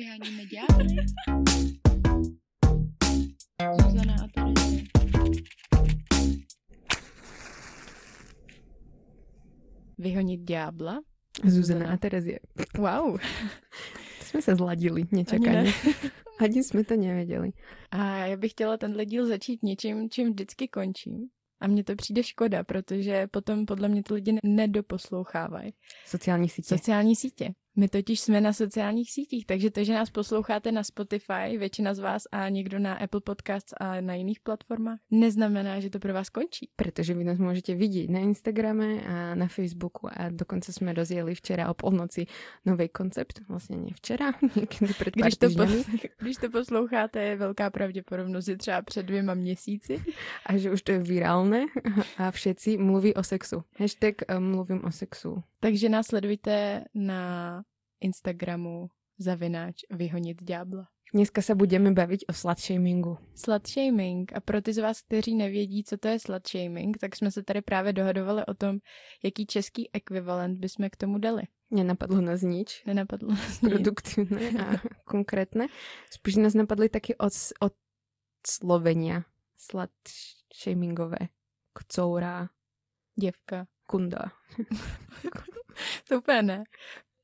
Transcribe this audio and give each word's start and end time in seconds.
Vyháníme 0.00 0.42
ďábly. 0.46 0.96
Zuzana 3.82 4.16
a 4.24 4.28
Terezie. 4.28 4.84
Vyhonit 9.98 10.40
ďábla? 10.40 11.00
Zuzana 11.44 11.92
a 11.92 11.96
Terezie. 11.96 12.38
Wow. 12.78 13.18
To 13.18 14.24
jsme 14.24 14.42
se 14.42 14.56
zladili 14.56 15.02
Ani 15.02 15.08
nečekaně. 15.12 15.62
ne. 15.62 15.72
Ani 16.40 16.64
jsme 16.64 16.84
to 16.84 16.96
nevěděli. 16.96 17.50
A 17.90 18.26
já 18.26 18.36
bych 18.36 18.50
chtěla 18.50 18.76
tenhle 18.76 19.06
díl 19.06 19.26
začít 19.26 19.62
něčím, 19.62 20.10
čím 20.10 20.30
vždycky 20.30 20.68
končím. 20.68 21.28
A 21.60 21.66
mně 21.66 21.84
to 21.84 21.96
přijde 21.96 22.22
škoda, 22.22 22.64
protože 22.64 23.26
potom 23.26 23.66
podle 23.66 23.88
mě 23.88 24.02
ty 24.02 24.14
lidi 24.14 24.38
nedoposlouchávají. 24.44 25.72
Sociální 26.06 26.48
sítě. 26.48 26.68
Sociální 26.68 27.16
sítě. 27.16 27.50
My 27.76 27.88
totiž 27.88 28.20
jsme 28.20 28.40
na 28.40 28.52
sociálních 28.52 29.12
sítích, 29.12 29.46
takže 29.46 29.70
to, 29.70 29.84
že 29.84 29.94
nás 29.94 30.10
posloucháte 30.10 30.72
na 30.72 30.84
Spotify, 30.84 31.58
většina 31.58 31.94
z 31.94 31.98
vás 31.98 32.22
a 32.32 32.48
někdo 32.48 32.78
na 32.78 32.94
Apple 32.94 33.20
Podcasts 33.20 33.74
a 33.80 34.00
na 34.00 34.14
jiných 34.14 34.40
platformách, 34.40 34.98
neznamená, 35.10 35.80
že 35.80 35.90
to 35.90 35.98
pro 35.98 36.14
vás 36.14 36.30
končí. 36.30 36.70
Protože 36.76 37.14
vy 37.14 37.24
nás 37.24 37.38
můžete 37.38 37.74
vidět 37.74 38.10
na 38.10 38.18
Instagrame 38.18 39.00
a 39.00 39.34
na 39.34 39.48
Facebooku 39.48 40.08
a 40.12 40.28
dokonce 40.30 40.72
jsme 40.72 40.92
rozjeli 40.92 41.34
včera 41.34 41.70
o 41.70 41.74
polnoci 41.74 42.26
nový 42.66 42.88
koncept. 42.88 43.40
Vlastně 43.48 43.76
ne 43.76 43.90
včera, 43.94 44.32
někdy 44.56 44.94
před 44.94 45.14
Když 45.14 45.36
to, 45.36 45.46
pos- 45.46 46.08
když 46.18 46.36
to 46.36 46.50
posloucháte, 46.50 47.22
je 47.22 47.36
velká 47.36 47.70
pravděpodobnost, 47.70 48.44
že 48.44 48.56
třeba 48.56 48.82
před 48.82 49.02
dvěma 49.02 49.34
měsíci. 49.34 50.04
A 50.46 50.56
že 50.56 50.70
už 50.70 50.82
to 50.82 50.92
je 50.92 50.98
virálne 50.98 51.66
a 52.16 52.30
všetci 52.30 52.78
mluví 52.78 53.14
o 53.14 53.22
sexu. 53.22 53.62
Hashtag 53.78 54.14
eh, 54.28 54.40
mluvím 54.40 54.84
o 54.84 54.92
sexu. 54.92 55.42
Takže 55.60 55.88
nás 55.88 56.06
sledujte 56.06 56.84
na 56.94 57.59
Instagramu 58.00 58.88
zavináč 59.18 59.74
vyhonit 59.90 60.42
ďábla. 60.42 60.88
Dneska 61.14 61.42
se 61.42 61.54
budeme 61.54 61.92
bavit 61.92 62.20
o 62.28 62.32
slutshamingu. 62.32 63.18
Slut 63.34 63.68
shaming. 63.68 64.32
A 64.36 64.40
pro 64.40 64.62
ty 64.62 64.72
z 64.72 64.78
vás, 64.78 65.02
kteří 65.02 65.34
nevědí, 65.34 65.84
co 65.84 65.96
to 65.96 66.08
je 66.08 66.18
slut 66.18 66.48
shaming, 66.48 66.98
tak 66.98 67.16
jsme 67.16 67.30
se 67.30 67.42
tady 67.42 67.62
právě 67.62 67.92
dohadovali 67.92 68.46
o 68.46 68.54
tom, 68.54 68.78
jaký 69.24 69.46
český 69.46 69.90
ekvivalent 69.92 70.58
bychom 70.58 70.90
k 70.90 70.96
tomu 70.96 71.18
dali. 71.18 71.42
Nenapadlo 71.70 72.20
nás 72.20 72.42
nič 72.42 72.84
Nenapadlo 72.84 73.28
nás 73.28 73.60
nic. 73.60 73.72
produktivné 73.72 74.50
a 74.50 74.72
konkrétne. 75.04 75.66
Spíš 76.10 76.36
nás 76.36 76.54
napadly 76.54 76.88
taky 76.88 77.16
od, 77.16 77.32
od 77.60 77.72
slovenia 78.46 79.22
slutshamingové. 79.56 81.18
Kocoura, 81.72 82.48
Děvka. 83.20 83.66
kunda. 83.86 84.32
To 86.08 86.18
úplně 86.18 86.42
ne. 86.42 86.64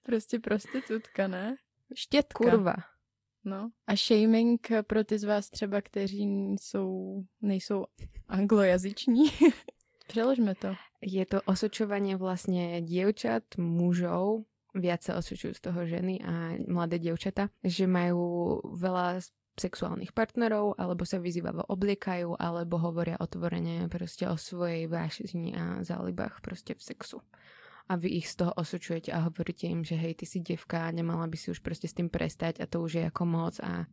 Prostě 0.07 0.39
prostitutka, 0.39 1.29
ne? 1.29 1.57
Štětka. 1.95 2.51
Kurva. 2.51 2.75
No. 3.45 3.71
A 3.87 3.97
shaming 3.97 4.69
pro 4.87 5.05
ty 5.05 5.19
z 5.19 5.25
vás 5.25 5.51
třeba, 5.51 5.81
kteří 5.81 6.27
jsou, 6.61 7.23
nejsou 7.43 7.85
anglojazyční. 8.29 9.25
Přeložme 10.07 10.55
to. 10.55 10.75
Je 11.03 11.27
to 11.27 11.43
osočovanie 11.45 12.17
vlastne 12.17 12.81
dievčat, 12.81 13.43
mužov, 13.59 14.47
viac 14.75 15.03
sa 15.03 15.19
osočujú 15.19 15.55
z 15.55 15.61
toho 15.61 15.81
ženy 15.87 16.23
a 16.23 16.57
mladé 16.67 16.99
dievčata, 16.99 17.51
že 17.63 17.91
majú 17.91 18.59
veľa 18.75 19.23
sexuálnych 19.57 20.13
partnerov, 20.13 20.77
alebo 20.77 21.09
sa 21.09 21.17
vyzývavo 21.17 21.65
obliekajú, 21.69 22.37
alebo 22.37 22.77
hovoria 22.77 23.17
otvorene 23.19 23.89
proste 23.89 24.29
o 24.29 24.37
svojej 24.37 24.87
vášni 24.87 25.57
a 25.57 25.81
zálibách 25.81 26.45
proste 26.45 26.77
v 26.77 26.83
sexu. 26.83 27.25
A 27.89 27.95
vy 27.97 28.09
ich 28.19 28.27
z 28.29 28.37
toho 28.37 28.53
osočujete 28.59 29.13
a 29.15 29.23
hovoríte 29.31 29.71
im, 29.71 29.85
že 29.87 29.95
hej, 29.95 30.15
ty 30.19 30.27
si 30.27 30.43
devka, 30.43 30.91
nemala 30.91 31.27
by 31.31 31.37
si 31.39 31.51
už 31.55 31.63
proste 31.63 31.87
s 31.87 31.95
tým 31.95 32.11
prestať 32.11 32.59
a 32.59 32.67
to 32.67 32.83
už 32.83 32.93
je 32.99 33.05
ako 33.07 33.23
moc 33.25 33.55
a 33.63 33.87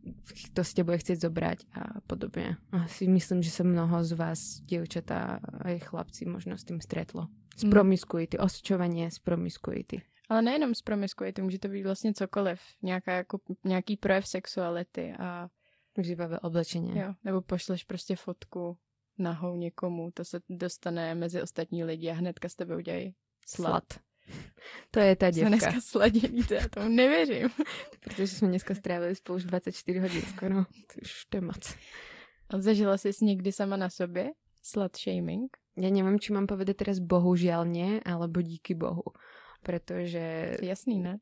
to 0.57 0.61
si 0.65 0.81
bude 0.81 0.97
chcieť 0.97 1.17
zobrať 1.21 1.59
a 1.77 2.01
podobne. 2.09 2.57
A 2.73 2.89
si 2.89 3.05
myslím, 3.05 3.45
že 3.45 3.53
sa 3.53 3.61
mnoho 3.61 4.01
z 4.01 4.11
vás, 4.17 4.39
dievčatá 4.65 5.37
aj 5.61 5.79
chlapci, 5.93 6.25
možno 6.25 6.57
s 6.57 6.65
tým 6.65 6.81
stretlo. 6.81 7.29
Z 7.53 7.63
Mm. 7.63 7.69
promiskuity, 7.69 8.35
osočovanie 8.41 9.11
z 9.13 9.19
promiskuity. 9.21 10.01
Ale 10.29 10.41
nejenom 10.41 10.73
z 10.73 10.81
promiskuity, 10.81 11.41
může 11.41 11.59
to 11.59 11.67
být 11.67 11.83
vlastně 11.83 12.13
cokoliv. 12.13 12.59
Nějaká 12.81 13.11
jako, 13.13 13.39
nějaký 13.63 13.97
projev 13.97 14.27
sexuality 14.27 15.13
a 15.19 15.49
Vyzývavé 15.97 16.39
oblečenie. 16.39 17.01
jo, 17.01 17.13
nebo 17.23 17.41
pošleš 17.41 17.83
prostě 17.83 18.15
fotku 18.15 18.77
nahou 19.17 19.55
někomu, 19.55 20.11
to 20.13 20.25
se 20.25 20.39
dostane 20.49 21.15
mezi 21.15 21.41
ostatní 21.41 21.83
lidi 21.83 22.09
a 22.09 22.13
hnedka 22.13 22.49
s 22.49 22.55
tebe 22.55 22.75
udělají 22.77 23.15
Slat. 23.45 23.99
To 24.91 24.99
je 24.99 25.15
tá 25.15 25.31
Jsme 25.31 25.49
devka. 25.49 25.49
dneska 25.49 25.81
sladění, 25.81 26.43
to 26.43 26.53
já 26.53 26.67
tomu 26.69 26.89
nevěřím. 26.89 27.49
Protože 27.99 28.27
jsme 28.27 28.47
dneska 28.47 28.75
strávili 28.75 29.15
spolu 29.15 29.37
už 29.37 29.43
24 29.43 29.99
hodin 29.99 30.21
skoro. 30.21 30.55
To 30.63 30.95
už 31.01 31.25
to 31.29 31.37
je 31.37 31.41
moc. 31.41 31.75
A 32.49 32.61
zažila 32.61 32.97
jsi 32.97 33.11
někdy 33.21 33.51
sama 33.51 33.77
na 33.77 33.89
sobě 33.89 34.31
slut 34.61 34.95
shaming? 34.97 35.51
Ja 35.73 35.89
neviem, 35.89 36.21
či 36.21 36.29
mám 36.37 36.45
povedať 36.45 36.85
teraz 36.85 36.97
bohužiaľ 37.01 37.65
nie, 37.65 37.97
alebo 38.05 38.45
díky 38.45 38.77
Bohu. 38.77 39.09
Pretože, 39.65 40.53
Jasný, 40.61 41.01
ne? 41.01 41.13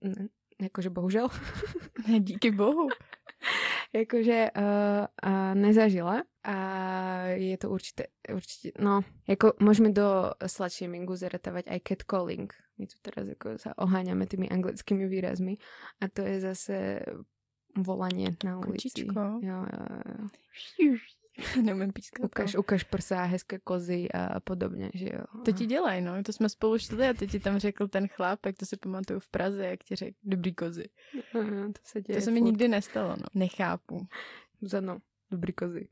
ne, 0.00 0.32
akože 0.64 0.88
bohužiaľ, 0.88 1.28
Ne, 2.08 2.20
díky 2.24 2.50
bohu. 2.50 2.88
akože 3.92 4.50
uh, 4.56 5.04
uh, 5.12 5.52
nezažila 5.52 6.24
a 6.46 6.56
je 7.34 7.56
to 7.58 7.66
určite, 7.74 8.14
určite, 8.30 8.78
no, 8.78 9.02
ako 9.26 9.58
môžeme 9.58 9.90
do 9.90 10.30
slutshamingu 10.38 11.18
zaratávať 11.18 11.66
aj 11.66 11.80
catcalling. 11.82 12.46
My 12.78 12.86
tu 12.86 12.94
teraz 13.02 13.26
ako 13.26 13.58
sa 13.58 13.74
oháňame 13.74 14.30
tými 14.30 14.46
anglickými 14.46 15.10
výrazmi 15.10 15.58
a 15.98 16.06
to 16.06 16.22
je 16.22 16.38
zase 16.38 17.02
volanie 17.74 18.38
na 18.46 18.62
ulici. 18.62 18.88
Kočičko. 18.94 19.42
Jo, 19.42 19.58
jo, 19.66 19.84
jo. 20.06 20.94
Neumím 21.62 21.92
pískat. 21.92 22.24
Ukaž, 22.24 22.54
ukaž 22.54 22.82
prsa, 22.84 23.22
hezké 23.22 23.58
kozy 23.58 24.08
a 24.14 24.40
podobně, 24.40 24.90
že 24.94 25.08
jo. 25.12 25.42
To 25.44 25.52
ti 25.52 25.66
dělají, 25.66 26.02
no. 26.02 26.22
To 26.22 26.32
jsme 26.32 26.48
spolu 26.48 26.78
šli 26.78 27.08
a 27.08 27.14
teď 27.14 27.30
ti 27.30 27.40
tam 27.40 27.58
řekl 27.58 27.88
ten 27.88 28.08
chlápek, 28.08 28.56
to 28.56 28.66
si 28.66 28.76
pamatuju 28.76 29.20
v 29.20 29.28
Praze, 29.28 29.66
jak 29.66 29.84
ti 29.84 29.96
řekl, 29.96 30.16
dobrý 30.22 30.54
kozy. 30.54 30.88
Aha, 31.34 31.66
to 31.66 31.80
se 31.84 32.02
děje 32.02 32.18
To 32.18 32.24
se 32.24 32.30
mi 32.30 32.40
nikdy 32.40 32.68
nestalo, 32.68 33.16
no. 33.16 33.24
Nechápu. 33.34 34.06
Zano, 34.62 34.98
dobrý 35.30 35.52
kozy. 35.52 35.84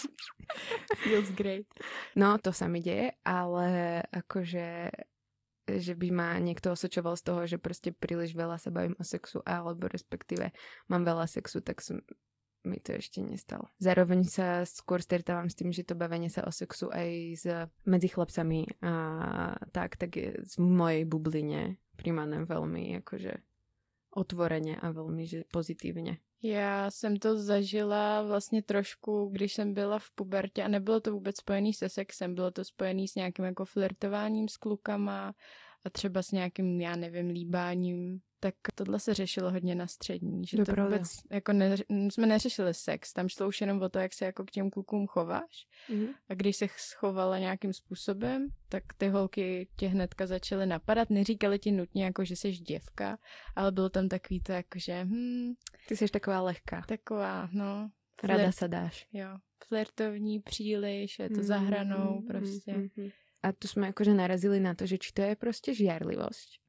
Feels 1.02 1.30
great. 1.34 1.66
No, 2.14 2.38
to 2.38 2.50
sa 2.50 2.66
mi 2.66 2.82
deje, 2.82 3.14
ale 3.22 4.00
akože 4.10 4.90
že 5.70 5.94
by 5.94 6.08
ma 6.10 6.34
niekto 6.42 6.74
osočoval 6.74 7.14
z 7.14 7.22
toho, 7.22 7.40
že 7.46 7.62
proste 7.62 7.94
príliš 7.94 8.34
veľa 8.34 8.58
sa 8.58 8.74
bavím 8.74 8.98
o 8.98 9.04
sexu, 9.06 9.38
alebo 9.46 9.86
respektíve 9.86 10.50
mám 10.90 11.06
veľa 11.06 11.30
sexu, 11.30 11.62
tak 11.62 11.78
som 11.78 12.02
mi 12.64 12.76
to 12.82 12.92
ešte 12.92 13.24
nestalo. 13.24 13.72
Zároveň 13.80 14.26
sa 14.28 14.66
skôr 14.68 15.00
stretávam 15.00 15.48
s 15.48 15.56
tým, 15.56 15.72
že 15.72 15.86
to 15.86 15.96
bavenie 15.96 16.28
sa 16.28 16.44
o 16.44 16.52
sexu 16.52 16.92
aj 16.92 17.08
s, 17.38 17.44
medzi 17.88 18.08
chlapcami 18.10 18.82
a 18.84 18.92
tak, 19.72 19.96
tak 19.96 20.10
je 20.18 20.36
v 20.36 20.56
mojej 20.58 21.04
bubline 21.08 21.80
príjmané 21.96 22.44
veľmi 22.44 23.00
akože 23.04 23.32
otvorene 24.12 24.76
a 24.76 24.86
veľmi 24.92 25.24
že 25.24 25.48
pozitívne. 25.48 26.20
Já 26.42 26.90
jsem 26.90 27.16
to 27.16 27.38
zažila 27.38 28.22
vlastně 28.22 28.62
trošku, 28.62 29.28
když 29.32 29.54
jsem 29.54 29.74
byla 29.74 29.98
v 29.98 30.10
pubertě 30.14 30.62
a 30.62 30.68
nebylo 30.68 31.00
to 31.00 31.12
vůbec 31.12 31.36
spojený 31.36 31.74
se 31.74 31.88
sexem, 31.88 32.34
bylo 32.34 32.50
to 32.50 32.64
spojený 32.64 33.08
s 33.08 33.14
nějakým 33.14 33.44
jako 33.44 33.64
flirtováním 33.64 34.48
s 34.48 34.56
klukama 34.56 35.34
a 35.84 35.90
třeba 35.90 36.22
s 36.22 36.30
nějakým, 36.30 36.80
já 36.80 36.96
nevím, 36.96 37.28
líbáním. 37.28 38.20
Tak 38.42 38.54
tohle 38.74 39.00
se 39.00 39.14
řešilo 39.14 39.50
hodně 39.50 39.74
na 39.74 39.86
střední, 39.86 40.46
že 40.46 40.56
To 40.56 40.60
je 40.60 40.76
to 40.76 40.82
vůbec, 40.82 41.02
jako 41.30 41.52
ne, 41.52 41.76
jsme 41.88 42.26
neřešili 42.26 42.74
sex, 42.74 43.12
tam 43.12 43.28
šlo 43.28 43.48
už 43.48 43.60
jenom 43.60 43.82
o 43.82 43.88
to, 43.88 43.98
jak 43.98 44.14
se 44.14 44.24
jako 44.24 44.44
k 44.44 44.50
těm 44.50 44.70
klukům 44.70 45.06
chováš. 45.06 45.66
Mm-hmm. 45.90 46.08
A 46.28 46.34
když 46.34 46.56
se 46.56 46.66
schovala 46.76 47.38
nějakým 47.38 47.72
způsobem, 47.72 48.48
tak 48.68 48.82
ty 48.98 49.08
holky 49.08 49.68
tě 49.76 49.88
hnedka 49.88 50.26
začaly 50.26 50.66
napadat. 50.66 51.10
Neříkali 51.10 51.58
ti 51.58 51.72
nutně, 51.72 52.04
jako 52.04 52.24
že 52.24 52.36
jsi 52.36 52.52
děvka, 52.52 53.18
ale 53.56 53.72
bylo 53.72 53.88
tam 53.88 54.08
takový 54.08 54.40
to, 54.40 54.52
jako 54.52 54.78
že 54.78 55.04
hm, 55.04 55.52
Ty 55.88 55.96
jsi 55.96 56.08
taková 56.08 56.40
lehká. 56.40 56.82
taková, 56.88 57.48
no, 57.52 57.90
Rada 58.22 58.42
flirt, 58.42 58.54
sa 58.56 58.66
dáš. 58.66 59.06
jo, 59.12 59.38
flirtovní 59.64 60.40
příliš, 60.40 61.18
je 61.18 61.28
to 61.30 61.40
Mm, 61.40 61.42
za 61.42 61.56
hranou 61.58 62.20
mm, 62.20 62.26
prostě. 62.26 62.72
mm. 62.74 63.10
A 63.42 63.52
tu 63.52 63.68
sme 63.68 63.88
akože 63.88 64.12
narazili 64.12 64.60
na 64.60 64.74
to, 64.76 64.84
že 64.86 64.98
či 65.00 65.12
to 65.16 65.22
je 65.24 65.32
proste 65.36 65.72
žiarlivosť, 65.72 66.60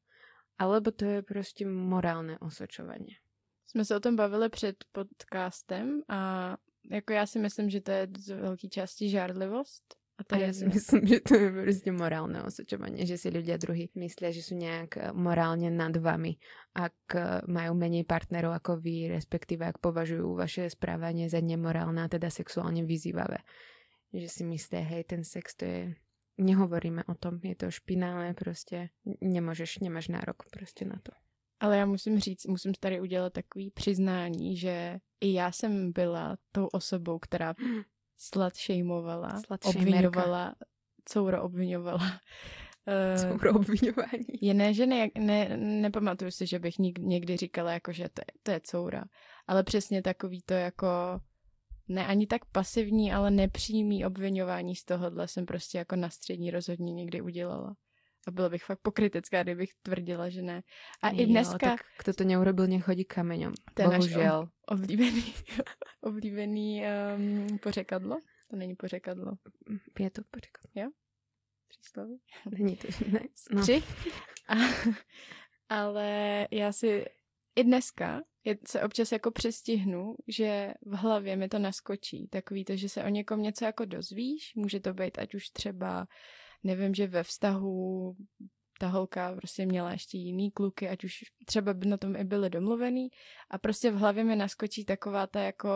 alebo 0.56 0.91
to 0.95 1.06
je 1.06 1.19
proste 1.21 1.65
morálne 1.68 2.39
osočovanie. 2.39 3.19
Jsme 3.68 3.85
se 3.85 3.95
o 3.95 4.00
tom 4.00 4.15
bavili 4.15 4.50
před 4.50 4.75
podcastem 4.91 6.01
a 6.09 6.56
jako 6.91 7.13
já 7.13 7.25
si 7.25 7.39
myslím, 7.39 7.69
že 7.69 7.81
to 7.81 7.91
je 7.91 8.07
z 8.18 8.27
velké 8.35 8.68
části 8.68 9.09
žárlivost. 9.09 9.95
A 10.21 10.23
to 10.23 10.38
A 10.38 10.45
ja 10.45 10.53
si 10.53 10.69
myslím, 10.69 11.09
že 11.09 11.18
to 11.25 11.33
je 11.33 11.50
proste 11.50 11.89
morálne 11.89 12.45
osočovanie, 12.45 13.09
že 13.09 13.18
si 13.18 13.33
ľudia 13.33 13.57
druhý 13.57 13.89
myslia, 13.97 14.29
že 14.29 14.45
sú 14.45 14.53
nejak 14.53 14.91
eh, 14.95 15.09
morálne 15.18 15.73
nad 15.73 15.97
vami, 15.97 16.38
ak 16.77 16.97
eh, 17.18 17.41
majú 17.50 17.73
menej 17.73 18.06
partnerov 18.06 18.53
ako 18.53 18.77
vy, 18.77 19.09
respektíve 19.09 19.65
ak 19.65 19.81
považujú 19.81 20.38
vaše 20.38 20.69
správanie 20.69 21.25
za 21.25 21.41
nemorálne 21.41 22.06
a 22.06 22.12
teda 22.12 22.29
sexuálne 22.29 22.85
vyzývavé. 22.85 23.41
Že 24.13 24.27
si 24.29 24.44
myslia, 24.45 24.85
hej, 24.85 25.09
ten 25.09 25.25
sex 25.25 25.57
to 25.57 25.65
je 25.65 25.81
nehovoríme 26.41 27.03
o 27.07 27.15
tom, 27.15 27.39
je 27.44 27.56
to 27.56 27.68
špinavé, 27.71 28.33
proste 28.33 28.89
nemôžeš, 29.21 29.79
nemáš 29.79 30.09
nárok 30.09 30.50
proste 30.50 30.85
na 30.85 30.97
to. 31.03 31.12
Ale 31.59 31.77
já 31.77 31.85
musím 31.85 32.19
říct, 32.19 32.45
musím 32.45 32.73
tady 32.73 33.01
udělat 33.01 33.33
takový 33.33 33.71
přiznání, 33.71 34.57
že 34.57 35.00
i 35.21 35.33
já 35.33 35.51
jsem 35.51 35.91
byla 35.91 36.38
tou 36.51 36.65
osobou, 36.65 37.19
která 37.19 37.53
slat 38.21 38.56
shameovala, 38.56 39.41
obvinovala, 39.63 40.56
couro 41.06 41.44
obvinovala. 41.44 42.19
Couro 43.31 43.53
obvinování. 43.53 44.25
Jiné 44.41 44.73
ženy, 44.73 45.12
ne, 45.19 45.57
nepamatuju 45.57 46.31
si, 46.31 46.47
že 46.47 46.59
bych 46.59 46.79
někdy 47.00 47.38
říkala, 47.38 47.71
jako, 47.71 47.91
že 47.91 48.09
to 48.09 48.21
je, 48.21 48.39
to 48.44 48.51
je 48.51 48.62
coura. 48.63 49.03
Ale 49.47 49.63
přesně 49.63 50.01
takový 50.01 50.41
to 50.41 50.53
jako 50.53 50.88
ne 51.88 52.07
ani 52.07 52.27
tak 52.27 52.45
pasivní, 52.45 53.13
ale 53.13 53.31
nepřímý 53.31 54.06
obvinování 54.06 54.75
z 54.75 54.85
tohohle 54.85 55.27
jsem 55.27 55.45
prostě 55.45 55.77
jako 55.77 55.95
na 55.95 56.09
střední 56.09 56.51
rozhodně 56.51 56.94
někdy 56.94 57.21
udělala. 57.21 57.75
A 58.27 58.31
byla 58.31 58.50
bych 58.50 58.63
fakt 58.63 58.79
pokritická, 58.79 59.44
kdybych 59.44 59.69
tvrdila, 59.81 60.29
že 60.29 60.41
ne. 60.41 60.62
A 61.01 61.09
jo, 61.09 61.15
i 61.19 61.25
dneska... 61.25 61.57
Tak 61.57 61.81
kdo 62.03 62.13
to 62.13 62.23
neurobil, 62.23 62.68
nech 62.68 62.83
chodí 62.83 63.06
kameňom. 63.06 63.53
To 63.73 63.81
je 63.81 63.88
Bohužel. 63.88 64.50
oblíbený, 64.68 65.33
oblíbený 66.01 66.83
um, 67.18 67.59
pořekadlo. 67.59 68.19
To 68.50 68.56
není 68.56 68.75
pořekadlo. 68.75 69.31
Je 70.00 70.12
to 70.12 70.21
pořekadlo. 70.31 70.71
Jo? 70.75 70.89
Přísloví? 71.68 72.21
Není 72.57 72.75
to, 72.75 72.88
ne. 73.12 73.19
No. 73.51 73.62
Tři? 73.62 73.83
A, 74.47 74.56
ale 75.69 76.47
já 76.51 76.71
si 76.71 77.06
i 77.56 77.63
dneska 77.63 78.21
je, 78.44 78.57
se 78.68 78.83
občas 78.83 79.12
jako 79.12 79.31
přestihnu, 79.31 80.15
že 80.27 80.73
v 80.81 80.95
hlavě 80.95 81.35
mi 81.35 81.50
to 81.50 81.59
naskočí. 81.59 82.27
Takový 82.27 82.65
to, 82.65 82.75
že 82.75 82.89
se 82.89 83.03
o 83.03 83.09
někom 83.09 83.41
něco 83.41 83.65
jako 83.65 83.85
dozvíš, 83.85 84.56
může 84.56 84.79
to 84.79 84.94
být 84.94 85.19
ať 85.19 85.35
už 85.35 85.50
třeba, 85.50 86.07
nevím, 86.63 86.93
že 86.93 87.07
ve 87.07 87.23
vztahu 87.23 88.15
ta 88.79 88.87
holka 88.87 89.35
prostě 89.35 89.65
měla 89.65 89.91
ještě 89.91 90.17
jiný 90.17 90.51
kluky, 90.51 90.89
ať 90.89 91.03
už 91.03 91.23
třeba 91.45 91.73
by 91.73 91.87
na 91.87 91.97
tom 91.97 92.15
i 92.15 92.23
byly 92.23 92.49
domluvený. 92.49 93.09
A 93.49 93.57
prostě 93.57 93.91
v 93.91 93.95
hlavě 93.95 94.23
mi 94.23 94.35
naskočí 94.35 94.85
taková 94.85 95.27
ta 95.27 95.41
jako 95.41 95.69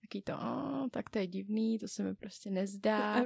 taký 0.00 0.22
to, 0.22 0.32
oh, 0.34 0.88
tak 0.90 1.10
to 1.10 1.18
je 1.18 1.26
divný, 1.26 1.78
to 1.78 1.88
se 1.88 2.02
mi 2.02 2.14
prostě 2.14 2.50
nezdá. 2.50 3.24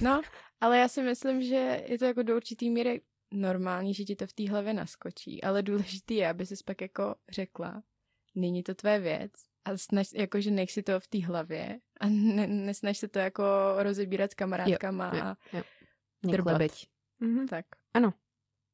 No, 0.00 0.22
ale 0.60 0.78
já 0.78 0.88
si 0.88 1.02
myslím, 1.02 1.42
že 1.42 1.84
je 1.88 1.98
to 1.98 2.04
jako 2.04 2.22
do 2.22 2.36
určitý 2.36 2.70
míry 2.70 3.00
normální, 3.32 3.94
že 3.94 4.04
ti 4.04 4.16
to 4.16 4.26
v 4.26 4.32
té 4.32 4.50
hlavě 4.50 4.74
naskočí, 4.74 5.42
ale 5.42 5.62
důležitý 5.62 6.14
je, 6.14 6.28
aby 6.28 6.46
si 6.46 6.54
pak 6.64 6.80
jako 6.80 7.14
řekla, 7.30 7.82
není 8.34 8.62
to 8.62 8.74
tvé 8.74 8.98
věc. 8.98 9.32
A 9.64 9.76
snaž, 9.76 10.08
jakože 10.14 10.50
nech 10.50 10.72
si 10.72 10.82
to 10.82 11.00
v 11.00 11.08
té 11.08 11.26
hlavě 11.26 11.78
a 12.00 12.08
ne, 12.08 12.46
nesnaž 12.46 12.98
se 12.98 13.08
to 13.08 13.18
jako 13.18 13.42
rozebírat 13.76 14.30
s 14.30 14.34
kamarádkama 14.34 15.12
jo, 15.14 15.22
a 15.22 15.36
jo, 15.52 15.62
drbat. 16.22 16.72
Mhm. 17.20 17.48
Tak. 17.48 17.66
Ano, 17.92 18.16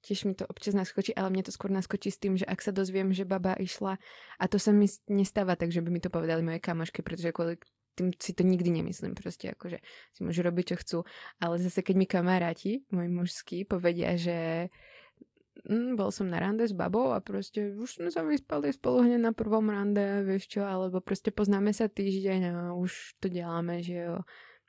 tiež 0.06 0.30
mi 0.30 0.34
to 0.38 0.46
občas 0.46 0.78
naskočí, 0.78 1.10
ale 1.18 1.34
mne 1.34 1.42
to 1.42 1.50
skôr 1.50 1.74
naskočí 1.74 2.14
s 2.14 2.22
tým, 2.22 2.38
že 2.38 2.46
ak 2.46 2.62
sa 2.62 2.70
dozviem, 2.70 3.10
že 3.10 3.26
baba 3.26 3.58
išla, 3.58 3.98
a 4.38 4.44
to 4.46 4.62
sa 4.62 4.70
mi 4.70 4.86
nestáva 5.10 5.58
tak, 5.58 5.74
že 5.74 5.82
by 5.82 5.90
mi 5.90 5.98
to 5.98 6.14
povedali 6.14 6.46
moje 6.46 6.62
kamošky, 6.62 7.02
pretože 7.02 7.34
kvôli 7.34 7.58
tým 7.96 8.12
si 8.14 8.36
to 8.36 8.44
nikdy 8.44 8.68
nemyslím, 8.70 9.16
proste 9.16 9.56
akože 9.56 9.80
si 10.12 10.20
môžu 10.20 10.44
robiť, 10.44 10.64
čo 10.68 10.76
chcú, 10.76 10.98
ale 11.40 11.56
zase 11.58 11.80
keď 11.80 11.94
mi 11.96 12.06
kamaráti, 12.06 12.84
moji 12.92 13.08
mužskí, 13.08 13.58
povedia, 13.64 14.20
že 14.20 14.68
mm, 15.64 15.96
bol 15.96 16.12
som 16.12 16.28
na 16.28 16.36
rande 16.36 16.68
s 16.68 16.76
babou 16.76 17.16
a 17.16 17.24
proste 17.24 17.72
už 17.72 17.98
sme 17.98 18.12
sa 18.12 18.20
vyspali 18.20 18.68
spolu 18.70 19.00
hneď 19.08 19.20
na 19.24 19.32
prvom 19.32 19.72
rande, 19.72 20.22
vieš 20.28 20.52
čo, 20.52 20.68
alebo 20.68 21.00
proste 21.00 21.32
poznáme 21.32 21.72
sa 21.72 21.88
týždeň 21.88 22.40
a 22.52 22.54
už 22.76 23.16
to 23.16 23.32
deláme, 23.32 23.80
že 23.80 23.96
jo. 23.96 24.20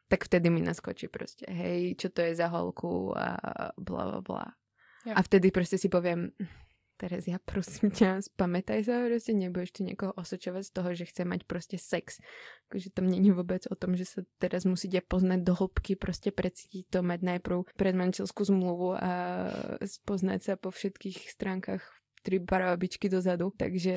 Tak 0.08 0.24
vtedy 0.24 0.50
mi 0.50 0.62
naskočí 0.62 1.08
proste, 1.08 1.46
hej, 1.52 1.96
čo 2.00 2.10
to 2.10 2.22
je 2.22 2.36
za 2.36 2.48
holku 2.48 3.12
a 3.18 3.36
bla 3.78 4.04
bla 4.12 4.22
bla. 4.22 4.46
Jo. 5.06 5.14
A 5.16 5.22
vtedy 5.22 5.52
prostě 5.52 5.78
si 5.78 5.90
poviem, 5.90 6.32
Terezia, 6.98 7.38
prosím 7.46 7.94
ťa, 7.94 8.22
spamätaj 8.22 8.84
sa, 8.84 9.06
prostě 9.06 9.34
nebudeš 9.34 9.72
tu 9.72 9.84
někoho 9.84 10.14
osočovat 10.14 10.64
z 10.64 10.72
toho, 10.72 10.96
že 10.96 11.06
chce 11.06 11.26
mať 11.26 11.44
prostě 11.44 11.78
sex. 11.78 12.18
Takže 12.70 12.90
to 12.90 13.02
není 13.02 13.32
vůbec 13.32 13.66
o 13.72 13.76
tom, 13.76 13.96
že 13.96 14.06
se 14.06 14.22
teraz 14.38 14.66
musíte 14.66 15.02
poznat 15.08 15.40
do 15.40 15.54
hĺbky, 15.54 15.96
prostě 15.96 16.32
precítiť 16.32 16.88
to, 16.90 17.04
mať 17.04 17.22
najprv 17.22 17.62
predmanželskú 17.78 18.44
zmluvu 18.44 18.98
a 18.98 19.12
spoznať 19.86 20.40
sa 20.44 20.54
po 20.56 20.72
všetkých 20.72 21.32
stránkach 21.32 21.86
tri 22.24 22.40
barbabičky 22.40 23.10
dozadu, 23.10 23.54
takže 23.58 23.96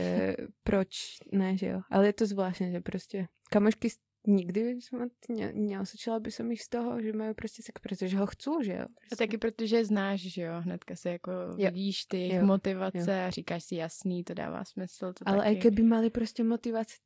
proč 0.62 1.18
ne, 1.32 1.56
že 1.56 1.66
jo. 1.66 1.80
Ale 1.90 2.06
je 2.06 2.12
to 2.12 2.26
zvláštne, 2.26 2.70
že 2.70 2.80
prostě 2.80 3.26
kamošky 3.50 3.88
nikdy 4.26 4.60
jsem 4.80 5.10
ne, 5.28 5.52
neosočila 5.52 6.20
by 6.20 6.30
som 6.30 6.50
ich 6.52 6.62
z 6.62 6.68
toho, 6.68 7.02
že 7.02 7.12
mají 7.12 7.34
prostě 7.34 7.62
sex, 7.62 7.80
protože 7.80 8.16
ho 8.18 8.26
chcú, 8.26 8.62
že 8.62 8.72
jo. 8.72 8.86
Prostě. 8.94 9.12
A 9.12 9.16
taky 9.16 9.38
protože 9.38 9.84
znáš, 9.84 10.20
že 10.20 10.42
jo, 10.42 10.52
hnedka 10.60 10.96
se 10.96 11.10
jako 11.10 11.30
jo. 11.32 11.54
vidíš 11.56 12.04
ty 12.04 12.16
jejich 12.16 12.34
jo. 12.34 12.46
motivace 12.46 13.12
jo. 13.18 13.26
a 13.26 13.30
říkáš 13.30 13.64
si 13.64 13.74
jasný, 13.74 14.24
to 14.24 14.34
dává 14.34 14.64
smysl. 14.64 15.12
To 15.12 15.28
Ale 15.28 15.44
taky. 15.44 15.56
i 15.56 15.60
keby 15.60 15.82
mali 15.82 16.10
prostě 16.10 16.44
motivaci 16.44 16.96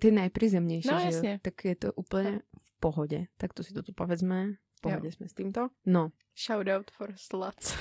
ty 0.00 0.10
nejprizemnější, 0.10 0.88
no, 0.92 1.00
že 1.00 1.06
jasně. 1.06 1.32
jo, 1.32 1.38
tak 1.42 1.64
je 1.64 1.76
to 1.76 1.92
úplně 1.92 2.40
v 2.64 2.80
pohodě. 2.80 3.26
Tak 3.36 3.52
to 3.52 3.62
si 3.62 3.74
to 3.74 3.82
tu 3.82 3.92
povedzme, 3.92 4.46
v 4.78 4.80
pohodě 4.80 5.06
jo. 5.06 5.12
jsme 5.12 5.28
s 5.28 5.34
tímto. 5.34 5.68
No. 5.86 6.08
Shoutout 6.46 6.90
for 6.90 7.14
sluts. 7.16 7.74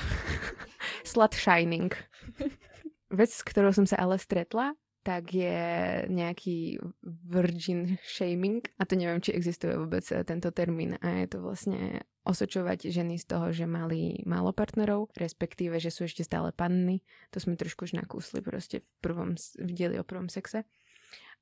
Slut 1.03 1.33
shining. 1.33 1.95
Vec, 3.13 3.29
s 3.29 3.45
ktorou 3.45 3.69
som 3.69 3.85
sa 3.85 4.01
ale 4.01 4.17
stretla, 4.17 4.73
tak 5.03 5.35
je 5.35 5.59
nejaký 6.07 6.79
virgin 7.27 7.99
shaming 8.07 8.63
a 8.79 8.87
to 8.87 8.95
neviem, 8.95 9.19
či 9.19 9.35
existuje 9.35 9.75
vôbec 9.75 10.03
eh, 10.09 10.23
tento 10.23 10.49
termín 10.55 10.95
a 11.03 11.23
je 11.23 11.27
to 11.27 11.43
vlastne 11.43 12.07
osočovať 12.23 12.87
ženy 12.87 13.19
z 13.19 13.25
toho, 13.27 13.51
že 13.51 13.67
mali 13.67 14.23
málo 14.23 14.55
partnerov, 14.55 15.11
respektíve, 15.19 15.75
že 15.83 15.91
sú 15.91 16.07
ešte 16.07 16.23
stále 16.23 16.55
panny. 16.55 17.03
To 17.35 17.43
sme 17.43 17.59
trošku 17.59 17.83
už 17.83 17.99
nakúsli 17.99 18.39
proste 18.39 18.79
v 18.79 18.91
prvom, 19.03 19.35
videli 19.59 19.99
o 19.99 20.07
prvom 20.07 20.31
sexe. 20.31 20.63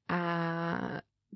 A 0.09 0.19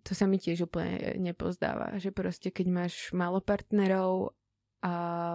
to 0.02 0.18
sa 0.18 0.26
mi 0.26 0.42
tiež 0.42 0.66
úplne 0.66 1.22
nepozdáva, 1.22 2.02
že 2.02 2.10
proste 2.10 2.50
keď 2.50 2.68
máš 2.74 2.94
málo 3.14 3.40
partnerov 3.40 4.34
a 4.86 4.92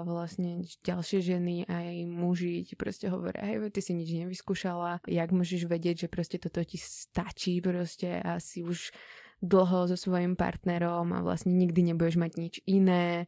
vlastne 0.06 0.62
ďalšie 0.87 1.19
ženy 1.26 1.67
aj 1.67 2.06
muži 2.06 2.62
ti 2.62 2.79
proste 2.79 3.11
hovoria, 3.11 3.43
hej, 3.43 3.75
ty 3.75 3.82
si 3.82 3.99
nič 3.99 4.06
nevyskúšala, 4.06 5.02
jak 5.11 5.35
môžeš 5.35 5.67
vedieť, 5.67 6.06
že 6.06 6.08
proste 6.08 6.38
toto 6.38 6.62
ti 6.62 6.79
stačí 6.79 7.58
proste 7.58 8.23
a 8.23 8.38
si 8.38 8.62
už 8.62 8.94
dlho 9.43 9.91
so 9.91 9.97
svojím 9.99 10.38
partnerom 10.38 11.11
a 11.11 11.26
vlastne 11.26 11.50
nikdy 11.50 11.91
nebudeš 11.91 12.23
mať 12.23 12.32
nič 12.38 12.55
iné, 12.62 13.26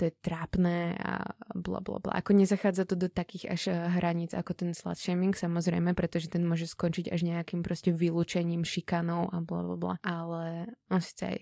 to 0.00 0.08
je 0.08 0.14
trápne 0.24 0.96
a 0.96 1.36
bla 1.52 1.84
bla 1.84 2.00
bla. 2.00 2.16
Ako 2.16 2.32
nezachádza 2.32 2.88
to 2.88 2.96
do 2.96 3.12
takých 3.12 3.52
až 3.52 3.62
hraníc 3.98 4.32
ako 4.32 4.56
ten 4.56 4.70
slut 4.72 4.96
shaming, 4.96 5.36
samozrejme, 5.36 5.92
pretože 5.92 6.32
ten 6.32 6.48
môže 6.48 6.70
skončiť 6.70 7.12
až 7.12 7.28
nejakým 7.28 7.60
proste 7.60 7.92
vylúčením, 7.92 8.64
šikanou 8.64 9.28
a 9.28 9.42
bla 9.44 9.60
bla 9.66 9.76
bla. 9.76 9.94
Ale 10.00 10.72
on 10.88 11.02
síce 11.02 11.22
aj 11.28 11.38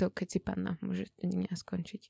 to, 0.00 0.08
keď 0.08 0.26
si 0.26 0.40
panna, 0.40 0.80
môže 0.80 1.12
to 1.20 1.28
skončiť 1.54 2.08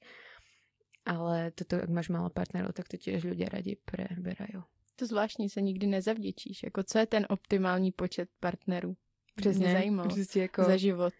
ale 1.07 1.51
toto, 1.51 1.77
jak 1.77 1.89
máš 1.89 2.09
málo 2.09 2.31
partnerů, 2.31 2.73
tak 2.73 2.89
to 2.89 2.97
těž 2.97 3.25
lidé 3.25 3.45
rádi 3.45 3.77
preberají. 3.85 4.63
To 4.97 5.07
zvláštní, 5.07 5.49
se 5.49 5.61
nikdy 5.61 5.87
nezavděčíš. 5.87 6.63
Jako 6.63 6.83
co 6.83 6.99
je 6.99 7.07
ten 7.07 7.27
optimální 7.29 7.93
počet 7.93 8.29
partnerů? 8.41 8.97
Přesně, 9.35 9.73
zajímalo. 9.73 10.09
Přesně 10.09 10.43
jako... 10.43 10.65
Za 10.65 10.77
život. 10.77 11.15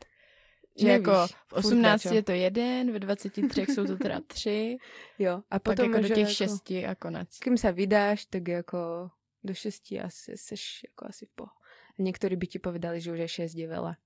Že 0.79 0.87
Nevíš, 0.87 1.07
jako 1.07 1.27
v 1.47 1.53
18 1.53 2.05
je 2.05 2.23
to 2.23 2.33
jeden, 2.33 2.93
ve 2.93 2.99
23 2.99 3.61
jsou 3.61 3.87
to 3.87 3.97
teda 3.97 4.21
tři. 4.27 4.77
Jo, 5.19 5.43
a 5.51 5.59
potom 5.59 5.93
jako 5.93 6.03
do 6.03 6.09
těch 6.09 6.19
jako, 6.19 6.33
šesti 6.33 6.87
a 6.87 6.95
konec. 6.95 7.39
Kým 7.39 7.57
se 7.57 7.73
vydáš, 7.73 8.27
tak 8.27 8.49
jako 8.49 9.11
do 9.45 9.55
šesti 9.55 10.01
asi 10.01 10.33
seš 10.37 10.81
jako 10.89 11.07
asi. 11.09 11.27
A 11.99 12.03
někteří 12.03 12.37
by 12.37 12.47
ti 12.47 12.59
povedali, 12.59 13.01
že 13.01 13.13
už 13.13 13.19
je 13.19 13.29
šest 13.29 13.55
je 13.55 13.69
veľa. 13.69 13.97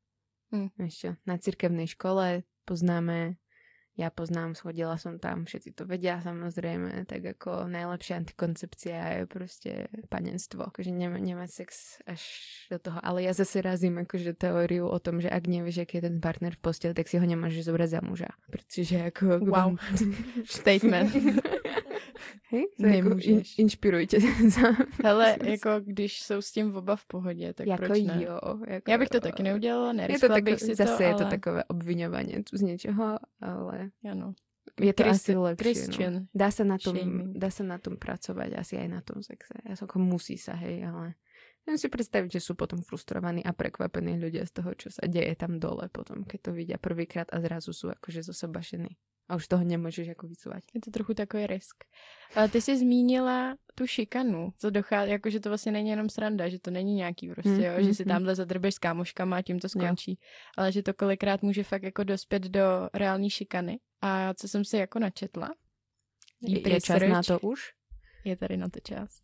Hmm. 0.54 0.70
Ešte, 0.78 1.18
na 1.26 1.34
cirkevnej 1.34 1.90
škole 1.90 2.46
poznáme 2.62 3.34
ja 3.94 4.10
poznám, 4.10 4.58
schodila 4.58 4.98
som 4.98 5.22
tam, 5.22 5.46
všetci 5.46 5.78
to 5.78 5.86
vedia 5.86 6.18
samozrejme, 6.18 7.06
tak 7.06 7.38
ako 7.38 7.70
najlepšia 7.70 8.26
antikoncepcia 8.26 8.98
je 8.98 9.22
proste 9.30 9.72
panenstvo, 10.10 10.66
akože 10.66 10.90
ne, 10.90 11.06
nemať 11.06 11.50
sex 11.50 12.02
až 12.02 12.20
do 12.74 12.78
toho, 12.82 12.98
ale 12.98 13.22
ja 13.22 13.30
zase 13.30 13.62
razím 13.62 14.02
akože 14.02 14.34
teóriu 14.34 14.90
o 14.90 14.98
tom, 14.98 15.22
že 15.22 15.30
ak 15.30 15.46
nevieš, 15.46 15.86
aký 15.86 16.02
je 16.02 16.10
ten 16.10 16.18
partner 16.18 16.58
v 16.58 16.62
posteli, 16.66 16.94
tak 16.94 17.06
si 17.06 17.22
ho 17.22 17.26
nemôžeš 17.26 17.70
zobrať 17.70 17.88
za 17.94 18.00
muža, 18.02 18.30
pretože 18.50 18.98
ako... 18.98 19.46
Wow, 19.46 19.78
statement. 20.50 21.14
Hej? 22.50 22.64
Nemůžeš. 22.78 23.26
Jako 23.26 23.38
in, 23.38 23.42
inšpirujte 23.58 24.16
za... 24.48 24.68
Hele, 25.04 25.36
jako 25.44 25.70
když 25.80 26.22
jsou 26.22 26.42
s 26.42 26.52
tím 26.52 26.76
oba 26.76 26.96
v 26.96 27.06
pohodě, 27.06 27.54
tak 27.54 27.66
jako 27.66 27.84
proč 27.84 28.00
ne? 28.00 28.24
Jo, 28.24 28.40
jako 28.66 28.90
Já 28.90 28.98
bych 28.98 29.08
to 29.08 29.20
taky 29.20 29.42
neudělala, 29.42 29.92
neriskla 29.92 30.40
bych 30.40 30.60
si 30.60 30.74
zase 30.74 30.84
to, 30.84 30.90
Zase 30.92 31.04
je 31.04 31.14
to 31.14 31.24
takové 31.24 31.64
obvinovanie 31.64 32.42
z 32.52 32.62
něčeho, 32.62 33.18
ale... 33.40 33.90
Ano. 34.10 34.34
Je 34.80 34.92
to 34.92 35.02
Christ, 35.02 35.28
asi 35.28 35.36
lepšie. 35.36 36.10
No. 36.10 36.26
Dá, 36.34 36.50
sa 36.50 36.64
na 36.66 36.82
tom, 36.82 36.96
dá 37.36 37.46
sa 37.46 37.62
na 37.62 37.78
tom 37.78 37.94
pracovať, 37.94 38.58
asi 38.58 38.74
aj 38.74 38.88
na 38.90 39.00
tom 39.06 39.22
sexe. 39.22 39.54
Ja 39.62 39.78
som 39.78 39.86
ako 39.86 40.02
musí 40.02 40.34
sa, 40.34 40.58
hej, 40.58 40.82
ale 40.82 41.14
Viem 41.64 41.80
si 41.80 41.88
predstaviť, 41.88 42.36
že 42.36 42.44
sú 42.44 42.52
potom 42.52 42.84
frustrovaní 42.84 43.40
a 43.40 43.56
prekvapení 43.56 44.20
ľudia 44.20 44.44
z 44.44 44.52
toho, 44.52 44.76
čo 44.76 44.92
sa 44.92 45.08
deje 45.08 45.32
tam 45.32 45.56
dole 45.56 45.88
potom, 45.88 46.28
keď 46.28 46.38
to 46.44 46.50
vidia 46.52 46.76
prvýkrát 46.76 47.24
a 47.32 47.40
zrazu 47.40 47.72
sú 47.72 47.88
akože 47.88 48.20
zosobašení. 48.20 49.00
A 49.28 49.36
už 49.36 49.48
toho 49.48 49.64
nemůžeš 49.64 50.08
jako 50.08 50.26
vycovat. 50.26 50.62
Je 50.74 50.80
to 50.80 50.90
trochu 50.90 51.14
takový 51.14 51.46
risk. 51.46 51.84
Ale 52.34 52.48
ty 52.48 52.60
jsi 52.60 52.78
zmínila 52.78 53.56
tu 53.74 53.86
šikanu, 53.86 54.52
co 54.58 54.70
dochází, 54.70 55.10
jako 55.10 55.30
že 55.30 55.40
to 55.40 55.48
vlastně 55.48 55.72
není 55.72 55.90
jenom 55.90 56.08
sranda, 56.08 56.48
že 56.48 56.58
to 56.58 56.70
není 56.70 56.94
nějaký 56.94 57.28
prostě, 57.28 57.50
hmm, 57.50 57.62
jo, 57.62 57.72
hmm, 57.76 57.84
že 57.84 57.94
si 57.94 58.04
tamhle 58.04 58.32
hmm. 58.32 58.36
zadrbeš 58.36 58.74
s 58.74 58.78
kámoškama 58.78 59.36
a 59.36 59.42
tím 59.42 59.58
to 59.58 59.68
skončí, 59.68 60.10
jo. 60.10 60.16
ale 60.56 60.72
že 60.72 60.82
to 60.82 60.94
kolikrát 60.94 61.42
může 61.42 61.64
fakt 61.64 61.82
jako 61.82 62.04
dospět 62.04 62.42
do 62.42 62.88
reální 62.94 63.30
šikany. 63.30 63.78
A 64.00 64.34
co 64.34 64.48
jsem 64.48 64.64
si 64.64 64.76
jako 64.76 64.98
načetla, 64.98 65.50
je, 66.40 66.68
je 66.68 66.80
čas 66.80 67.02
na 67.08 67.22
to 67.22 67.40
už? 67.40 67.72
Je 68.24 68.36
tady 68.36 68.56
na 68.56 68.68
to 68.68 68.80
čas. 68.80 69.20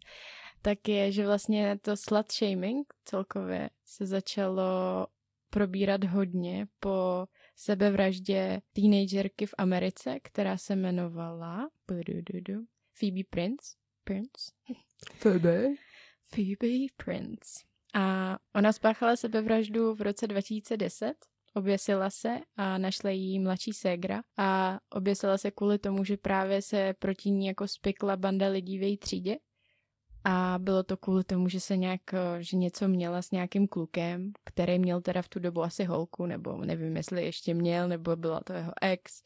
Tak 0.62 0.88
je, 0.88 1.12
že 1.12 1.26
vlastně 1.26 1.78
to 1.82 1.96
slut 1.96 2.32
shaming 2.32 2.94
celkově 3.04 3.70
se 3.84 4.06
začalo 4.06 5.06
probírat 5.50 6.04
hodně 6.04 6.66
po 6.80 7.26
sebevraždě 7.60 8.60
teenagerky 8.72 9.46
v 9.46 9.54
Americe, 9.58 10.20
která 10.22 10.56
se 10.56 10.72
jmenovala 10.72 11.68
Phoebe 12.98 13.22
Prince. 13.30 13.76
Prince. 14.04 14.52
Phoebe. 15.18 15.68
Phoebe 16.34 16.86
Prince. 16.96 17.64
A 17.94 18.38
ona 18.54 18.72
spáchala 18.72 19.16
sebevraždu 19.16 19.94
v 19.94 20.00
roce 20.00 20.26
2010 20.26 21.14
oběsila 21.54 22.10
se 22.10 22.40
a 22.56 22.78
našla 22.78 23.10
jí 23.10 23.38
mladší 23.38 23.72
ségra 23.72 24.22
a 24.36 24.78
oběsila 24.90 25.38
se 25.38 25.50
kvůli 25.50 25.78
tomu, 25.78 26.04
že 26.04 26.16
právě 26.16 26.62
se 26.62 26.94
proti 26.98 27.30
ní 27.30 27.46
jako 27.46 27.68
spikla 27.68 28.16
banda 28.16 28.48
lidí 28.48 28.78
v 28.78 28.82
její 28.82 28.98
třídě 28.98 29.36
a 30.24 30.58
bylo 30.58 30.82
to 30.82 30.96
kvůli 30.96 31.24
tomu, 31.24 31.48
že 31.48 31.60
se 31.60 31.76
nějak, 31.76 32.00
že 32.38 32.56
něco 32.56 32.88
měla 32.88 33.22
s 33.22 33.30
nějakým 33.30 33.68
klukem, 33.68 34.32
který 34.44 34.78
měl 34.78 35.00
teda 35.00 35.22
v 35.22 35.28
tu 35.28 35.40
dobu 35.40 35.62
asi 35.62 35.84
holku, 35.84 36.26
nebo 36.26 36.64
nevím, 36.64 36.96
jestli 36.96 37.24
ještě 37.24 37.54
měl, 37.54 37.88
nebo 37.88 38.16
byla 38.16 38.40
to 38.40 38.52
jeho 38.52 38.72
ex. 38.82 39.22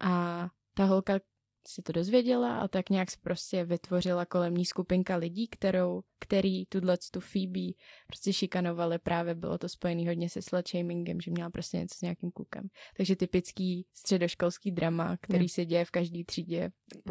A 0.00 0.48
ta 0.74 0.84
holka 0.84 1.20
si 1.68 1.82
to 1.82 1.92
dozvěděla 1.92 2.58
a 2.58 2.68
tak 2.68 2.90
nějak 2.90 3.10
se 3.10 3.16
prostě 3.22 3.64
vytvořila 3.64 4.26
kolem 4.26 4.54
ní 4.54 4.64
skupinka 4.64 5.16
lidí, 5.16 5.48
kterou, 5.48 6.02
který 6.20 6.66
tuhle 6.66 6.96
tu 7.12 7.20
Phoebe 7.20 7.72
prostě 8.06 8.32
šikanovali. 8.32 8.98
Právě 8.98 9.34
bylo 9.34 9.58
to 9.58 9.68
spojené 9.68 10.08
hodně 10.08 10.28
se 10.28 10.42
slut 10.42 10.68
shamingem, 10.68 11.20
že 11.20 11.30
měla 11.30 11.50
prostě 11.50 11.76
něco 11.76 11.98
s 11.98 12.02
nějakým 12.02 12.30
klukem. 12.30 12.68
Takže 12.96 13.16
typický 13.16 13.86
středoškolský 13.94 14.70
drama, 14.72 15.16
který 15.20 15.48
se 15.48 15.64
děje 15.64 15.84
v 15.84 15.90
každé 15.90 16.24
třídě. 16.24 16.70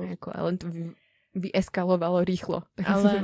Jako, 0.09 0.31
to 0.57 0.67
vyeskalovalo 1.35 2.23
rýchlo. 2.23 2.63
Ale... 2.85 3.21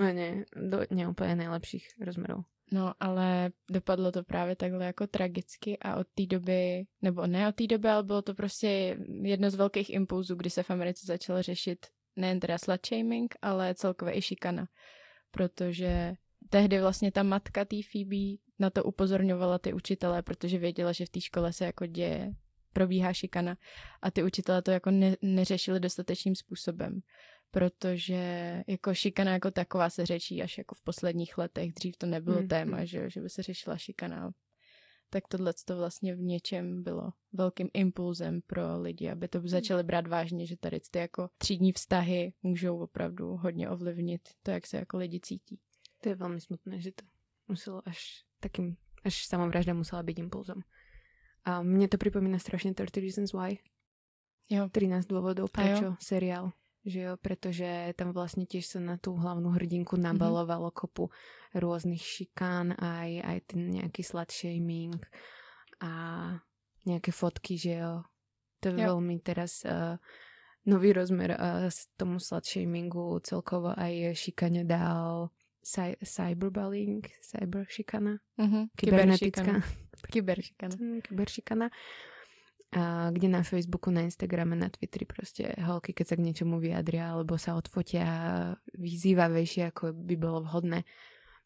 do 0.56 0.80
neúplně 0.92 1.36
nejlepších 1.36 1.88
rozměrů. 2.02 2.44
No, 2.72 2.94
ale 3.00 3.52
dopadlo 3.72 4.12
to 4.12 4.24
právě 4.24 4.56
takhle 4.56 4.86
jako 4.86 5.08
tragicky 5.08 5.78
a 5.78 5.96
od 5.96 6.08
té 6.16 6.26
doby, 6.26 6.86
nebo 7.02 7.28
ne 7.28 7.50
od 7.50 7.56
té 7.56 7.68
doby, 7.68 7.90
ale 7.90 8.04
bylo 8.04 8.22
to 8.22 8.34
prostě 8.34 8.98
jedno 9.22 9.50
z 9.50 9.56
velkých 9.56 9.90
impulzů, 9.90 10.36
kdy 10.36 10.50
se 10.50 10.64
v 10.64 10.72
Americe 10.72 11.06
začalo 11.06 11.42
řešit 11.42 11.86
nejen 12.16 12.40
teda 12.40 12.58
slut 12.58 12.86
shaming, 12.86 13.36
ale 13.42 13.76
celkově 13.76 14.18
i 14.18 14.22
šikana. 14.22 14.68
Protože 15.32 16.14
tehdy 16.50 16.82
vlastně 16.82 17.12
ta 17.12 17.24
matka 17.24 17.66
té 17.66 17.76
Phoebe 17.92 18.38
na 18.60 18.70
to 18.70 18.84
upozorňovala 18.84 19.60
ty 19.60 19.74
učitele, 19.74 20.22
protože 20.22 20.58
věděla, 20.58 20.92
že 20.92 21.06
v 21.06 21.10
té 21.10 21.22
škole 21.22 21.54
se 21.54 21.66
jako 21.66 21.86
děje, 21.86 22.34
probíhá 22.74 23.14
šikana 23.14 23.58
a 24.02 24.12
ty 24.12 24.24
učitele 24.24 24.62
to 24.62 24.72
jako 24.72 24.92
ne, 24.92 25.16
neřešili 25.22 25.80
dostatečným 25.80 26.36
způsobem 26.36 27.00
protože 27.52 28.64
jako 28.68 28.94
šikana 28.94 29.32
jako 29.32 29.52
taková 29.52 29.90
se 29.90 30.06
řečí 30.06 30.42
až 30.42 30.58
jako 30.58 30.76
v 30.76 30.82
posledních 30.82 31.38
letech. 31.38 31.74
Dřív 31.74 31.98
to 31.98 32.06
nebylo 32.06 32.42
mm. 32.42 32.48
téma, 32.48 32.86
že, 32.86 33.10
že 33.10 33.22
by 33.22 33.30
se 33.30 33.44
řešila 33.44 33.78
šikana. 33.78 34.32
Tak 35.10 35.24
tohle 35.28 35.54
to 35.66 35.78
vlastně 35.78 36.16
v 36.16 36.20
něčem 36.20 36.84
bylo 36.84 37.12
velkým 37.34 37.70
impulzem 37.74 38.42
pro 38.48 38.82
lidi, 38.82 39.10
aby 39.10 39.28
to 39.28 39.42
začali 39.44 39.84
brát 39.84 40.08
vážně, 40.08 40.46
že 40.46 40.58
tady 40.58 40.80
ty 40.92 41.00
jako 41.00 41.30
třídní 41.38 41.74
vztahy 41.74 42.34
můžou 42.44 42.80
opravdu 42.80 43.28
hodně 43.28 43.70
ovlivnit 43.70 44.22
to, 44.44 44.52
jak 44.52 44.68
se 44.68 44.78
jako 44.78 44.98
lidi 44.98 45.20
cítí. 45.20 45.60
To 46.02 46.10
je 46.10 46.16
velmi 46.16 46.42
smutné, 46.42 46.82
že 46.82 46.92
to 46.92 47.06
muselo 47.48 47.82
až 47.86 48.24
takým, 48.40 48.78
až 49.04 49.26
samovražda 49.26 49.74
musela 49.74 50.04
být 50.04 50.20
impulzem. 50.20 50.62
A 51.46 51.62
mně 51.62 51.88
to 51.88 51.98
připomíná 51.98 52.40
strašně 52.40 52.74
30 52.74 53.00
Reasons 53.00 53.34
Why. 53.34 53.58
Jo. 54.50 54.70
13 54.70 55.06
důvodů, 55.06 55.46
proč 55.52 55.68
seriál 56.00 56.52
že 56.88 57.12
jo, 57.12 57.14
pretože 57.20 57.92
tam 58.00 58.16
vlastne 58.16 58.48
tiež 58.48 58.66
sa 58.66 58.80
na 58.80 58.96
tú 58.96 59.16
hlavnú 59.16 59.52
hrdinku 59.56 60.00
mhm. 60.00 60.04
nabalovalo 60.14 60.72
mm-hmm. 60.72 60.80
kopu 60.80 61.06
rôznych 61.56 62.02
šikán, 62.02 62.78
aj, 62.78 63.10
aj 63.26 63.38
ten 63.50 63.62
nejaký 63.74 64.02
slut 64.06 64.30
shaming 64.30 65.00
a 65.82 65.92
nejaké 66.86 67.12
fotky, 67.12 67.58
že 67.60 67.82
jo. 67.82 68.06
To 68.60 68.76
je 68.76 68.84
jo. 68.84 68.92
veľmi 68.92 69.24
teraz 69.24 69.64
uh, 69.64 69.96
nový 70.68 70.92
rozmer 70.92 71.32
uh, 71.32 71.72
s 71.72 71.88
tomu 71.96 72.20
slut 72.20 72.44
shamingu 72.44 73.24
celkovo 73.24 73.72
aj 73.72 74.14
šikane 74.20 74.68
dal 74.68 75.32
cy- 75.64 76.00
cyberbullying, 76.04 77.04
cyberšikana, 77.24 78.20
mm-hmm. 78.40 78.64
kybernetická. 78.76 79.54
Kyberšikana. 80.12 80.76
Kyberšikana 81.08 81.68
a 82.72 83.10
kde 83.12 83.28
na 83.28 83.44
Facebooku, 83.44 83.92
na 83.92 84.02
Instagrame, 84.02 84.56
na 84.56 84.70
Twitteri 84.70 85.06
prostě 85.06 85.56
holky, 85.64 85.94
keď 85.94 86.08
sa 86.08 86.16
k 86.16 86.26
niečomu 86.26 86.60
vyjadria 86.60 87.12
alebo 87.12 87.38
sa 87.38 87.58
odfotia 87.58 88.06
vyzývavejšie, 88.78 89.74
ako 89.74 89.94
by 89.94 90.16
bolo 90.16 90.46
vhodné, 90.46 90.86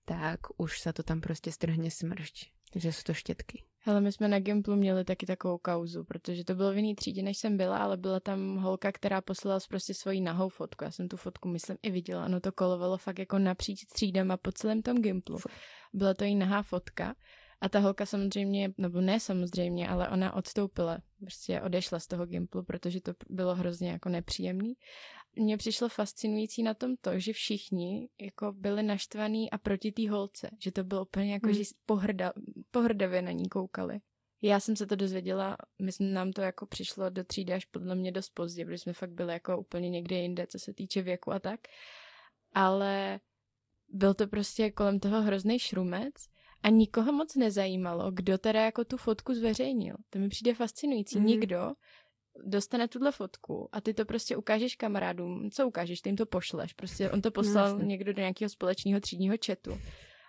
tak 0.05 0.51
už 0.59 0.79
sa 0.83 0.91
to 0.91 1.03
tam 1.03 1.21
prostě 1.21 1.51
strhne 1.51 1.87
smršť, 1.87 2.35
že 2.75 2.91
sú 2.91 3.03
to 3.03 3.13
štětky. 3.13 3.63
Hele, 3.85 4.01
my 4.01 4.11
jsme 4.11 4.27
na 4.27 4.39
Gimplu 4.39 4.75
měli 4.75 5.03
taky 5.03 5.25
takovou 5.25 5.57
kauzu, 5.57 6.03
protože 6.03 6.43
to 6.43 6.55
bylo 6.55 6.71
v 6.73 6.75
jiný 6.75 6.95
třídě, 6.95 7.23
než 7.23 7.37
jsem 7.37 7.57
byla, 7.57 7.77
ale 7.77 7.97
byla 7.97 8.19
tam 8.19 8.57
holka, 8.57 8.91
která 8.91 9.21
poslala 9.21 9.59
prostě 9.69 9.93
svoji 9.93 10.21
nahou 10.21 10.49
fotku. 10.49 10.83
Já 10.83 10.91
jsem 10.91 11.07
tu 11.07 11.17
fotku, 11.17 11.47
myslím, 11.47 11.77
i 11.83 11.91
viděla. 11.91 12.27
No 12.27 12.39
to 12.39 12.51
kolovalo 12.51 12.97
fakt 12.97 13.19
jako 13.19 13.39
napříč 13.39 13.85
třídama 13.85 14.37
po 14.37 14.51
celém 14.51 14.81
tom 14.81 14.97
Gimplu. 15.01 15.37
Byla 15.93 16.13
to 16.13 16.23
jí 16.23 16.35
nahá 16.35 16.63
fotka 16.63 17.15
a 17.63 17.69
ta 17.69 17.79
holka 17.79 18.05
samozřejmě, 18.05 18.73
nebo 18.77 19.01
ne 19.01 19.19
samozřejmě, 19.19 19.89
ale 19.89 20.09
ona 20.09 20.33
odstoupila, 20.33 20.97
prostě 21.19 21.61
odešla 21.61 21.99
z 21.99 22.07
toho 22.07 22.25
Gimplu, 22.25 22.63
protože 22.63 23.01
to 23.01 23.13
bylo 23.29 23.55
hrozně 23.55 23.89
jako 23.89 24.09
nepříjemný. 24.09 24.73
Mně 25.35 25.57
přišlo 25.57 25.89
fascinující 25.89 26.63
na 26.63 26.73
tom 26.73 26.95
to, 27.01 27.19
že 27.19 27.33
všichni 27.33 28.09
jako 28.21 28.51
byli 28.51 28.83
naštvaní 28.83 29.51
a 29.51 29.57
proti 29.57 29.91
té 29.91 30.09
holce, 30.09 30.49
že 30.59 30.71
to 30.71 30.83
bylo 30.83 31.01
úplně 31.01 31.33
jako, 31.33 31.47
hmm. 31.47 31.55
že 31.55 31.63
pohrda, 31.85 32.33
pohrdavě 32.71 33.21
na 33.21 33.31
ní 33.31 33.49
koukali. 33.49 33.99
Já 34.41 34.59
jsem 34.59 34.75
se 34.75 34.85
to 34.85 34.95
dozvěděla, 34.95 35.57
myslím, 35.81 36.13
nám 36.13 36.31
to 36.31 36.41
jako 36.41 36.65
přišlo 36.65 37.09
do 37.09 37.23
třídy 37.23 37.53
až 37.53 37.65
podle 37.65 37.95
mě 37.95 38.11
dost 38.11 38.29
pozdě, 38.29 38.65
protože 38.65 38.77
jsme 38.77 38.93
fakt 38.93 39.11
byli 39.11 39.33
jako 39.33 39.57
úplně 39.57 39.89
někde 39.89 40.15
jinde, 40.15 40.47
co 40.47 40.59
se 40.59 40.73
týče 40.73 41.01
věku 41.01 41.31
a 41.31 41.39
tak. 41.39 41.59
Ale 42.53 43.19
byl 43.89 44.13
to 44.13 44.27
prostě 44.27 44.71
kolem 44.71 44.99
toho 44.99 45.21
hrozný 45.21 45.59
šrumec 45.59 46.32
a 46.63 46.69
nikoho 46.69 47.11
moc 47.11 47.35
nezajímalo, 47.35 48.11
kdo 48.11 48.37
teda 48.37 48.65
jako 48.65 48.85
tu 48.85 48.97
fotku 48.97 49.33
zveřejnil. 49.33 49.95
To 50.09 50.19
mi 50.19 50.29
přijde 50.29 50.53
fascinující. 50.53 51.19
Mm. 51.19 51.25
Nikdo 51.25 51.73
dostane 52.45 52.87
tuhle 52.87 53.11
fotku 53.11 53.69
a 53.71 53.81
ty 53.81 53.93
to 53.93 54.05
prostě 54.05 54.37
ukážeš 54.37 54.75
kamarádům. 54.75 55.49
Co 55.51 55.67
ukážeš? 55.67 56.01
Ty 56.01 56.09
jim 56.09 56.15
to 56.15 56.25
pošleš. 56.25 56.73
Prostě 56.73 57.11
on 57.11 57.21
to 57.21 57.31
poslal 57.31 57.77
no, 57.77 57.85
někdo 57.85 58.13
do 58.13 58.19
nějakého 58.19 58.49
společného 58.49 58.99
třídního 58.99 59.35
chatu. 59.45 59.77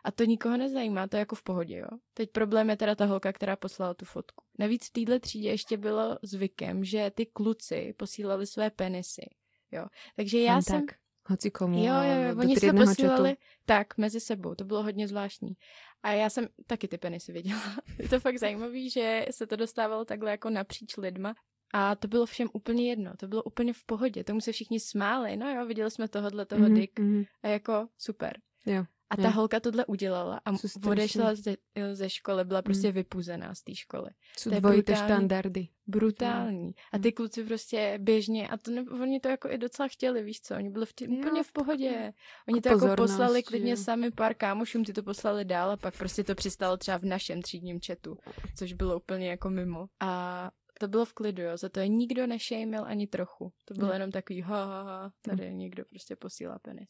A 0.05 0.11
to 0.11 0.25
nikoho 0.25 0.57
nezajímá, 0.57 1.09
to 1.09 1.17
je 1.17 1.19
jako 1.19 1.37
v 1.37 1.43
pohodě, 1.43 1.77
jo. 1.77 1.89
Teď 2.15 2.31
problém 2.31 2.71
je 2.71 2.77
teda 2.77 2.95
ta 2.95 3.05
holka, 3.05 3.33
která 3.33 3.57
poslala 3.57 3.95
tu 3.95 4.05
fotku. 4.05 4.45
Navíc 4.59 4.89
v 4.89 4.93
téhle 4.93 5.21
třídě 5.21 5.49
ještě 5.49 5.77
bylo 5.77 6.19
zvykem, 6.23 6.85
že 6.85 7.11
ty 7.15 7.27
kluci 7.27 7.95
posílali 7.97 8.47
své 8.47 8.71
penisy, 8.71 9.27
jo. 9.73 9.87
Takže 10.17 10.41
já 10.41 10.53
Jen 10.53 10.63
jsem... 10.63 10.87
Tak 10.87 10.97
hoci 11.27 11.51
komu. 11.51 11.85
Jo, 11.85 11.95
jo, 12.03 12.23
jo, 12.23 12.41
oni 12.41 12.57
se 12.57 12.73
posílali 12.73 13.31
četu. 13.31 13.43
tak 13.65 13.99
mezi 13.99 14.21
sebou, 14.21 14.55
to 14.55 14.65
bylo 14.65 14.83
hodně 14.83 15.09
zvláštní. 15.09 15.57
A 16.03 16.13
já 16.13 16.31
jsem 16.31 16.49
taky 16.67 16.89
ty 16.89 16.99
penisy 16.99 17.33
viděla. 17.33 17.63
Je 17.99 18.09
to 18.09 18.21
fakt 18.21 18.39
zajímavé, 18.39 18.89
že 18.91 19.27
se 19.31 19.47
to 19.47 19.57
dostávalo 19.57 20.05
takhle 20.05 20.31
jako 20.31 20.51
napříč 20.51 20.97
lidma. 20.97 21.35
A 21.77 21.95
to 21.95 22.09
bylo 22.09 22.27
všem 22.27 22.49
úplně 22.53 22.89
jedno, 22.89 23.13
to 23.17 23.29
bylo 23.29 23.43
úplně 23.43 23.73
v 23.73 23.85
pohodě, 23.85 24.25
tomu 24.25 24.41
se 24.41 24.53
všichni 24.53 24.81
smáli, 24.81 25.37
no 25.37 25.51
jo, 25.51 25.67
viděli 25.67 25.91
jsme 25.91 26.09
tohohle, 26.09 26.47
toho 26.47 26.63
mm-hmm, 26.63 26.75
dick 26.75 27.01
mm-hmm. 27.01 27.27
a 27.43 27.49
jako 27.49 27.89
super. 27.99 28.41
Jo. 28.67 28.85
A 29.15 29.23
ta 29.23 29.29
je. 29.29 29.35
holka 29.35 29.61
tohle 29.61 29.87
udělala 29.87 30.41
a 30.45 30.53
odešla 30.87 31.35
ze, 31.35 31.57
ze 31.93 32.11
školy, 32.11 32.45
byla 32.45 32.63
prostě 32.63 32.89
mm. 32.89 32.95
vypuzená 32.95 33.55
z 33.55 33.63
té 33.63 33.75
školy. 33.75 34.11
Jsou 34.39 34.51
to 34.51 34.61
dvojité 34.61 34.97
štandardy. 34.97 35.69
Brutální. 35.87 36.75
A 36.93 36.99
ty 36.99 37.13
kluci 37.13 37.45
prostě 37.45 37.99
běžně, 38.03 38.49
a 38.49 38.57
to 38.57 38.71
ne, 38.71 38.85
oni 39.03 39.21
to 39.21 39.29
jako 39.29 39.51
i 39.51 39.59
docela 39.59 39.89
chtěli, 39.89 40.23
víš 40.23 40.41
co, 40.41 40.55
oni 40.55 40.71
byli 40.71 40.87
v 40.87 40.93
tě, 40.93 41.09
úplně 41.09 41.43
v 41.43 41.53
pohodě. 41.53 42.13
Oni 42.49 42.61
to 42.61 42.69
jako 42.69 42.97
poslali 42.97 43.43
klidně 43.43 43.77
sami 43.77 44.11
pár 44.11 44.35
kámošům, 44.35 44.85
ty 44.85 44.93
to 44.93 45.03
poslali 45.03 45.45
dál 45.45 45.71
a 45.71 45.77
pak 45.77 45.99
prostě 45.99 46.25
to 46.25 46.35
přistalo 46.35 46.77
třeba 46.77 46.99
v 46.99 47.05
našem 47.05 47.43
třídním 47.43 47.81
chatu, 47.87 48.19
což 48.57 48.73
bylo 48.73 48.97
úplně 48.97 49.31
jako 49.31 49.51
mimo. 49.51 49.87
A 50.01 50.51
to 50.81 50.89
bylo 50.89 51.05
v 51.05 51.13
klidu, 51.13 51.43
jo, 51.43 51.57
za 51.57 51.69
to 51.69 51.81
je 51.81 51.89
nikdo 51.89 52.27
nešejmil 52.27 52.85
ani 52.85 53.07
trochu. 53.07 53.53
To 53.65 53.75
bylo 53.75 53.93
jenom 53.93 54.11
takový 54.11 54.41
ha, 54.41 54.65
ha, 54.65 54.83
ha 54.83 55.13
tady 55.23 55.55
někdo 55.55 55.85
prostě 55.85 56.17
posílá 56.17 56.59
penis. 56.59 56.89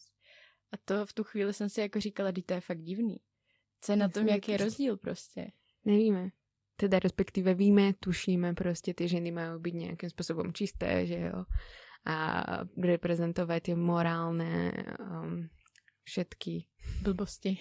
A 0.74 0.76
to 0.84 1.06
v 1.06 1.12
tu 1.12 1.24
chvíli 1.24 1.54
jsem 1.54 1.68
si 1.68 1.80
jako 1.80 2.00
říkala, 2.00 2.32
že 2.36 2.42
to 2.42 2.54
je 2.54 2.60
fakt 2.60 2.82
divný. 2.82 3.20
Co 3.80 3.92
je 3.92 3.96
na 3.96 4.08
tom, 4.08 4.28
jaký 4.28 4.52
je 4.52 4.58
rozdíl 4.58 4.96
prostě? 4.96 5.52
Nevíme. 5.84 6.30
teda 6.76 6.98
respektíve 6.98 7.54
víme, 7.54 7.92
tušíme, 8.00 8.54
prostě 8.54 8.94
ty 8.94 9.08
ženy 9.08 9.30
majú 9.30 9.62
byť 9.62 9.74
nejakým 9.74 10.10
spôsobom 10.10 10.50
čisté, 10.50 11.06
že 11.06 11.30
jo, 11.30 11.46
a 12.04 12.16
reprezentovať 12.76 13.60
tie 13.62 13.76
morálne 13.78 14.74
um, 15.00 15.48
všetky 16.04 16.66
blbosti. 17.04 17.60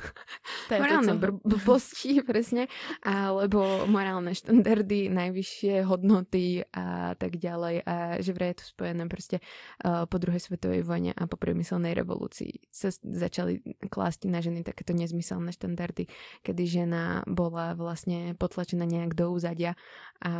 to 0.68 0.76
morálne 0.76 1.16
to, 1.16 1.40
blbosti, 1.40 2.20
presne, 2.28 2.68
alebo 3.00 3.88
morálne 3.88 4.36
štandardy, 4.36 5.08
najvyššie 5.08 5.88
hodnoty 5.88 6.68
a 6.76 7.16
tak 7.16 7.40
ďalej. 7.40 7.80
A 7.88 7.94
že 8.20 8.30
vraj 8.36 8.52
je 8.54 8.58
to 8.60 8.64
spojené 8.76 9.02
proste 9.08 9.40
uh, 9.40 10.04
po 10.04 10.20
druhej 10.20 10.40
svetovej 10.40 10.84
vojne 10.84 11.16
a 11.16 11.24
po 11.24 11.40
priemyselnej 11.40 11.96
revolúcii 11.96 12.68
sa 12.68 12.92
začali 12.92 13.64
klásť 13.88 14.28
na 14.28 14.44
ženy 14.44 14.60
takéto 14.60 14.92
nezmyselné 14.92 15.56
štandardy, 15.56 16.12
kedy 16.44 16.62
žena 16.68 17.24
bola 17.24 17.72
vlastne 17.72 18.36
potlačená 18.36 18.84
nejak 18.84 19.16
do 19.16 19.32
úzadia 19.32 19.78
a 20.24 20.32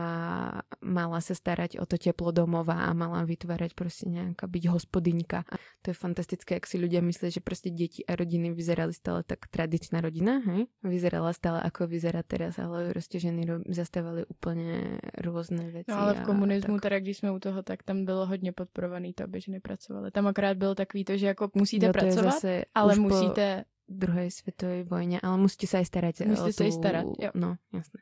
mala 0.81 1.21
sa 1.21 1.37
starať 1.37 1.77
o 1.81 1.85
to 1.85 2.01
teplo 2.01 2.33
domova 2.33 2.89
a 2.89 2.91
mala 2.97 3.25
vytvárať 3.29 3.77
proste 3.77 4.09
nejaká 4.09 4.49
byť 4.49 4.65
hospodyňka. 4.71 5.39
A 5.45 5.55
to 5.85 5.93
je 5.93 5.97
fantastické, 5.97 6.57
ak 6.57 6.65
si 6.65 6.81
ľudia 6.81 7.05
myslia, 7.05 7.29
že 7.29 7.45
proste 7.45 7.69
deti 7.69 8.01
a 8.07 8.14
rodiny 8.17 8.55
vyzerali 8.55 8.95
stále 8.95 9.23
tak 9.23 9.39
tradičná 9.51 10.01
rodina, 10.01 10.39
hej? 10.39 10.67
Vyzerala 10.83 11.33
stále 11.33 11.63
ako 11.63 11.87
vyzerá 11.87 12.23
teraz, 12.23 12.59
ale 12.59 12.91
prostě 12.91 13.21
ženy 13.21 13.47
zastávali 13.69 14.27
úplně 14.27 14.99
různé 15.19 15.71
věci. 15.71 15.91
No 15.91 15.97
ale 15.97 16.15
v 16.15 16.23
komunismu, 16.23 16.79
teda 16.79 16.99
když 16.99 17.17
jsme 17.19 17.33
u 17.33 17.39
toho, 17.39 17.63
tak 17.63 17.83
tam 17.83 18.05
bylo 18.05 18.27
hodně 18.27 18.53
podporovaný 18.53 19.15
to, 19.15 19.25
aby 19.25 19.41
ženy 19.41 19.61
pracovaly. 19.61 20.11
Tam 20.11 20.27
akorát 20.27 20.57
bylo 20.57 20.75
takový 20.75 21.05
to, 21.05 21.17
že 21.17 21.27
jako 21.27 21.51
musíte 21.55 21.87
jo, 21.87 21.93
pracovat, 21.93 22.43
ale 22.75 22.97
musíte... 22.97 23.65
druhé 23.89 24.31
světové 24.31 24.85
vojně, 24.85 25.21
ale 25.21 25.37
musíte 25.37 25.67
se 25.67 25.77
aj 25.79 25.85
starat. 25.85 26.15
Musíte 26.27 26.53
se 26.53 26.65
tu... 26.65 26.71
starat, 26.71 27.07
jo. 27.21 27.31
No, 27.35 27.57
jasné 27.75 28.01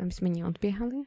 aby 0.00 0.12
jsme 0.12 0.28
neodběhali. 0.28 0.94
Uh, 0.94 1.04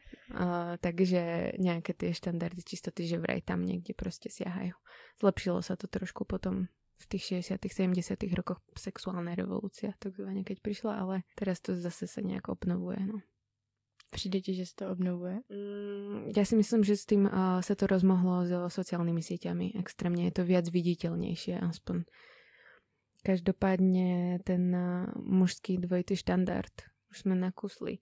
takže 0.81 1.51
nějaké 1.59 1.93
ty 1.93 2.13
štandardy 2.13 2.61
čistoty, 2.61 3.07
že 3.07 3.19
vraj 3.19 3.41
tam 3.41 3.65
někde 3.65 3.93
prostě 3.93 4.29
siahajú. 4.29 4.71
Zlepšilo 5.19 5.61
se 5.61 5.75
to 5.75 5.87
trošku 5.87 6.25
potom 6.25 6.67
v 6.95 7.05
tých 7.07 7.23
60 7.43 7.59
70 7.59 8.33
rokoch 8.33 8.59
sexuálna 8.77 9.35
revolúcia, 9.35 9.93
takzvaně, 9.99 10.43
keď 10.43 10.57
prišla, 10.61 10.93
ale 10.95 11.15
teraz 11.35 11.59
to 11.59 11.75
zase 11.75 12.07
sa 12.07 12.21
nejak 12.21 12.47
obnovuje, 12.47 12.97
no. 12.99 13.19
Přijde 14.11 14.41
ti, 14.41 14.55
že 14.55 14.65
se 14.65 14.75
to 14.75 14.89
obnovuje? 14.89 15.39
Mm, 15.51 16.31
ja 16.37 16.45
si 16.45 16.55
myslím, 16.55 16.87
že 16.87 16.95
s 16.95 17.03
tým 17.03 17.27
uh, 17.27 17.59
sa 17.59 17.75
to 17.75 17.83
rozmohlo 17.83 18.47
so 18.47 18.71
sociálnymi 18.71 19.19
sieťami. 19.19 19.75
Extrémne 19.75 20.23
je 20.31 20.39
to 20.39 20.47
viac 20.47 20.71
viditeľnejšie, 20.71 21.59
aspoň. 21.59 22.07
Každopádne 23.27 24.39
ten 24.47 24.71
uh, 24.71 25.11
mužský 25.19 25.83
dvojitý 25.83 26.15
štandard 26.15 26.71
už 27.11 27.27
sme 27.27 27.35
nakusli 27.35 27.99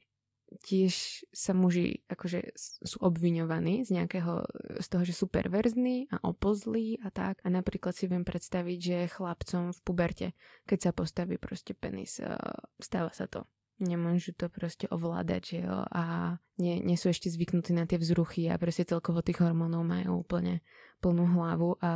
tiež 0.62 1.26
sa 1.34 1.58
muži 1.58 2.06
akože 2.06 2.54
sú 2.58 2.98
obviňovaní 3.02 3.88
z 3.88 3.90
nejakého, 3.98 4.46
z 4.78 4.88
toho, 4.88 5.04
že 5.04 5.14
sú 5.18 5.26
perverzní 5.32 6.12
a 6.14 6.22
opozlí 6.22 7.02
a 7.02 7.10
tak. 7.10 7.42
A 7.42 7.50
napríklad 7.50 7.98
si 7.98 8.06
viem 8.06 8.22
predstaviť, 8.22 8.78
že 8.78 9.14
chlapcom 9.14 9.74
v 9.74 9.80
puberte, 9.82 10.28
keď 10.70 10.80
sa 10.80 10.92
postaví 10.92 11.42
proste 11.42 11.74
penis, 11.74 12.22
eh, 12.22 12.38
stáva 12.78 13.10
sa 13.10 13.26
to. 13.26 13.50
Nemôžu 13.82 14.38
to 14.38 14.54
proste 14.54 14.86
ovládať, 14.94 15.42
že 15.44 15.58
jo, 15.66 15.78
a 15.90 16.38
nie, 16.62 16.78
nie 16.78 16.94
sú 16.94 17.10
ešte 17.10 17.34
zvyknutí 17.34 17.74
na 17.74 17.90
tie 17.90 17.98
vzruchy 17.98 18.46
a 18.48 18.62
proste 18.62 18.86
celkovo 18.86 19.26
tých 19.26 19.42
hormónov 19.42 19.82
majú 19.82 20.22
úplne 20.22 20.62
plnú 21.02 21.26
hlavu 21.36 21.82
a 21.84 21.92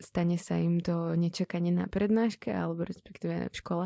stane 0.00 0.40
sa 0.40 0.56
im 0.56 0.80
to 0.80 1.12
nečakanie 1.18 1.68
na 1.74 1.90
prednáške 1.90 2.48
alebo 2.48 2.86
respektíve 2.86 3.52
v 3.52 3.58
škole 3.58 3.84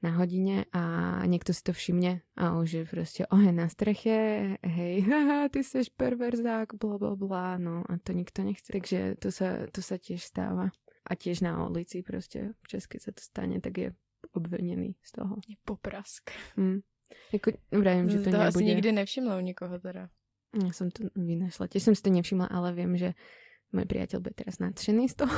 na 0.00 0.16
hodine 0.16 0.64
a 0.72 0.82
niekto 1.28 1.52
si 1.52 1.60
to 1.60 1.76
všimne 1.76 2.24
a 2.40 2.56
už 2.56 2.68
je 2.72 2.84
proste 2.88 3.22
oheň 3.28 3.54
na 3.54 3.68
streche, 3.68 4.16
hej, 4.64 4.94
haha, 5.08 5.52
ty 5.52 5.60
seš 5.60 5.92
perverzák, 5.92 6.74
bla 6.80 6.96
bla 6.96 7.14
bla, 7.16 7.46
no 7.60 7.84
a 7.84 8.00
to 8.00 8.16
nikto 8.16 8.40
nechce. 8.40 8.72
Takže 8.72 9.20
to 9.20 9.28
sa, 9.28 9.68
to 9.68 9.84
sa 9.84 10.00
tiež 10.00 10.24
stáva. 10.24 10.72
A 11.04 11.16
tiež 11.16 11.40
na 11.40 11.56
ulici 11.64 12.04
proste, 12.04 12.52
v 12.60 12.66
keď 12.68 13.00
sa 13.00 13.12
to 13.12 13.22
stane, 13.24 13.56
tak 13.60 13.74
je 13.76 13.88
obvinený 14.36 14.96
z 15.00 15.10
toho. 15.16 15.40
Je 15.48 15.56
poprask. 15.64 16.30
Hmm. 16.56 16.84
Jako, 17.32 17.50
vravím, 17.72 18.08
že 18.10 18.18
to, 18.18 18.24
to 18.24 18.30
nebude. 18.30 18.48
asi 18.48 18.64
nikdy 18.64 18.92
nevšimla 18.92 19.36
u 19.36 19.40
nikoho 19.40 19.78
teda. 19.78 20.08
Ja 20.50 20.72
som 20.74 20.90
to 20.90 21.06
vynašla. 21.14 21.70
Tiež 21.70 21.90
som 21.90 21.94
si 21.94 22.02
to 22.02 22.10
nevšimla, 22.10 22.50
ale 22.50 22.74
viem, 22.74 22.98
že 22.98 23.14
môj 23.70 23.86
priateľ 23.86 24.18
bude 24.18 24.34
teraz 24.34 24.58
nadšený 24.58 25.06
z 25.10 25.14
toho. 25.26 25.36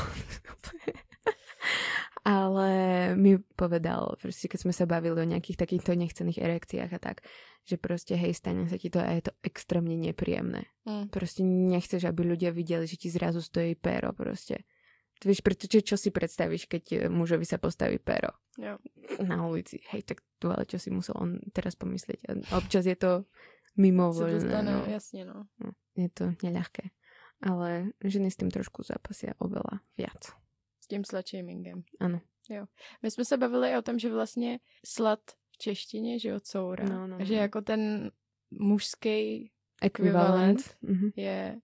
Ale 2.22 2.70
mi 3.18 3.34
povedal, 3.58 4.14
proste 4.22 4.46
keď 4.46 4.58
sme 4.62 4.74
sa 4.74 4.86
bavili 4.86 5.18
o 5.18 5.26
nejakých 5.26 5.58
takýchto 5.58 5.98
nechcených 5.98 6.38
erekciách 6.38 6.90
a 6.94 7.00
tak, 7.02 7.26
že 7.66 7.78
proste 7.78 8.14
hej, 8.14 8.34
stane 8.34 8.70
sa 8.70 8.78
ti 8.78 8.90
to 8.90 9.02
a 9.02 9.10
je 9.18 9.26
to 9.26 9.32
extrémne 9.42 9.94
nepríjemné. 9.98 10.70
Mm. 10.86 11.10
Proste 11.10 11.42
nechceš, 11.42 12.06
aby 12.06 12.22
ľudia 12.22 12.54
videli, 12.54 12.86
že 12.86 12.98
ti 12.98 13.10
zrazu 13.10 13.42
stojí 13.42 13.74
péro 13.74 14.14
proste. 14.14 14.66
Ty 15.18 15.30
vieš, 15.30 15.42
pretože 15.42 15.86
čo 15.86 15.94
si 15.98 16.10
predstavíš, 16.10 16.66
keď 16.66 17.06
mužovi 17.06 17.46
sa 17.46 17.58
postaví 17.58 18.02
péro 18.02 18.34
jo. 18.58 18.78
na 19.22 19.46
ulici. 19.46 19.82
Hej, 19.94 20.14
tak 20.14 20.18
to 20.42 20.50
ale 20.50 20.66
čo 20.66 20.82
si 20.82 20.90
musel 20.90 21.14
on 21.18 21.38
teraz 21.54 21.78
pomyslieť. 21.78 22.50
A 22.50 22.58
občas 22.58 22.86
je 22.86 22.98
to 22.98 23.30
mimo 23.78 24.10
voľné. 24.10 24.62
No. 24.66 24.82
Jasne, 24.86 25.22
no. 25.26 25.46
no. 25.62 25.78
Je 25.94 26.10
to 26.10 26.34
neľahké. 26.42 26.90
Ale 27.42 27.94
ženy 28.02 28.30
s 28.30 28.38
tým 28.38 28.50
trošku 28.50 28.82
zápasia 28.86 29.38
oveľa 29.38 29.82
viac 29.94 30.41
tím 30.86 31.04
slut 31.04 31.28
shamingem. 31.28 31.82
Ano. 32.00 32.20
Jo. 32.50 32.66
My 33.02 33.10
jsme 33.10 33.24
se 33.24 33.36
bavili 33.36 33.76
o 33.78 33.82
tom, 33.82 33.98
že 33.98 34.12
vlastně 34.12 34.58
slat 34.86 35.20
v 35.50 35.58
češtině, 35.58 36.18
že 36.18 36.28
jo, 36.28 36.40
coura, 36.40 36.84
no, 36.84 37.06
no, 37.06 37.18
no. 37.18 37.24
že 37.24 37.34
jako 37.34 37.60
ten 37.60 38.10
mužský 38.50 39.50
ekvivalent 39.82 40.58
mm-hmm. 40.60 41.12
je 41.16 41.60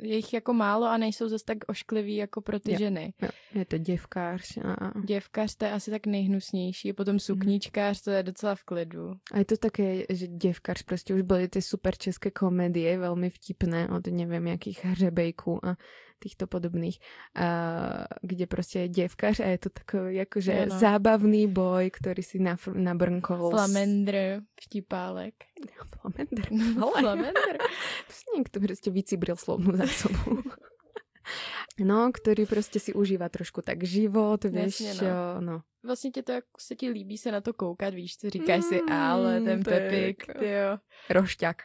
je 0.00 0.16
jich 0.16 0.32
jako 0.32 0.52
málo 0.52 0.86
a 0.86 0.96
nejsou 0.96 1.28
zase 1.28 1.44
tak 1.44 1.58
oškliví 1.66 2.16
jako 2.16 2.40
pro 2.40 2.60
ty 2.60 2.72
jo, 2.72 2.78
ženy. 2.78 3.14
Jo. 3.22 3.28
Je 3.54 3.64
to 3.64 3.78
děvkář. 3.78 4.56
A... 4.56 5.00
Děvkář 5.06 5.54
to 5.54 5.64
je 5.64 5.72
asi 5.72 5.90
tak 5.90 6.06
nejhnusnější, 6.06 6.92
potom 6.92 7.12
mhm. 7.12 7.18
sukníčkář 7.18 8.02
to 8.02 8.10
je 8.10 8.22
docela 8.22 8.54
v 8.54 8.64
klidu. 8.64 9.10
A 9.32 9.38
je 9.38 9.44
to 9.44 9.56
také, 9.56 10.02
že 10.10 10.26
děvkář 10.26 10.82
prostě 10.82 11.14
už 11.14 11.22
byly 11.22 11.48
ty 11.48 11.62
super 11.62 11.96
české 11.96 12.30
komedie, 12.30 12.98
velmi 12.98 13.30
vtipné 13.30 13.88
od 13.88 14.06
nevím 14.06 14.46
jakých 14.46 14.84
hřebejků 14.84 15.66
a 15.66 15.76
týchto 16.18 16.46
podobných, 16.46 16.98
uh, 17.38 18.04
kde 18.22 18.46
prostě 18.46 18.78
je 18.78 18.88
děvkař 18.88 19.40
a 19.40 19.44
je 19.44 19.58
to 19.58 19.70
takový 19.70 20.16
jakože 20.16 20.66
no. 20.66 20.78
zábavný 20.78 21.46
boj, 21.46 21.90
který 21.90 22.22
si 22.22 22.38
naf- 22.38 22.74
nabrnkol. 22.74 23.50
Flamendr, 23.50 24.40
vtipálek. 24.60 25.34
Flamendr. 26.00 26.42
No, 26.76 26.90
flamendr. 26.90 27.58
Někdo 28.36 28.60
prostě 28.60 28.90
vycibril 28.90 29.36
slovnou 29.36 29.76
zásobu. 29.76 30.42
No, 31.80 32.10
který 32.12 32.46
prostě 32.46 32.80
si 32.80 32.94
užívá 32.94 33.28
trošku 33.28 33.62
tak 33.62 33.84
život, 33.84 34.44
víš, 34.44 34.80
Jasně, 34.80 35.10
no. 35.10 35.40
no. 35.40 35.62
Vlastně 35.84 36.10
tě 36.10 36.22
to, 36.22 36.32
jak 36.32 36.44
se 36.58 36.74
ti 36.74 36.88
líbí 36.88 37.18
se 37.18 37.32
na 37.32 37.40
to 37.40 37.52
koukat, 37.52 37.94
víš, 37.94 38.16
co 38.16 38.30
říkáš 38.30 38.56
mm, 38.56 38.62
si, 38.62 38.80
ale 38.90 39.40
ten 39.40 39.62
Pepik, 39.62 40.26
ty 40.38 40.50
jo. 40.50 40.78
Rošťak. 41.10 41.56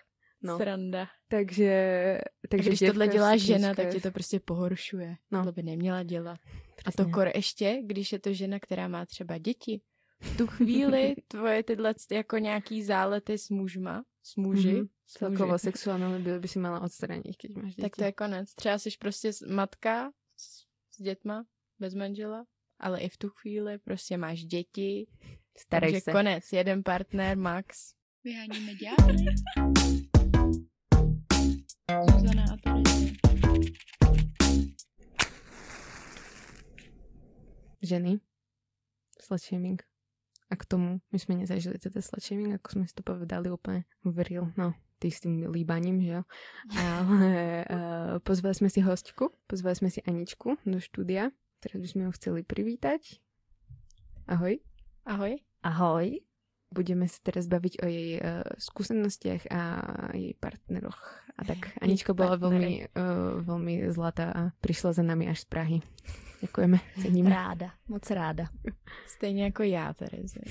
No. 0.44 0.58
Sranda. 0.58 1.08
Takže, 1.28 2.18
takže 2.50 2.70
když 2.70 2.80
tohle 2.80 3.08
dělá 3.08 3.38
žena, 3.38 3.74
tak 3.74 3.94
tě 3.94 4.02
to 4.02 4.12
prostě 4.12 4.40
pohoršuje. 4.40 5.16
No. 5.32 5.44
To 5.46 5.52
by 5.52 5.64
neměla 5.64 6.04
dělat. 6.04 6.40
Přesně. 6.76 7.04
A 7.04 7.06
to 7.06 7.12
kor 7.12 7.32
ještě, 7.36 7.82
když 7.86 8.12
je 8.12 8.20
to 8.20 8.34
žena, 8.34 8.60
která 8.60 8.88
má 8.88 9.06
třeba 9.06 9.38
děti. 9.38 9.82
V 10.22 10.38
tu 10.38 10.48
chvíli 10.48 11.16
tvoje 11.28 11.64
tyhle 11.64 11.94
jako 12.12 12.38
nějaký 12.38 12.84
zálety 12.84 13.38
s 13.38 13.50
mužma, 13.50 14.04
s 14.24 14.36
muži. 14.36 14.74
Mm-hmm. 14.74 14.90
Celkovo 15.08 15.58
sexuálně 15.58 16.20
by, 16.20 16.40
by 16.40 16.48
si 16.48 16.60
měla 16.60 16.80
odstranit, 16.80 17.38
když 17.42 17.56
máš 17.56 17.76
děti. 17.76 17.82
Tak 17.82 17.96
to 17.96 18.04
je 18.04 18.12
konec. 18.12 18.54
Třeba 18.54 18.78
jsi 18.78 18.90
prostě 19.00 19.32
matka 19.48 20.12
s, 20.38 20.66
s 20.96 21.02
dětma, 21.02 21.46
bez 21.80 21.94
manžela, 21.94 22.46
ale 22.80 23.00
i 23.00 23.10
v 23.10 23.18
tu 23.18 23.30
chvíli 23.30 23.78
prostě 23.78 24.18
máš 24.18 24.44
děti. 24.44 25.08
Starej 25.58 25.92
takže 25.92 26.02
se. 26.02 26.12
konec. 26.12 26.54
Jeden 26.54 26.84
partner, 26.84 27.38
max. 27.38 27.94
Vyháníme 28.24 28.74
děti. 28.74 30.06
Zuzana 32.00 32.46
a. 32.66 32.82
Ženy. 37.82 38.20
Slut 39.22 39.42
shaming. 39.42 39.84
A 40.50 40.56
k 40.56 40.66
tomu 40.66 41.02
my 41.12 41.20
jsme 41.20 41.36
nezažili 41.36 41.80
teda 41.80 42.02
slut 42.02 42.24
shaming, 42.24 42.56
ako 42.56 42.72
jsme 42.72 42.88
si 42.88 42.94
to 42.94 43.04
povedali 43.04 43.52
úplně 43.52 43.84
uveril, 44.04 44.52
no, 44.58 44.74
ty 45.00 45.12
s 45.12 45.20
tým 45.20 45.52
líbaním, 45.52 46.02
že 46.02 46.12
jo. 46.12 46.24
Ale 46.80 47.66
uh, 47.70 48.20
pozvali 48.20 48.56
jsme 48.56 48.70
si 48.70 48.82
hostku, 48.82 49.30
pozvali 49.48 49.76
jsme 49.76 49.90
si 49.90 50.02
Aničku 50.02 50.58
do 50.66 50.80
štúdia. 50.80 51.30
Teraz 51.60 51.82
bychom 51.82 52.06
ho 52.06 52.12
chceli 52.12 52.44
privítať. 52.44 53.22
Ahoj. 54.28 54.60
Ahoj. 55.06 55.36
Ahoj. 55.64 56.31
Budeme 56.74 57.08
se 57.08 57.20
teraz 57.24 57.48
baviť 57.48 57.84
o 57.84 57.86
jej 57.86 58.20
uh, 58.20 58.44
skúsenostiach 58.58 59.42
a 59.52 59.62
jej 60.16 60.34
partneroch. 60.40 61.00
A 61.38 61.44
tak 61.44 61.76
Anička 61.82 62.14
bola 62.16 62.40
veľmi, 62.40 62.88
uh, 62.96 63.44
veľmi 63.44 63.92
zlatá 63.92 64.32
a 64.32 64.42
prišla 64.64 64.94
za 64.94 65.04
nami 65.04 65.28
až 65.28 65.44
z 65.44 65.46
Prahy. 65.46 65.78
Děkujeme, 66.42 66.80
ceníme. 67.02 67.30
Ráda, 67.30 67.72
moc 67.88 68.12
ráda. 68.12 68.48
Stejně 69.08 69.44
jako 69.44 69.64
já, 69.64 69.94
Terezie. 69.94 70.46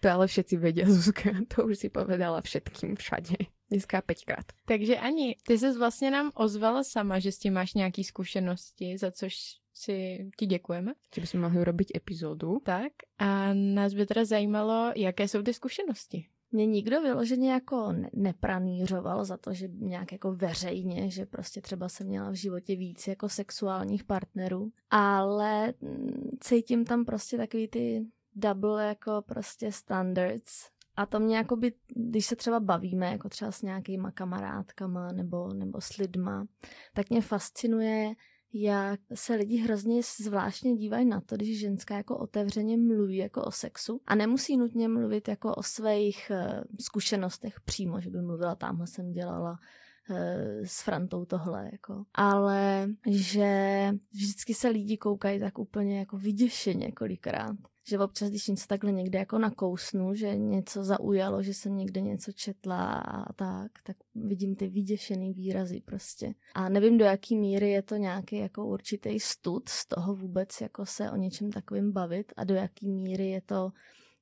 To 0.00 0.10
ale 0.10 0.26
všetci 0.26 0.56
vedia, 0.56 0.90
Zuzka. 0.90 1.30
To 1.56 1.66
už 1.66 1.78
si 1.78 1.88
povedala 1.88 2.40
všetkým 2.40 2.96
všade. 2.96 3.36
Dneska 3.70 4.02
pětkrát. 4.02 4.52
Takže 4.64 4.98
Ani, 4.98 5.36
ty 5.46 5.58
se 5.58 5.78
vlastně 5.78 6.10
nám 6.10 6.30
ozvala 6.34 6.84
sama, 6.84 7.18
že 7.18 7.32
s 7.32 7.38
tím 7.38 7.52
máš 7.52 7.74
nějaký 7.74 8.04
zkušenosti, 8.04 8.98
za 8.98 9.10
což 9.10 9.34
si 9.74 10.28
ti 10.36 10.46
děkujeme. 10.46 10.92
Že 11.14 11.20
bychom 11.20 11.40
mohli 11.40 11.60
urobiť 11.60 11.92
epizódu. 11.96 12.60
Tak 12.62 12.92
a 13.18 13.54
nás 13.54 13.94
by 13.94 14.06
teda 14.06 14.24
zajímalo, 14.24 14.92
jaké 14.96 15.28
jsou 15.28 15.42
ty 15.42 15.54
zkušenosti. 15.54 16.26
Mě 16.52 16.66
nikdo 16.66 17.02
vyloženě 17.02 17.52
jako 17.52 17.92
ne- 17.92 18.10
nepranířoval 18.12 19.24
za 19.24 19.36
to, 19.36 19.54
že 19.54 19.68
nějak 19.68 20.12
jako 20.12 20.34
veřejně, 20.34 21.10
že 21.10 21.26
prostě 21.26 21.60
třeba 21.60 21.88
jsem 21.88 22.06
měla 22.06 22.30
v 22.30 22.34
životě 22.34 22.76
víc 22.76 23.06
jako 23.06 23.28
sexuálních 23.28 24.04
partnerů, 24.04 24.72
ale 24.90 25.74
mm, 25.80 26.36
cítím 26.40 26.84
tam 26.84 27.04
prostě 27.04 27.36
takový 27.36 27.68
ty 27.68 28.06
double 28.34 28.86
jako 28.86 29.22
prostě 29.26 29.72
standards 29.72 30.74
a 30.96 31.06
to 31.06 31.20
mě 31.20 31.36
jako 31.36 31.56
by, 31.56 31.72
když 31.88 32.26
se 32.26 32.36
třeba 32.36 32.60
bavíme, 32.60 33.06
jako 33.06 33.28
třeba 33.28 33.52
s 33.52 33.62
nějakýma 33.62 34.10
kamarádkama 34.10 35.12
nebo, 35.12 35.54
nebo 35.54 35.80
s 35.80 35.96
lidma, 35.96 36.46
tak 36.94 37.10
mě 37.10 37.20
fascinuje, 37.20 38.14
jak 38.54 39.00
se 39.14 39.34
lidi 39.34 39.56
hrozně 39.56 40.00
zvláštně 40.22 40.76
dívají 40.76 41.04
na 41.06 41.20
to, 41.20 41.36
když 41.36 41.60
ženská 41.60 41.96
jako 41.96 42.18
otevřeně 42.18 42.76
mluví 42.76 43.16
jako 43.16 43.44
o 43.44 43.50
sexu 43.50 44.00
a 44.06 44.14
nemusí 44.14 44.56
nutně 44.56 44.88
mluvit 44.88 45.28
jako 45.28 45.54
o 45.54 45.62
svých 45.62 46.30
uh, 46.30 46.62
zkušenostech 46.80 47.60
přímo, 47.60 48.00
že 48.00 48.10
by 48.10 48.22
mluvila 48.22 48.54
tamhle 48.54 48.86
jsem 48.86 49.12
dělala 49.12 49.50
uh, 49.50 50.16
s 50.64 50.82
Frantou 50.82 51.24
tohle, 51.24 51.68
jako. 51.72 52.04
Ale 52.14 52.88
že 53.10 53.90
vždycky 54.12 54.54
se 54.54 54.68
lidi 54.68 54.96
koukají 54.96 55.40
tak 55.40 55.58
úplně 55.58 55.98
jako 55.98 56.16
vyděšeně 56.16 56.92
kolikrát 56.92 57.56
že 57.86 57.98
občas, 57.98 58.30
když 58.30 58.48
něco 58.48 58.66
takhle 58.66 58.92
někde 58.92 59.18
jako 59.18 59.38
nakousnu, 59.38 60.14
že 60.14 60.36
něco 60.36 60.84
zaujalo, 60.84 61.42
že 61.42 61.54
jsem 61.54 61.76
někde 61.76 62.00
něco 62.00 62.32
četla 62.32 62.92
a 62.92 63.32
tak, 63.32 63.72
tak 63.82 63.96
vidím 64.14 64.56
ty 64.56 64.68
vyděšený 64.68 65.32
výrazy 65.32 65.80
prostě. 65.80 66.34
A 66.54 66.68
nevím, 66.68 66.98
do 66.98 67.04
jaký 67.04 67.36
míry 67.36 67.70
je 67.70 67.82
to 67.82 67.96
nějaký 67.96 68.36
jako 68.36 68.66
určitý 68.66 69.20
stud 69.20 69.68
z 69.68 69.86
toho 69.86 70.14
vůbec 70.14 70.60
jako 70.60 70.86
se 70.86 71.10
o 71.10 71.16
něčem 71.16 71.52
takovým 71.52 71.92
bavit 71.92 72.32
a 72.36 72.44
do 72.44 72.54
jaký 72.54 72.88
míry 72.88 73.28
je 73.28 73.40
to 73.40 73.72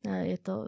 eh, 0.09 0.27
je 0.27 0.38
to 0.38 0.64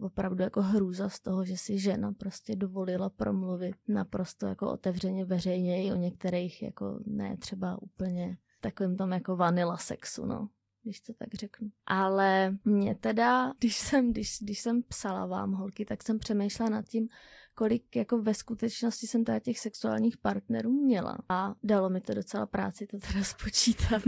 opravdu 0.00 0.42
jako 0.42 0.62
hrůza 0.62 1.08
z 1.08 1.20
toho, 1.20 1.44
že 1.44 1.56
si 1.56 1.78
žena 1.78 2.12
prostě 2.12 2.56
dovolila 2.56 3.10
promluvit 3.10 3.76
naprosto 3.88 4.46
jako 4.46 4.70
otevřeně 4.70 5.24
veřejně 5.24 5.84
i 5.86 5.92
o 5.92 5.96
některých 5.96 6.62
jako 6.62 7.00
ne 7.06 7.36
třeba 7.36 7.82
úplně 7.82 8.38
takovým 8.60 8.96
tom 8.96 9.12
jako 9.12 9.36
vanila 9.36 9.76
sexu, 9.76 10.26
no 10.26 10.48
když 10.82 11.00
to 11.00 11.12
tak 11.12 11.34
řeknu. 11.34 11.70
Ale 11.86 12.56
mě 12.64 12.94
teda, 12.94 13.52
když 13.58 13.76
jsem, 13.76 14.12
když, 14.12 14.38
když 14.40 14.60
jsem 14.60 14.82
psala 14.82 15.26
vám 15.26 15.52
holky, 15.52 15.84
tak 15.84 16.02
jsem 16.02 16.18
přemýšlela 16.18 16.70
nad 16.70 16.88
tím, 16.88 17.08
kolik 17.54 17.96
jako 17.96 18.18
ve 18.18 18.34
skutečnosti 18.34 19.06
jsem 19.06 19.24
teda 19.24 19.38
těch 19.38 19.58
sexuálních 19.58 20.16
partnerů 20.16 20.70
měla. 20.70 21.18
A 21.28 21.54
dalo 21.62 21.90
mi 21.90 22.00
to 22.00 22.14
docela 22.14 22.46
práci 22.46 22.86
to 22.86 22.98
teda 22.98 23.24
spočítat. 23.24 24.02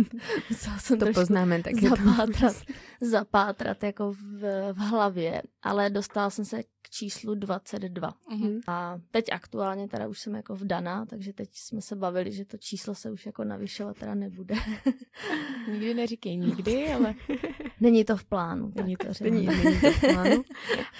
jsem 0.78 0.98
to 0.98 1.06
poznáme 1.14 1.62
tak 1.62 1.74
zapátrat, 1.74 2.56
zapátrat 3.00 3.82
jako 3.82 4.12
v, 4.12 4.72
v 4.72 4.76
hlavě, 4.76 5.42
ale 5.62 5.90
dostala 5.90 6.30
jsem 6.30 6.44
se 6.44 6.62
k 6.62 6.90
číslu 6.90 7.34
22. 7.34 8.10
Mm-hmm. 8.10 8.60
A 8.66 9.00
teď 9.10 9.24
aktuálně 9.32 9.88
teda 9.88 10.08
už 10.08 10.20
jsem 10.20 10.34
jako 10.34 10.54
vdaná, 10.54 11.06
takže 11.06 11.32
teď 11.32 11.48
jsme 11.52 11.80
se 11.80 11.96
bavili, 11.96 12.32
že 12.32 12.44
to 12.44 12.58
číslo 12.58 12.94
se 12.94 13.10
už 13.10 13.26
jako 13.26 13.44
navyšovat 13.44 13.98
teda 13.98 14.14
nebude. 14.14 14.54
nikdy 15.72 15.94
neříkej 15.94 16.36
nikdy, 16.36 16.92
ale... 16.92 17.14
Není 17.80 18.04
to 18.04 18.16
v 18.16 18.24
plánu. 18.24 18.72
Není 18.74 18.96
to, 18.96 19.06
není, 19.20 19.46
není 19.46 19.80
to 19.80 19.90
v 19.90 20.00
plánu. 20.00 20.42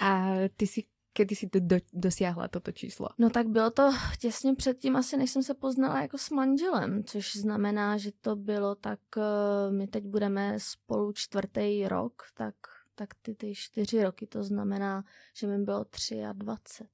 A 0.00 0.35
ty 0.57 0.66
si 0.66 0.83
Kedy 1.16 1.35
si 1.35 1.48
to 1.48 1.59
do, 1.61 1.77
dosiahla 1.92 2.48
toto 2.48 2.72
číslo? 2.72 3.09
No 3.18 3.31
tak 3.31 3.48
bylo 3.48 3.70
to 3.70 3.90
těsně 4.18 4.55
předtím 4.55 4.96
asi, 4.96 5.16
než 5.16 5.31
jsem 5.31 5.42
se 5.42 5.55
poznala 5.55 6.03
jako 6.03 6.18
s 6.18 6.31
manželem, 6.31 7.05
což 7.05 7.37
znamená, 7.37 7.96
že 7.96 8.11
to 8.20 8.37
bylo 8.37 8.74
tak, 8.74 9.00
eh, 9.16 9.70
my 9.70 9.87
teď 9.87 10.05
budeme 10.05 10.55
spolu 10.59 11.12
čtvrtý 11.12 11.88
rok, 11.88 12.22
tak, 12.35 12.55
tak 12.94 13.09
ty, 13.22 13.35
ty 13.35 13.55
čtyři 13.55 14.03
roky, 14.05 14.27
to 14.27 14.44
znamená, 14.44 15.05
že 15.35 15.46
mi 15.46 15.59
bylo 15.59 15.85
23. 16.33 16.85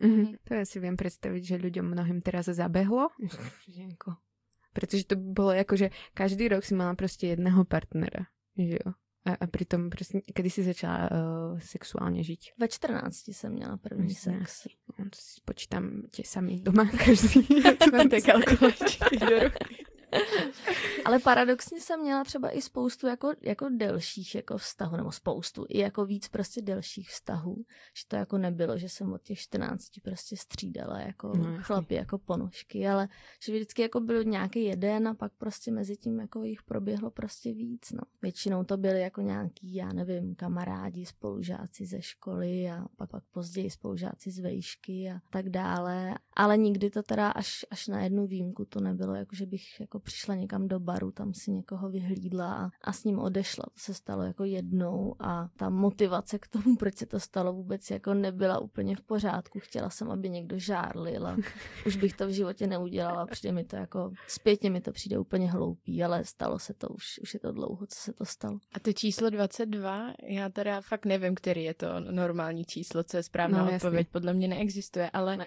Mm-hmm. 0.00 0.36
To 0.44 0.54
já 0.54 0.64
si 0.64 0.80
vím 0.80 0.96
představit, 0.96 1.44
že 1.44 1.56
lidem 1.56 1.90
mnohým 1.90 2.20
teraz 2.20 2.46
zabehlo. 2.46 3.08
Protože 4.72 5.04
to 5.04 5.16
bylo 5.16 5.52
jako, 5.52 5.76
že 5.76 5.90
každý 6.14 6.48
rok 6.48 6.64
si 6.64 6.74
mala 6.74 6.94
prostě 6.94 7.26
jedného 7.26 7.64
partnera. 7.64 8.26
Že 8.58 8.78
jo? 8.86 8.92
A, 9.24 9.32
a 9.40 9.46
přitom 9.46 9.90
prostě, 9.90 10.20
kdy 10.34 10.50
jsi 10.50 10.62
začala 10.62 11.10
uh, 11.10 11.58
sexuálně 11.58 12.24
žít? 12.24 12.40
Ve 12.58 12.68
14 12.68 13.28
jsem 13.28 13.52
měla 13.52 13.76
první 13.76 14.14
sex. 14.14 14.66
No, 14.98 15.04
to 15.04 15.18
si 15.18 15.40
počítám 15.44 16.02
tě 16.10 16.22
sami 16.26 16.60
doma 16.60 16.84
každý. 17.04 17.46
Máte 17.92 18.20
kalkulačky 18.20 19.16
do 19.18 19.38
ruky. 19.38 19.81
Ale 21.04 21.18
paradoxně 21.18 21.80
jsem 21.80 22.00
měla 22.00 22.24
třeba 22.24 22.50
i 22.50 22.62
spoustu 22.62 23.06
jako, 23.06 23.32
jako 23.40 23.68
delších 23.68 24.34
jako 24.34 24.58
vztahů, 24.58 24.96
nebo 24.96 25.12
spoustu, 25.12 25.66
i 25.68 25.78
jako 25.78 26.06
víc 26.06 26.28
prostě 26.28 26.62
delších 26.62 27.10
vztahů, 27.10 27.64
že 27.96 28.04
to 28.08 28.16
jako 28.16 28.38
nebylo, 28.38 28.78
že 28.78 28.88
jsem 28.88 29.12
od 29.12 29.22
těch 29.22 29.38
14 29.38 29.90
prostě 30.02 30.36
střídala 30.36 31.00
jako 31.00 31.32
no, 31.36 31.58
chlapy, 31.60 31.94
jako 31.94 32.18
ponožky, 32.18 32.88
ale 32.88 33.08
že 33.42 33.52
vždycky 33.52 33.82
jako 33.82 34.00
byl 34.00 34.24
nějaký 34.24 34.64
jeden 34.64 35.08
a 35.08 35.14
pak 35.14 35.32
prostě 35.38 35.72
mezi 35.72 35.96
tím 35.96 36.20
jako 36.20 36.42
jich 36.42 36.62
proběhlo 36.62 37.10
prostě 37.10 37.52
víc, 37.52 37.92
no. 37.92 38.02
Většinou 38.22 38.64
to 38.64 38.76
byly 38.76 39.00
jako 39.00 39.20
nějaký, 39.20 39.74
já 39.74 39.92
nevím, 39.92 40.34
kamarádi, 40.34 41.06
spolužáci 41.06 41.86
ze 41.86 42.02
školy 42.02 42.70
a 42.70 42.84
pak, 42.96 43.10
pak 43.10 43.24
později 43.24 43.70
spolužáci 43.70 44.30
z 44.30 44.38
vejšky 44.38 45.10
a 45.10 45.20
tak 45.30 45.48
dále, 45.48 46.14
ale 46.36 46.58
nikdy 46.58 46.90
to 46.90 47.02
teda 47.02 47.30
až, 47.30 47.66
až 47.70 47.88
na 47.88 48.00
jednu 48.00 48.26
výjimku 48.26 48.64
to 48.64 48.80
nebylo, 48.80 49.14
jako 49.14 49.36
že 49.36 49.46
bych 49.46 49.80
jako 49.80 49.98
přišla 50.00 50.34
někam 50.34 50.68
do 50.68 50.80
baru, 50.80 51.10
tam 51.10 51.34
si 51.34 51.50
někoho 51.50 51.90
vyhlídla 51.90 52.54
a, 52.54 52.70
a 52.84 52.92
s 52.92 53.04
ním 53.04 53.18
odešla. 53.18 53.64
To 53.64 53.80
se 53.80 53.94
stalo 53.94 54.22
jako 54.22 54.44
jednou 54.44 55.14
a 55.18 55.48
ta 55.56 55.70
motivace 55.70 56.38
k 56.38 56.48
tomu, 56.48 56.76
proč 56.76 56.96
se 56.96 57.06
to 57.06 57.20
stalo 57.20 57.52
vůbec 57.52 57.90
jako 57.90 58.14
nebyla 58.14 58.58
úplně 58.58 58.96
v 58.96 59.00
pořádku. 59.00 59.60
Chtěla 59.60 59.90
jsem, 59.90 60.10
aby 60.10 60.30
někdo 60.30 60.58
žárlil 60.58 61.26
a 61.26 61.36
už 61.86 61.96
bych 61.96 62.12
to 62.12 62.26
v 62.26 62.30
životě 62.30 62.66
neudělala. 62.66 63.26
Přijde 63.26 63.52
mi 63.52 63.64
to 63.64 63.76
jako, 63.76 64.12
zpětně 64.28 64.70
mi 64.70 64.80
to 64.80 64.92
přijde 64.92 65.18
úplně 65.18 65.50
hloupý, 65.50 66.04
ale 66.04 66.24
stalo 66.24 66.58
se 66.58 66.74
to, 66.74 66.88
už, 66.88 67.18
už 67.22 67.34
je 67.34 67.40
to 67.40 67.52
dlouho, 67.52 67.86
co 67.86 67.98
se 67.98 68.12
to 68.12 68.24
stalo. 68.24 68.58
A 68.72 68.80
to 68.80 68.92
číslo 68.92 69.30
22, 69.30 70.12
já 70.22 70.48
teda 70.48 70.80
fakt 70.80 71.06
nevím, 71.06 71.34
který 71.34 71.64
je 71.64 71.74
to 71.74 72.00
normální 72.00 72.64
číslo, 72.64 73.04
co 73.04 73.16
je 73.16 73.22
správná 73.22 73.64
no, 73.64 73.74
odpověď, 73.74 74.08
podle 74.08 74.34
mě 74.34 74.48
neexistuje, 74.48 75.10
ale 75.10 75.36
ne. 75.36 75.46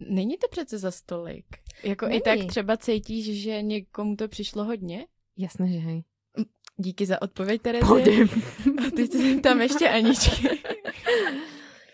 Není 0.00 0.36
to 0.38 0.48
přece 0.48 0.78
za 0.78 0.90
stolik. 0.90 1.46
Jako 1.82 2.06
Není. 2.06 2.18
i 2.18 2.20
tak 2.20 2.38
třeba 2.48 2.76
cítíš, 2.76 3.42
že 3.42 3.62
někomu 3.62 4.16
to 4.16 4.28
přišlo 4.28 4.64
hodně? 4.64 5.06
Jasné, 5.36 5.68
že 5.68 5.78
hej. 5.78 6.04
Díky 6.76 7.06
za 7.06 7.22
odpověď, 7.22 7.62
Terezie. 7.62 8.24
A 8.86 8.90
teď 8.96 9.12
jsem 9.12 9.40
tam 9.40 9.60
ještě 9.60 9.88
Aničky. 9.88 10.48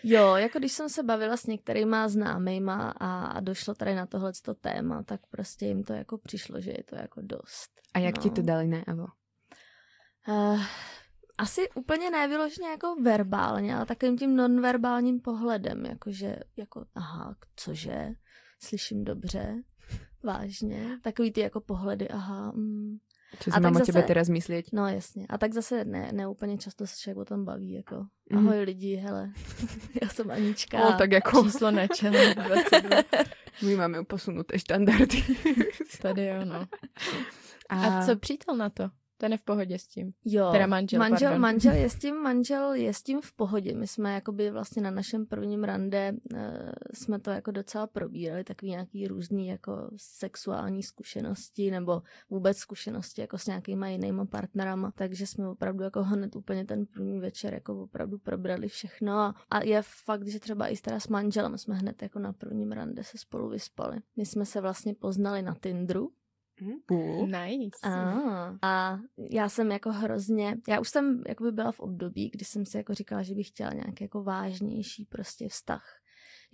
Jo, 0.07 0.35
jako 0.35 0.59
když 0.59 0.71
jsem 0.71 0.89
se 0.89 1.03
bavila 1.03 1.37
s 1.37 1.45
některýma 1.45 2.07
známejma 2.07 2.93
a, 2.97 3.25
a 3.25 3.39
došlo 3.39 3.73
tady 3.73 3.95
na 3.95 4.05
tohle 4.05 4.31
téma, 4.61 5.03
tak 5.03 5.21
prostě 5.29 5.65
jim 5.65 5.83
to 5.83 5.93
jako 5.93 6.17
přišlo, 6.17 6.61
že 6.61 6.71
je 6.71 6.83
to 6.83 6.95
jako 6.95 7.21
dost. 7.21 7.69
A 7.93 7.99
jak 7.99 8.17
no. 8.17 8.23
ti 8.23 8.29
to 8.29 8.41
dali 8.41 8.67
najevo? 8.67 9.05
Uh, 10.27 10.61
asi 11.37 11.69
úplně 11.69 12.11
nevyloženě 12.11 12.67
jako 12.67 12.95
verbálně, 13.01 13.75
ale 13.75 13.85
takovým 13.85 14.17
tím 14.17 14.35
nonverbálním 14.35 15.19
pohledem, 15.19 15.85
jakože, 15.85 16.35
jako, 16.57 16.85
aha, 16.95 17.35
cože, 17.55 18.09
slyším 18.59 19.03
dobře, 19.03 19.63
vážně, 20.23 20.99
takový 21.01 21.31
ty 21.31 21.41
jako 21.41 21.61
pohledy, 21.61 22.09
aha, 22.09 22.51
mm. 22.51 22.97
Co 23.39 23.51
si 23.51 23.59
mám 23.59 23.75
o 23.75 23.79
tebe 23.79 24.03
teraz 24.03 24.29
myslet? 24.29 24.65
No 24.73 24.87
jasně. 24.87 25.25
A 25.29 25.37
tak 25.37 25.53
zase 25.53 25.85
ne, 25.85 26.11
ne 26.13 26.27
úplně 26.27 26.57
často 26.57 26.87
se 26.87 26.95
člověk 26.99 27.17
o 27.17 27.25
tom 27.25 27.45
baví, 27.45 27.73
jako 27.73 28.05
mm. 28.29 28.37
ahoj 28.37 28.59
lidi, 28.59 28.95
hele, 28.95 29.31
já 30.01 30.09
jsem 30.09 30.31
Anička. 30.31 30.79
No, 30.79 30.97
tak 30.97 31.11
jako... 31.11 31.43
Číslo 31.43 31.71
na 31.71 31.87
čele 31.87 32.35
22. 32.35 33.03
My 33.63 33.75
máme 33.75 34.03
posunuté 34.03 34.59
standardy. 34.59 35.23
Tady 36.01 36.25
jo, 36.25 36.45
no. 36.45 36.67
A... 37.69 37.99
A 37.99 38.05
co 38.05 38.15
přítel 38.15 38.57
na 38.57 38.69
to? 38.69 38.89
Ten 39.17 39.31
je 39.31 39.37
v 39.37 39.43
pohodě 39.43 39.79
s 39.79 39.87
tím. 39.87 40.13
Jo. 40.25 40.49
Teda 40.51 40.67
manžel, 40.67 40.99
manžel, 40.99 41.29
pardon. 41.29 41.41
manžel 41.41 41.73
je 41.73 41.89
s 41.89 41.95
tím, 41.99 42.15
manžel 42.15 42.73
je 42.73 42.93
s 42.93 43.03
tím 43.03 43.21
v 43.21 43.33
pohodě. 43.33 43.75
My 43.75 43.87
jsme 43.87 44.13
jakoby 44.13 44.51
vlastně 44.51 44.81
na 44.81 44.91
našem 44.91 45.25
prvním 45.25 45.63
rande 45.63 46.13
uh, 46.33 46.39
jsme 46.93 47.19
to 47.19 47.31
jako 47.31 47.51
docela 47.51 47.87
probírali, 47.87 48.43
takový 48.43 48.71
nějaký 48.71 49.07
různý 49.07 49.47
jako 49.47 49.89
sexuální 49.97 50.83
zkušenosti 50.83 51.71
nebo 51.71 52.01
vůbec 52.29 52.57
zkušenosti 52.57 53.21
jako 53.21 53.37
s 53.37 53.47
nějakýma 53.47 53.87
jinýma 53.87 54.25
partnerama, 54.25 54.91
takže 54.95 55.27
jsme 55.27 55.49
opravdu 55.49 55.83
jako 55.83 56.03
hned 56.03 56.35
úplně 56.35 56.65
ten 56.65 56.85
první 56.85 57.19
večer 57.19 57.53
jako 57.53 57.83
opravdu 57.83 58.17
probrali 58.17 58.67
všechno 58.67 59.19
a, 59.19 59.35
a 59.49 59.63
je 59.63 59.81
fakt, 59.81 60.27
že 60.27 60.39
třeba 60.39 60.67
i 60.67 60.77
teda 60.77 60.99
s 60.99 61.07
manželem 61.07 61.57
jsme 61.57 61.75
hned 61.75 62.01
jako 62.01 62.19
na 62.19 62.33
prvním 62.33 62.71
rande 62.71 63.03
se 63.03 63.17
spolu 63.17 63.49
vyspali. 63.49 63.97
My 64.15 64.25
jsme 64.25 64.45
se 64.45 64.61
vlastně 64.61 64.93
poznali 64.93 65.41
na 65.41 65.55
Tinderu, 65.61 66.11
Cool. 66.85 67.27
Nice. 67.27 67.79
A, 67.83 68.57
a 68.61 68.99
já 69.17 69.49
jsem 69.49 69.71
jako 69.71 69.91
hrozně, 69.91 70.57
já 70.67 70.79
už 70.79 70.89
jsem 70.89 71.23
jakoby 71.27 71.51
byla 71.51 71.71
v 71.71 71.79
období, 71.79 72.29
kdy 72.29 72.45
jsem 72.45 72.65
si 72.65 72.77
jako 72.77 72.93
říkala, 72.93 73.23
že 73.23 73.35
bych 73.35 73.47
chtěla 73.47 73.73
nějaký 73.73 74.03
jako 74.03 74.23
vážnější 74.23 75.05
prostě 75.05 75.49
vztah 75.49 75.85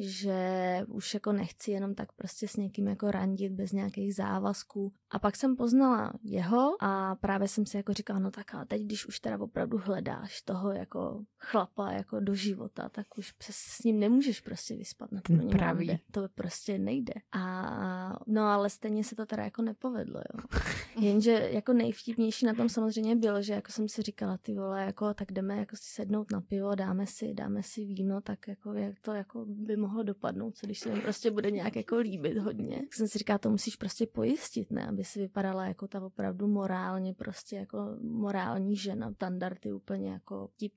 že 0.01 0.81
už 0.87 1.13
jako 1.13 1.31
nechci 1.31 1.71
jenom 1.71 1.95
tak 1.95 2.11
prostě 2.11 2.47
s 2.47 2.55
někým 2.55 2.87
jako 2.87 3.11
randit 3.11 3.51
bez 3.51 3.71
nějakých 3.71 4.15
závazků. 4.15 4.93
A 5.11 5.19
pak 5.19 5.35
jsem 5.35 5.55
poznala 5.55 6.13
jeho 6.23 6.75
a 6.79 7.15
právě 7.15 7.47
jsem 7.47 7.65
si 7.65 7.77
jako 7.77 7.93
říkala, 7.93 8.19
no 8.19 8.31
tak 8.31 8.55
a 8.55 8.65
teď, 8.65 8.81
když 8.81 9.05
už 9.05 9.19
teda 9.19 9.39
opravdu 9.39 9.77
hledáš 9.77 10.41
toho 10.41 10.71
jako 10.71 11.23
chlapa 11.37 11.91
jako 11.91 12.19
do 12.19 12.33
života, 12.33 12.89
tak 12.89 13.17
už 13.17 13.31
přes 13.31 13.55
s 13.55 13.83
ním 13.83 13.99
nemůžeš 13.99 14.41
prostě 14.41 14.75
vyspat 14.75 15.11
na 15.11 15.21
prvním 15.21 15.49
Pravý. 15.49 15.99
To 16.11 16.27
prostě 16.35 16.77
nejde. 16.77 17.13
A 17.31 18.19
no 18.27 18.43
ale 18.43 18.69
stejně 18.69 19.03
se 19.03 19.15
to 19.15 19.25
teda 19.25 19.43
jako 19.43 19.61
nepovedlo, 19.61 20.19
jo. 20.19 20.59
Jenže 20.99 21.31
jako 21.31 21.73
nejvtipnější 21.73 22.45
na 22.45 22.53
tom 22.53 22.69
samozřejmě 22.69 23.15
bylo, 23.15 23.41
že 23.41 23.53
jako 23.53 23.71
jsem 23.71 23.89
si 23.89 24.01
říkala, 24.01 24.37
ty 24.37 24.53
vole, 24.53 24.85
jako 24.85 25.13
tak 25.13 25.31
jdeme 25.31 25.57
jako 25.57 25.75
si 25.75 25.89
sednout 25.89 26.31
na 26.31 26.41
pivo, 26.41 26.75
dáme 26.75 27.07
si, 27.07 27.33
dáme 27.33 27.63
si 27.63 27.85
víno, 27.85 28.21
tak 28.21 28.47
jako 28.47 28.73
jak 28.73 28.99
to 28.99 29.13
jako 29.13 29.45
by 29.47 29.77
mohlo 29.77 29.90
dopadnout, 30.03 30.55
co 30.57 30.65
když 30.67 30.79
se 30.79 30.93
mi 30.93 31.01
prostě 31.01 31.31
bude 31.31 31.51
nějak 31.51 31.75
jako 31.75 31.97
líbit 31.97 32.37
hodně. 32.37 32.75
Tak 32.79 32.93
jsem 32.93 33.07
si 33.07 33.17
říkala, 33.17 33.37
to 33.39 33.49
musíš 33.49 33.75
prostě 33.75 34.07
pojistit, 34.07 34.71
ne, 34.71 34.87
aby 34.87 35.03
si 35.03 35.19
vypadala 35.19 35.65
jako 35.65 35.87
ta 35.87 36.01
opravdu 36.05 36.47
morálně 36.47 37.13
prostě 37.13 37.55
jako 37.55 37.77
morální 38.01 38.75
žena, 38.75 39.11
standardy 39.13 39.71
úplně 39.73 40.09
jako 40.11 40.49
tip 40.57 40.73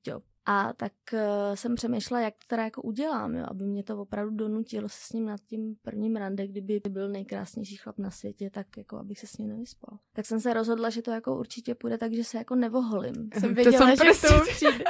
a 0.46 0.72
tak 0.72 0.92
uh, 1.12 1.20
jsem 1.54 1.74
přemýšlela, 1.74 2.22
jak 2.22 2.34
to 2.34 2.44
teda 2.46 2.64
jako 2.64 2.82
udělám, 2.82 3.34
jo, 3.34 3.44
aby 3.48 3.64
mě 3.64 3.82
to 3.84 4.00
opravdu 4.00 4.36
donutilo 4.36 4.88
se 4.88 4.96
s 5.00 5.12
ním 5.12 5.26
nad 5.26 5.40
tím 5.46 5.76
prvním 5.82 6.16
rande, 6.16 6.46
kdyby 6.46 6.80
byl 6.88 7.08
nejkrásnější 7.08 7.76
chlap 7.76 7.98
na 7.98 8.10
světě, 8.10 8.50
tak 8.50 8.66
jako 8.76 8.96
abych 8.96 9.18
se 9.18 9.26
s 9.26 9.38
ním 9.38 9.48
nevyspal. 9.48 9.98
Tak 10.12 10.26
jsem 10.26 10.40
se 10.40 10.54
rozhodla, 10.54 10.90
že 10.90 11.02
to 11.02 11.10
jako 11.10 11.38
určitě 11.38 11.74
půjde 11.74 11.98
tak, 11.98 12.12
že 12.12 12.24
se 12.24 12.38
jako 12.38 12.54
nevoholím. 12.54 13.14
Jsem 13.34 13.48
To 13.48 13.54
věděla, 13.54 13.78
jsem 13.78 13.90
že 13.96 13.96
prostě- 14.04 14.28
tomu 14.28 14.40
přijde. 14.40 14.84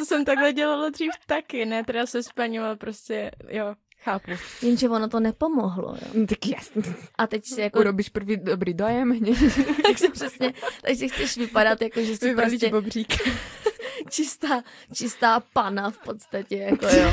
To 0.00 0.06
jsem 0.06 0.24
takhle 0.24 0.52
dělala 0.52 0.88
dřív 0.88 1.10
taky, 1.26 1.64
ne 1.64 1.84
teda 1.84 2.06
se 2.06 2.22
spaním, 2.22 2.62
ale 2.62 2.76
prostě, 2.76 3.30
jo, 3.48 3.74
chápu. 4.02 4.30
Jenže 4.62 4.88
ono 4.88 5.08
to 5.08 5.20
nepomohlo, 5.20 5.88
jo. 5.88 6.08
No, 6.14 6.26
tak 6.26 6.46
jasně. 6.46 6.82
A 7.18 7.26
teď 7.26 7.44
si 7.46 7.60
jako, 7.60 7.78
Urobíš 7.78 8.08
prvý 8.08 8.36
dobrý 8.36 8.74
dojem 8.74 9.20
takže 9.86 10.08
přesně, 10.12 10.52
takže 10.82 11.08
chceš 11.08 11.36
vypadat 11.36 11.82
jako, 11.82 12.00
že 12.00 12.16
jsi 12.16 12.28
Vyvalíš 12.28 12.50
prostě 12.50 12.70
bobřík. 12.70 13.14
čistá, 14.10 14.62
čistá 14.94 15.40
pana 15.52 15.90
v 15.90 15.98
podstatě, 15.98 16.56
jako 16.56 16.86
jo. 16.86 17.12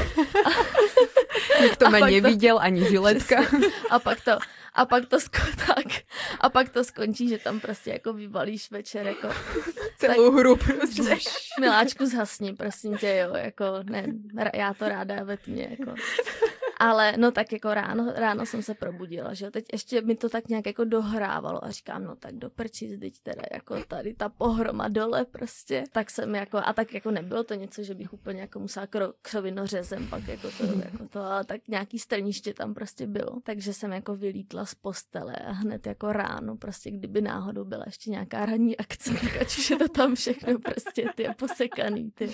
Nikto 1.62 1.86
A 1.86 1.90
ma 1.90 2.00
pak 2.00 2.10
to- 2.10 2.16
neviděl, 2.16 2.60
ani 2.62 2.86
žiletka. 2.90 3.36
A 3.90 4.00
pak 4.00 4.22
to, 4.22 4.32
a 4.78 4.86
pak 4.86 5.06
to, 5.06 5.18
sko- 5.18 5.56
tak, 5.68 5.86
a 6.40 6.50
pak 6.50 6.70
to 6.70 6.84
skončí, 6.84 7.30
že 7.30 7.38
tam 7.38 7.60
prostě 7.60 7.90
jako 7.90 8.14
vybalíš 8.14 8.72
večer, 8.72 9.08
jako 9.08 9.30
Celou 9.98 10.32
hru 10.32 10.56
prostě. 10.56 11.18
miláčku 11.60 12.06
zhasni, 12.06 12.54
prosím 12.56 12.98
tě, 12.98 13.16
jo, 13.28 13.36
jako 13.36 13.66
ne, 13.84 14.06
já 14.54 14.74
to 14.74 14.90
ráda 14.90 15.24
ve 15.24 15.38
tmě, 15.38 15.68
jako. 15.80 15.96
Ale 16.80 17.14
no 17.18 17.32
tak 17.32 17.52
jako 17.52 17.74
ráno, 17.74 18.14
ráno 18.16 18.46
jsem 18.46 18.64
se 18.64 18.74
probudila, 18.74 19.34
že 19.34 19.52
teď 19.52 19.66
ještě 19.74 20.02
mi 20.02 20.16
to 20.16 20.30
tak 20.30 20.48
nějak 20.48 20.66
jako 20.66 20.84
dohrávalo 20.84 21.66
a 21.66 21.72
říkám, 21.72 22.04
no 22.04 22.16
tak 22.16 22.36
do 22.36 22.50
prčic, 22.50 23.00
teď 23.00 23.14
teda 23.24 23.44
jako 23.54 23.84
tady 23.88 24.14
ta 24.14 24.30
pohroma 24.30 24.88
dole 24.88 25.26
prostě, 25.26 25.84
tak 25.92 26.10
jsem 26.10 26.36
jako, 26.36 26.58
a 26.58 26.74
tak 26.74 26.94
jako 26.94 27.12
nebylo 27.12 27.44
to 27.44 27.54
něco, 27.54 27.84
že 27.84 27.94
bych 27.94 28.14
úplně 28.14 28.42
jako 28.42 28.60
musela 28.60 28.88
kro, 28.88 29.14
křovinořezem 29.22 30.08
pak 30.08 30.28
jako 30.28 30.48
to, 30.58 30.64
jako 30.64 31.08
to, 31.10 31.22
ale 31.22 31.46
tak 31.46 31.68
nějaký 31.68 32.00
strniště 32.00 32.54
tam 32.54 32.74
prostě 32.74 33.08
bylo, 33.08 33.40
takže 33.44 33.74
jsem 33.74 33.92
jako 33.92 34.16
vylítla 34.16 34.66
z 34.66 34.76
postele 34.76 35.36
a 35.36 35.52
hned 35.52 35.88
jako 35.88 36.14
ráno 36.14 36.58
prostě, 36.58 36.92
kdyby 36.92 37.22
náhodou 37.22 37.66
byla 37.66 37.84
ještě 37.86 38.10
nějaká 38.10 38.46
ranní 38.46 38.78
akce, 38.78 39.14
tak 39.14 39.42
ať 39.42 39.58
už 39.58 39.70
je 39.70 39.78
to 39.78 39.88
tam 39.88 40.16
všechno 40.16 40.60
prostě 40.60 41.06
ty 41.16 41.28
posekaný, 41.38 42.12
ty. 42.12 42.32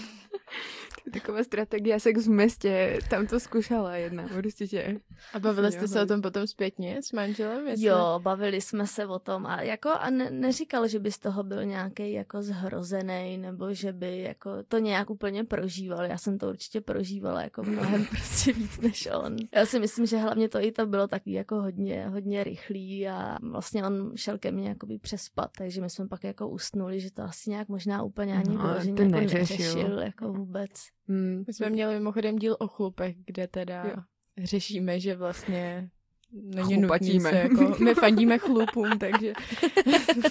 Taková 1.13 1.43
strategia 1.43 1.99
sex 1.99 2.27
v 2.27 2.29
meste, 2.29 2.99
tam 3.10 3.27
to 3.27 3.39
skúšala 3.39 3.95
jedna, 3.95 4.27
určite. 4.38 4.96
A 5.34 5.39
bavili 5.39 5.72
jste 5.72 5.88
se 5.88 6.02
o 6.02 6.06
tom 6.06 6.22
potom 6.22 6.48
zpětně 6.48 7.02
s 7.02 7.12
manželem? 7.12 7.67
Jestli... 7.67 7.86
Jo, 7.86 8.19
bavili 8.24 8.62
jsme 8.62 8.88
se 8.88 9.06
o 9.06 9.19
tom 9.19 9.46
a 9.46 9.62
jako 9.62 9.89
a 9.89 10.10
ne, 10.10 10.32
neříkal, 10.32 10.88
že 10.88 11.00
by 11.00 11.12
z 11.12 11.19
toho 11.19 11.43
byl 11.43 11.65
nějaký 11.65 12.12
jako 12.13 12.41
zhrozený 12.41 13.38
nebo 13.38 13.74
že 13.74 13.93
by 13.93 14.22
jako 14.22 14.52
to 14.67 14.78
nějak 14.78 15.10
úplně 15.10 15.43
prožíval. 15.43 16.04
Já 16.06 16.17
jsem 16.17 16.38
to 16.38 16.50
určitě 16.50 16.82
prožívala 16.82 17.41
jako 17.41 17.63
mnohem 17.63 18.06
prostě 18.10 18.54
víc 18.54 18.80
než 18.80 19.10
on. 19.24 19.36
Já 19.56 19.65
si 19.65 19.80
myslím, 19.80 20.06
že 20.06 20.17
hlavně 20.17 20.50
to 20.50 20.60
i 20.63 20.72
to 20.72 20.86
bylo 20.86 21.08
takový 21.08 21.32
jako 21.34 21.62
hodně, 21.62 22.08
hodně 22.08 22.43
rychlý 22.43 23.08
a 23.08 23.38
vlastně 23.52 23.84
on 23.86 24.12
šel 24.15 24.38
ke 24.38 24.52
mně 24.52 24.69
jakoby 24.69 25.00
přespat, 25.00 25.52
takže 25.58 25.82
my 25.82 25.89
jsme 25.89 26.08
pak 26.08 26.24
jako 26.24 26.50
usnuli, 26.50 27.00
že 27.00 27.12
to 27.12 27.22
asi 27.24 27.50
nějak 27.50 27.67
možná 27.69 28.04
úplně 28.04 28.34
ani 28.38 28.56
No, 28.56 28.63
no, 28.63 28.74
to 28.96 29.02
jako 29.02 29.04
neřešil. 29.04 29.58
neřešil 29.58 30.00
jako 30.00 30.34
vůbec. 30.34 30.72
Mm. 31.08 31.43
My 31.48 31.54
jsme 31.54 31.69
měli 31.69 31.93
mimochodem 31.93 32.36
díl 32.36 32.56
o 32.60 32.67
chlupech, 32.67 33.15
kde 33.26 33.48
teda 33.48 33.84
Jo. 33.84 33.96
Řešíme, 34.38 35.00
že 35.00 35.15
vlastně 35.15 35.89
není 36.34 36.78
nutný 36.78 37.19
se 37.19 37.36
jako, 37.36 37.76
my 37.84 37.96
fandíme 38.00 38.38
chlupům, 38.38 39.00
takže 39.00 39.34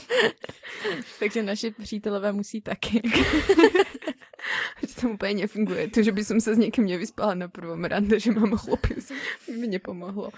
takže 1.18 1.42
naši 1.42 1.70
přítelové 1.70 2.32
musí 2.32 2.60
taky. 2.60 3.02
Že 4.80 4.94
to 5.00 5.08
úplně 5.08 5.34
nefunguje. 5.34 5.88
To, 5.88 6.02
že 6.02 6.12
by 6.12 6.22
som 6.24 6.40
sa 6.40 6.54
s 6.54 6.58
niekým 6.58 6.86
nevyspala 6.86 7.34
na 7.34 7.48
prvom 7.48 7.84
rande, 7.84 8.18
že 8.18 8.34
mám 8.34 8.58
chlopy, 8.58 8.98
mi 9.54 9.66
nepomohlo. 9.66 10.34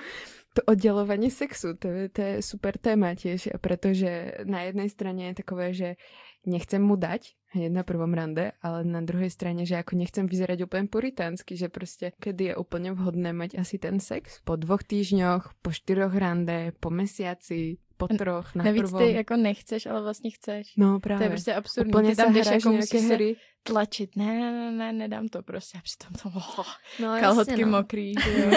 To 0.54 0.60
oddelovanie 0.70 1.34
sexu, 1.34 1.74
to 1.74 1.88
je, 1.88 2.08
to 2.08 2.20
je 2.22 2.34
super 2.42 2.78
téma 2.78 3.18
tiež, 3.18 3.58
pretože 3.58 4.38
na 4.46 4.62
jednej 4.62 4.86
strane 4.86 5.22
je 5.32 5.34
takové, 5.34 5.74
že 5.74 5.98
nechcem 6.46 6.82
mu 6.82 6.96
dať 6.96 7.34
hneď 7.54 7.70
na 7.72 7.82
prvom 7.86 8.10
rande, 8.14 8.50
ale 8.62 8.82
na 8.84 8.98
druhej 9.00 9.30
strane, 9.30 9.62
že 9.62 9.78
ako 9.78 9.94
nechcem 9.94 10.26
vyzerať 10.26 10.66
úplne 10.66 10.90
puritánsky, 10.90 11.54
že 11.54 11.70
proste 11.70 12.10
kedy 12.18 12.50
je 12.50 12.54
úplne 12.58 12.90
vhodné 12.92 13.30
mať 13.32 13.54
asi 13.62 13.78
ten 13.78 14.02
sex? 14.02 14.42
Po 14.44 14.56
dvoch 14.58 14.82
týždňoch, 14.82 15.54
po 15.62 15.70
štyroch 15.70 16.10
rande, 16.18 16.74
po 16.82 16.90
mesiaci, 16.90 17.78
po 17.96 18.08
troch, 18.10 18.50
na 18.58 18.64
Navíc 18.64 18.90
prvom. 18.90 18.98
ty 19.06 19.12
jako 19.12 19.36
nechceš, 19.36 19.86
ale 19.86 20.02
vlastně 20.02 20.30
chceš. 20.30 20.72
No 20.76 20.92
To 20.94 21.00
právě. 21.00 21.24
je 21.24 21.28
prostě 21.30 21.54
absurdní. 21.54 21.90
Úplně 21.92 22.10
ty 22.10 22.16
tam 22.16 22.34
jdeš 22.34 22.46
jako 22.46 22.72
musíš 22.72 23.02
hry. 23.04 23.36
tlačit. 23.62 24.16
Ne, 24.16 24.24
ne, 24.26 24.52
ne, 24.52 24.70
ne, 24.70 24.92
nedám 24.92 25.28
to 25.28 25.42
prostě. 25.42 25.78
A 25.78 25.80
přitom 25.82 26.10
to 26.22 26.38
oh, 26.38 26.66
No, 27.00 27.20
kalhotky 27.20 27.52
jasně, 27.52 27.66
no. 27.66 27.72
mokrý. 27.78 28.14
že 28.24 28.38
jo. 28.38 28.50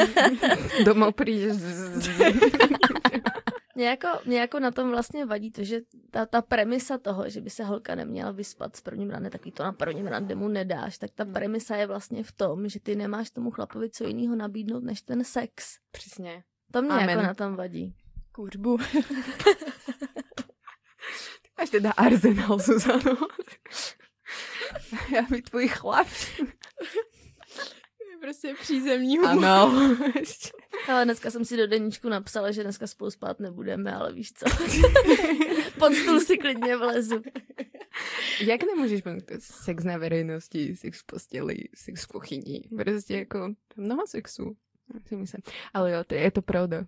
Mě 3.78 3.88
jako, 3.88 4.08
mě 4.26 4.40
jako 4.40 4.60
na 4.60 4.72
tom 4.72 4.90
vlastně 4.90 5.26
vadí 5.26 5.52
to, 5.52 5.63
že 5.63 5.80
ta, 6.12 6.26
ta 6.26 6.42
premisa 6.42 6.98
toho, 6.98 7.30
že 7.30 7.42
by 7.42 7.50
se 7.50 7.63
holka 7.63 7.96
neměla 7.96 8.32
vyspat 8.32 8.76
s 8.76 8.82
prvním 8.82 9.10
rande, 9.10 9.30
tak 9.30 9.46
jí 9.46 9.52
to 9.52 9.63
na 9.63 9.72
prvním 9.72 10.08
rande 10.08 10.36
mu 10.36 10.48
nedáš, 10.48 10.98
tak 10.98 11.12
ta 11.16 11.24
Hmm. 11.24 11.34
premisa 11.34 11.76
je 11.76 11.88
vlastně 11.88 12.24
v 12.24 12.32
tom, 12.32 12.70
že 12.70 12.80
ty 12.80 12.96
nemáš 12.96 13.30
tomu 13.30 13.52
chlapovi 13.52 13.90
co 13.90 14.04
jiného 14.04 14.36
nabídnout 14.36 14.84
než 14.84 15.02
ten 15.02 15.24
sex. 15.24 15.78
Přesně. 15.92 16.44
To 16.72 16.82
mě 16.82 16.92
Amen. 16.92 17.10
jako 17.10 17.22
na 17.22 17.34
tom 17.34 17.56
vadí. 17.56 17.96
Kuřbu. 18.32 18.78
Máš 21.58 21.70
teda 21.70 21.92
arzenál, 21.92 22.60
Zuzano. 22.60 23.18
Já 25.16 25.22
by 25.22 25.42
tvůj 25.42 25.68
chlap. 25.68 26.08
Prostě 28.21 28.53
přízemní 28.62 29.17
humor. 29.17 29.45
Ano. 29.45 29.97
Ale 30.88 31.06
dneska 31.06 31.32
jsem 31.32 31.45
si 31.45 31.58
do 31.58 31.67
deníčku 31.67 32.10
napsala, 32.10 32.51
že 32.51 32.63
dneska 32.63 32.88
spolu 32.88 33.12
spát 33.12 33.39
nebudeme, 33.39 33.95
ale 33.95 34.13
víš 34.13 34.34
co. 34.34 34.45
Pod 35.80 35.93
stůl 35.93 36.19
si 36.19 36.38
klidně 36.38 36.77
vlezu. 36.77 37.21
Jak 38.41 38.62
nemůžeš 38.63 39.03
mít 39.03 39.32
sex 39.39 39.84
na 39.84 39.97
verejnosti, 39.97 40.75
sex 40.75 41.01
v 41.01 41.06
posteli, 41.06 41.58
sex 41.75 42.03
v 42.03 42.08
kuchyni? 42.08 42.62
Prostě 42.77 43.17
jako 43.17 43.53
mnoho 43.75 44.08
sexu. 44.08 44.58
Ale 45.73 45.91
jo, 45.91 46.03
to 46.03 46.15
je 46.15 46.32
to 46.32 46.41
pravda. 46.41 46.86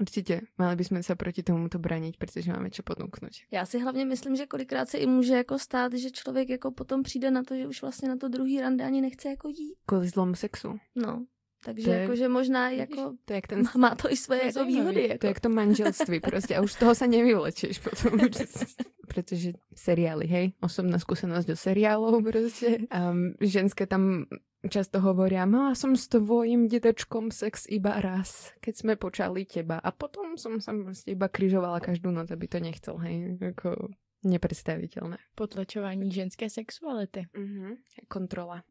Určitě, 0.00 0.40
mali 0.58 0.76
bychom 0.76 1.02
se 1.02 1.14
proti 1.14 1.42
tomuto 1.42 1.78
bránit, 1.78 2.16
protože 2.16 2.52
máme 2.52 2.70
čo 2.70 2.82
podnuknout. 2.82 3.32
Já 3.50 3.66
si 3.66 3.78
hlavně 3.78 4.04
myslím, 4.04 4.36
že 4.36 4.46
kolikrát 4.46 4.88
se 4.88 4.98
i 4.98 5.06
může 5.06 5.34
jako 5.36 5.58
stát, 5.58 5.92
že 5.94 6.10
člověk 6.10 6.48
jako 6.48 6.70
potom 6.70 7.02
přijde 7.02 7.30
na 7.30 7.42
to, 7.42 7.56
že 7.56 7.66
už 7.66 7.82
vlastně 7.82 8.08
na 8.08 8.16
to 8.16 8.28
druhý 8.28 8.60
rande 8.60 8.84
ani 8.84 9.00
nechce 9.00 9.28
jako 9.28 9.48
jít. 9.48 9.74
Kvůli 9.86 10.08
zlomu 10.08 10.34
sexu. 10.34 10.78
No. 10.94 11.24
Takže 11.64 11.84
To 11.84 11.90
je- 11.92 12.00
jako, 12.00 12.16
že 12.16 12.28
možná 12.28 12.70
jako 12.70 13.12
To 13.24 13.32
jak 13.32 13.46
ten 13.46 13.62
má 13.76 13.94
to 13.94 14.12
i 14.12 14.16
svoje 14.16 14.40
To 14.40 14.46
jako 14.46 14.64
výhody. 14.64 15.06
To 15.06 15.12
Jako. 15.12 15.26
je 15.26 15.28
jak 15.30 15.40
to 15.40 15.48
manželství 15.48 16.20
prostě 16.20 16.56
a 16.56 16.60
už 16.62 16.72
z 16.72 16.76
toho 16.76 16.94
sa 16.94 17.06
nevylečíš 17.06 17.78
potom. 17.78 18.20
Pretože 19.16 19.56
seriály, 19.72 20.28
hej, 20.28 20.46
osobná 20.60 21.00
skúsenosť 21.00 21.48
do 21.48 21.56
seriálov 21.56 22.20
prostě. 22.28 22.84
Um, 22.92 23.32
ženské 23.40 23.88
tam 23.88 24.28
často 24.68 25.00
hovoria, 25.00 25.48
mala 25.48 25.72
som 25.72 25.96
s 25.96 26.08
tvojim 26.12 26.68
detečkom 26.68 27.32
sex 27.32 27.64
iba 27.70 27.96
raz, 27.96 28.52
keď 28.60 28.74
sme 28.76 28.92
počali 29.00 29.48
teba. 29.48 29.80
A 29.80 29.88
potom 29.88 30.36
som 30.36 30.60
sa 30.60 30.76
prostě 30.76 31.16
iba 31.16 31.28
križovala 31.28 31.80
každú 31.80 32.10
noc, 32.10 32.30
aby 32.30 32.44
to 32.48 32.60
nechcel, 32.60 32.98
hej, 32.98 33.40
jako 33.40 33.88
nepredstaviteľné. 34.24 35.16
Potlačování 35.34 36.12
ženské 36.12 36.50
sexuality. 36.50 37.26
Mm-hmm. 37.38 37.76
Kontrola. 38.08 38.62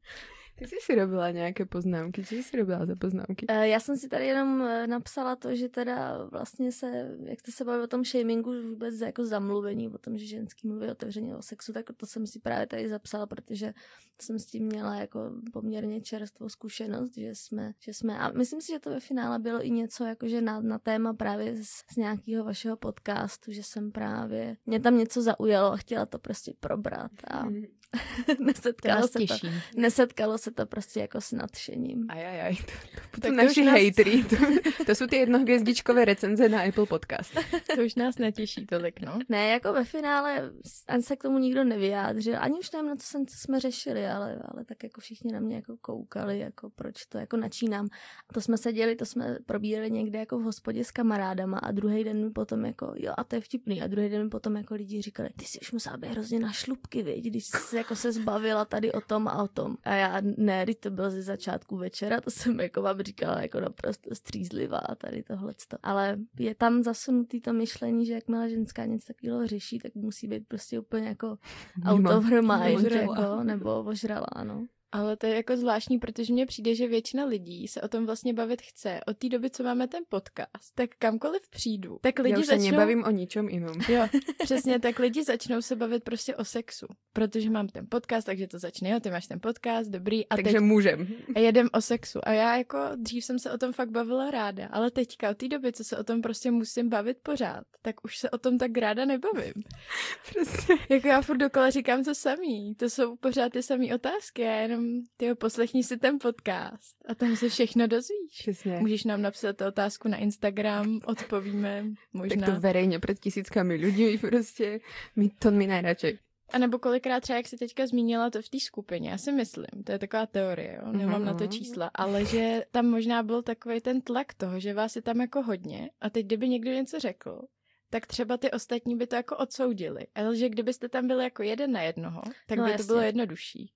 Ty 0.55 0.67
jsi 0.67 0.75
si 0.81 0.95
robila 0.95 1.31
nějaké 1.31 1.65
poznámky, 1.65 2.23
co 2.25 2.35
jsi 2.35 2.43
si 2.43 2.57
robila 2.57 2.85
za 2.85 2.95
poznámky? 2.95 3.45
Eh, 3.49 3.67
Já 3.67 3.79
jsem 3.79 3.97
si 3.97 4.09
tady 4.09 4.27
jenom 4.27 4.61
eh, 4.61 4.87
napsala 4.87 5.35
to, 5.35 5.55
že 5.55 5.69
teda 5.69 6.25
vlastně 6.31 6.71
se, 6.71 7.17
jak 7.23 7.39
jste 7.39 7.51
se 7.51 7.65
bavili 7.65 7.83
o 7.83 7.87
tom 7.87 8.03
shamingu, 8.03 8.51
vůbec 8.69 8.99
jako 9.01 9.25
zamluvení, 9.25 9.89
o 9.89 9.97
tom, 9.97 10.17
že 10.17 10.25
ženský 10.25 10.67
mluví 10.67 10.87
otevřeně 10.87 11.35
o 11.35 11.41
sexu, 11.41 11.73
tak 11.73 11.85
to 11.97 12.05
jsem 12.05 12.27
si 12.27 12.39
právě 12.39 12.67
tady 12.67 12.89
zapsala, 12.89 13.25
protože 13.25 13.73
jsem 14.21 14.39
s 14.39 14.45
tím 14.45 14.65
měla 14.65 14.95
jako 14.95 15.31
poměrně 15.53 16.01
čerstvou 16.01 16.49
zkušenost, 16.49 17.17
že 17.17 17.35
jsme, 17.35 17.73
že 17.79 17.93
jsme, 17.93 18.19
a 18.19 18.31
myslím 18.31 18.61
si, 18.61 18.71
že 18.71 18.79
to 18.79 18.89
ve 18.89 18.99
finále 18.99 19.39
bylo 19.39 19.65
i 19.65 19.69
něco 19.71 20.03
jakože 20.03 20.41
na, 20.41 20.61
na 20.61 20.79
téma 20.79 21.13
právě 21.13 21.55
z, 21.55 21.69
z 21.93 21.95
nějakého 21.97 22.45
vašeho 22.45 22.77
podcastu, 22.77 23.51
že 23.51 23.63
jsem 23.63 23.91
právě, 23.91 24.57
mě 24.65 24.79
tam 24.79 24.97
něco 24.97 25.21
zaujalo 25.21 25.71
a 25.71 25.77
chtěla 25.77 26.05
to 26.05 26.19
prostě 26.19 26.53
probrat 26.59 27.11
a. 27.31 27.43
To 27.84 27.84
nesetkalo 28.39 29.07
se 29.07 29.19
to, 29.19 29.47
nesetkalo 29.77 30.37
se 30.37 30.51
to 30.51 30.65
prostě 30.65 30.99
jako 30.99 31.21
s 31.21 31.31
nadšením. 31.31 32.05
Ajajaj, 32.09 32.55
to, 32.55 32.63
to, 33.11 33.21
to 33.21 33.27
to 33.27 33.33
naši 33.33 33.63
nás- 33.63 33.73
hejtry. 33.73 34.23
To, 34.77 34.85
to 34.85 34.95
jsou 34.95 35.07
ty 35.07 35.15
jednohvězdičkové 35.15 36.05
recenze 36.05 36.49
na 36.49 36.61
Apple 36.61 36.85
Podcast. 36.85 37.33
To 37.75 37.81
už 37.85 37.95
nás 37.95 38.17
netěší 38.17 38.65
tolik, 38.65 39.01
no. 39.01 39.19
Ne, 39.29 39.47
jako 39.47 39.73
ve 39.73 39.83
finále 39.83 40.51
ani 40.87 41.03
se 41.03 41.15
k 41.15 41.21
tomu 41.21 41.39
nikdo 41.39 41.63
nevyjádřil, 41.63 42.35
ani 42.39 42.59
už 42.59 42.71
nevím, 42.71 42.89
na 42.89 42.95
co, 42.95 43.07
jsem, 43.07 43.25
co 43.27 43.37
jsme 43.37 43.59
řešili, 43.59 44.07
ale, 44.07 44.39
ale 44.45 44.65
tak 44.65 44.83
jako 44.83 45.01
všichni 45.01 45.31
na 45.31 45.39
mě 45.39 45.55
jako 45.55 45.77
koukali, 45.81 46.39
jako 46.39 46.69
proč 46.69 47.05
to 47.05 47.17
jako 47.17 47.37
načínám. 47.37 47.87
A 48.29 48.33
to 48.33 48.41
jsme 48.41 48.57
seděli, 48.57 48.95
to 48.95 49.05
jsme 49.05 49.37
probírali 49.45 49.91
někde 49.91 50.19
jako 50.19 50.39
v 50.39 50.43
hospodě 50.43 50.83
s 50.83 50.91
kamarádama 50.91 51.57
a 51.57 51.71
druhý 51.71 52.03
den 52.03 52.23
mi 52.23 52.31
potom 52.31 52.65
jako, 52.65 52.93
jo 52.95 53.13
a 53.17 53.23
to 53.23 53.35
je 53.35 53.41
vtipný, 53.41 53.81
a 53.81 53.87
druhý 53.87 54.09
den 54.09 54.23
mi 54.23 54.29
potom 54.29 54.55
jako 54.55 54.75
lidi 54.75 55.01
říkali, 55.01 55.29
ty 55.35 55.45
jsi 55.45 55.59
už 55.59 55.71
musela 55.71 55.97
být 55.97 56.07
hrozně 56.07 56.39
na 56.39 56.51
šlubky, 56.51 57.03
viď, 57.03 57.25
když 57.25 57.45
jsi 57.45 57.77
jako 57.85 57.95
se 57.95 58.11
zbavila 58.11 58.65
tady 58.65 58.91
o 58.91 59.01
tom 59.01 59.27
a 59.27 59.43
o 59.43 59.47
tom. 59.47 59.77
A 59.83 59.93
já 59.93 60.21
ne, 60.37 60.65
teď 60.65 60.79
to 60.79 60.89
bylo 60.89 61.09
ze 61.09 61.21
začátku 61.21 61.77
večera, 61.77 62.21
to 62.21 62.31
jsem 62.31 62.59
jako 62.59 62.81
vám 62.81 63.01
říkala 63.01 63.41
jako 63.41 63.59
naprosto 63.59 64.15
střízlivá 64.15 64.81
tady 64.97 65.23
tohleto. 65.23 65.77
Ale 65.83 66.17
je 66.39 66.55
tam 66.55 66.83
zasunutý 66.83 67.41
to 67.41 67.53
myšlení, 67.53 68.05
že 68.05 68.13
jakmile 68.13 68.49
ženská 68.49 68.85
něco 68.85 69.07
takového 69.07 69.47
řeší, 69.47 69.79
tak 69.79 69.95
musí 69.95 70.27
být 70.27 70.47
prostě 70.47 70.79
úplně 70.79 71.07
jako 71.07 71.37
out 71.85 72.07
of 72.07 72.25
her 72.25 72.41
mind, 72.41 72.91
jako, 72.91 73.43
nebo 73.43 73.83
ožralá, 73.83 74.43
no. 74.43 74.65
Ale 74.95 75.17
to 75.17 75.27
je 75.27 75.35
jako 75.35 75.57
zvláštní, 75.57 75.99
protože 75.99 76.33
mně 76.33 76.45
přijde, 76.45 76.75
že 76.75 76.87
většina 76.87 77.25
lidí 77.25 77.67
se 77.67 77.81
o 77.81 77.87
tom 77.87 78.05
vlastně 78.05 78.33
bavit 78.33 78.61
chce. 78.61 78.99
Od 79.07 79.17
té 79.17 79.29
doby, 79.29 79.49
co 79.49 79.63
máme 79.63 79.87
ten 79.87 80.03
podcast, 80.09 80.75
tak 80.75 80.89
kamkoliv 80.99 81.49
přijdu, 81.49 81.97
tak 82.01 82.19
lidi 82.19 82.33
Já 82.33 82.39
už 82.39 82.45
začnou... 82.45 82.65
se 82.65 82.71
nebavím 82.71 83.03
o 83.03 83.11
ničom 83.11 83.49
jiném. 83.49 83.75
Jo, 83.89 84.07
přesně, 84.43 84.79
tak 84.79 84.99
lidi 84.99 85.23
začnou 85.23 85.61
se 85.61 85.75
bavit 85.75 86.03
prostě 86.03 86.35
o 86.35 86.45
sexu. 86.45 86.87
Protože 87.13 87.49
mám 87.49 87.67
ten 87.67 87.87
podcast, 87.89 88.25
takže 88.25 88.47
to 88.47 88.59
začne, 88.59 88.89
jo, 88.89 88.99
ty 88.99 89.11
máš 89.11 89.27
ten 89.27 89.39
podcast, 89.39 89.91
dobrý. 89.91 90.27
A 90.27 90.35
Takže 90.35 90.51
teď 90.51 90.61
můžem. 90.61 91.07
a 91.35 91.39
jedem 91.39 91.69
o 91.73 91.81
sexu. 91.81 92.19
A 92.23 92.31
já 92.31 92.57
jako 92.57 92.79
dřív 92.95 93.25
jsem 93.25 93.39
se 93.39 93.51
o 93.51 93.57
tom 93.57 93.73
fakt 93.73 93.89
bavila 93.89 94.31
ráda, 94.31 94.67
ale 94.71 94.91
teďka 94.91 95.29
od 95.29 95.37
té 95.37 95.47
doby, 95.47 95.73
co 95.73 95.83
se 95.83 95.97
o 95.97 96.03
tom 96.03 96.21
prostě 96.21 96.51
musím 96.51 96.89
bavit 96.89 97.17
pořád, 97.23 97.63
tak 97.81 98.05
už 98.05 98.17
se 98.17 98.29
o 98.29 98.37
tom 98.37 98.57
tak 98.57 98.77
ráda 98.77 99.05
nebavím. 99.05 99.53
Přesně. 100.29 100.75
Jako 100.89 101.07
já 101.07 101.21
furt 101.21 101.37
dokola 101.37 101.69
říkám 101.69 102.03
to 102.03 102.15
samý. 102.15 102.75
To 102.75 102.89
jsou 102.89 103.15
pořád 103.15 103.51
ty 103.51 103.63
samé 103.63 103.95
otázky. 103.95 104.41
Já 104.41 104.55
jenom, 104.55 104.84
ty 105.17 105.35
poslechni 105.35 105.83
si 105.83 105.97
ten 105.97 106.17
podcast 106.21 106.95
a 107.09 107.15
tam 107.15 107.35
se 107.35 107.49
všechno 107.49 107.87
dozvíš. 107.87 108.31
Přesně. 108.39 108.77
Můžeš 108.79 109.03
nám 109.03 109.21
napsat 109.21 109.61
otázku 109.61 110.07
na 110.07 110.17
Instagram, 110.17 110.99
odpovíme 111.05 111.85
možná. 112.13 112.45
Tak 112.45 112.55
to 112.55 112.61
verejně 112.61 112.99
před 112.99 113.19
tisíckami 113.19 113.73
lidí 113.75 114.17
prostě. 114.17 114.79
Mi, 115.15 115.29
to 115.39 115.51
mi 115.51 115.67
nejradši. 115.67 116.19
A 116.53 116.57
nebo 116.57 116.79
kolikrát 116.79 117.19
třeba, 117.19 117.37
jak 117.37 117.47
jsi 117.47 117.57
teďka 117.57 117.87
zmínila 117.87 118.29
to 118.29 118.41
v 118.41 118.49
té 118.49 118.59
skupině, 118.59 119.09
já 119.09 119.17
si 119.17 119.31
myslím, 119.31 119.83
to 119.85 119.91
je 119.91 119.99
taková 119.99 120.25
teorie, 120.25 120.79
jo? 120.85 120.91
nemám 120.91 121.15
Mhm. 121.21 121.25
na 121.25 121.33
to 121.33 121.47
čísla, 121.47 121.91
ale 121.95 122.25
že 122.25 122.65
tam 122.71 122.85
možná 122.85 123.23
byl 123.23 123.41
takový 123.41 123.81
ten 123.81 124.01
tlak 124.01 124.33
toho, 124.33 124.59
že 124.59 124.73
vás 124.73 124.95
je 124.95 125.01
tam 125.01 125.21
jako 125.21 125.41
hodně 125.41 125.89
a 126.01 126.09
teď 126.09 126.25
kdyby 126.25 126.49
někdo 126.49 126.71
něco 126.71 126.99
řekl, 126.99 127.41
tak 127.89 128.07
třeba 128.07 128.37
ty 128.37 128.51
ostatní 128.51 128.95
by 128.97 129.07
to 129.07 129.15
jako 129.15 129.37
odsoudili. 129.37 130.07
Ale 130.15 130.35
že 130.35 130.49
kdybyste 130.49 130.89
tam 130.89 131.07
byli 131.07 131.23
jako 131.23 131.43
jeden 131.43 131.71
na 131.71 131.81
jednoho, 131.81 132.21
tak 132.47 132.57
No, 132.57 132.63
by 132.63 132.69
to 132.69 132.71
jasně. 132.71 132.85
bylo 132.87 133.01
jednodušší. 133.01 133.71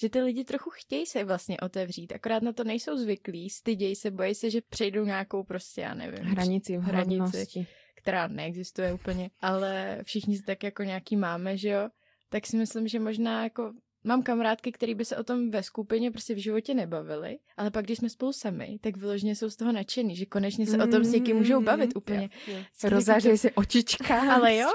Že 0.00 0.08
ty 0.08 0.20
lidi 0.20 0.44
trochu 0.44 0.70
chtějí 0.70 1.06
se 1.06 1.24
vlastně 1.24 1.60
otevřít, 1.60 2.12
akorát 2.12 2.42
na 2.42 2.52
to 2.52 2.64
nejsou 2.64 2.96
zvyklí, 2.96 3.50
stydějí 3.50 3.96
se, 3.96 4.10
bojí 4.10 4.34
se, 4.34 4.50
že 4.50 4.60
přejdou 4.68 5.04
nějakou 5.04 5.42
prostě, 5.44 5.80
já 5.80 5.94
nevím, 5.94 6.24
Hranici 6.24 6.76
v 6.76 6.80
Hranici. 6.80 7.66
která 7.94 8.28
neexistuje 8.28 8.92
úplně, 8.92 9.30
ale 9.40 10.00
všichni 10.02 10.36
si 10.36 10.42
tak 10.42 10.62
jako 10.62 10.82
nějaký 10.82 11.16
máme, 11.16 11.56
že 11.56 11.68
jo, 11.68 11.88
tak 12.28 12.46
si 12.46 12.56
myslím, 12.56 12.88
že 12.88 13.00
možná 13.00 13.44
jako 13.44 13.72
mám 14.04 14.22
kamarádky, 14.22 14.72
které 14.72 14.94
by 14.94 15.04
se 15.04 15.16
o 15.16 15.24
tom 15.24 15.50
ve 15.50 15.62
skupině 15.62 16.10
prostě 16.10 16.34
v 16.34 16.38
životě 16.38 16.74
nebavily, 16.74 17.38
ale 17.56 17.70
pak, 17.70 17.84
když 17.84 17.98
jsme 17.98 18.08
spolu 18.08 18.32
sami, 18.32 18.78
tak 18.80 18.96
vyloženě 18.96 19.36
jsou 19.36 19.50
z 19.50 19.56
toho 19.56 19.72
nadšený, 19.72 20.16
že 20.16 20.26
konečně 20.26 20.66
se 20.66 20.78
o 20.84 20.86
tom 20.86 21.04
s 21.04 21.12
někým 21.12 21.36
můžou 21.36 21.62
bavit 21.62 21.96
úplně. 21.96 22.28
Vždycky 22.28 22.88
Rozářejí 22.88 23.38
se 23.38 23.50
očička. 23.50 24.20
Ale 24.34 24.56
jo, 24.56 24.68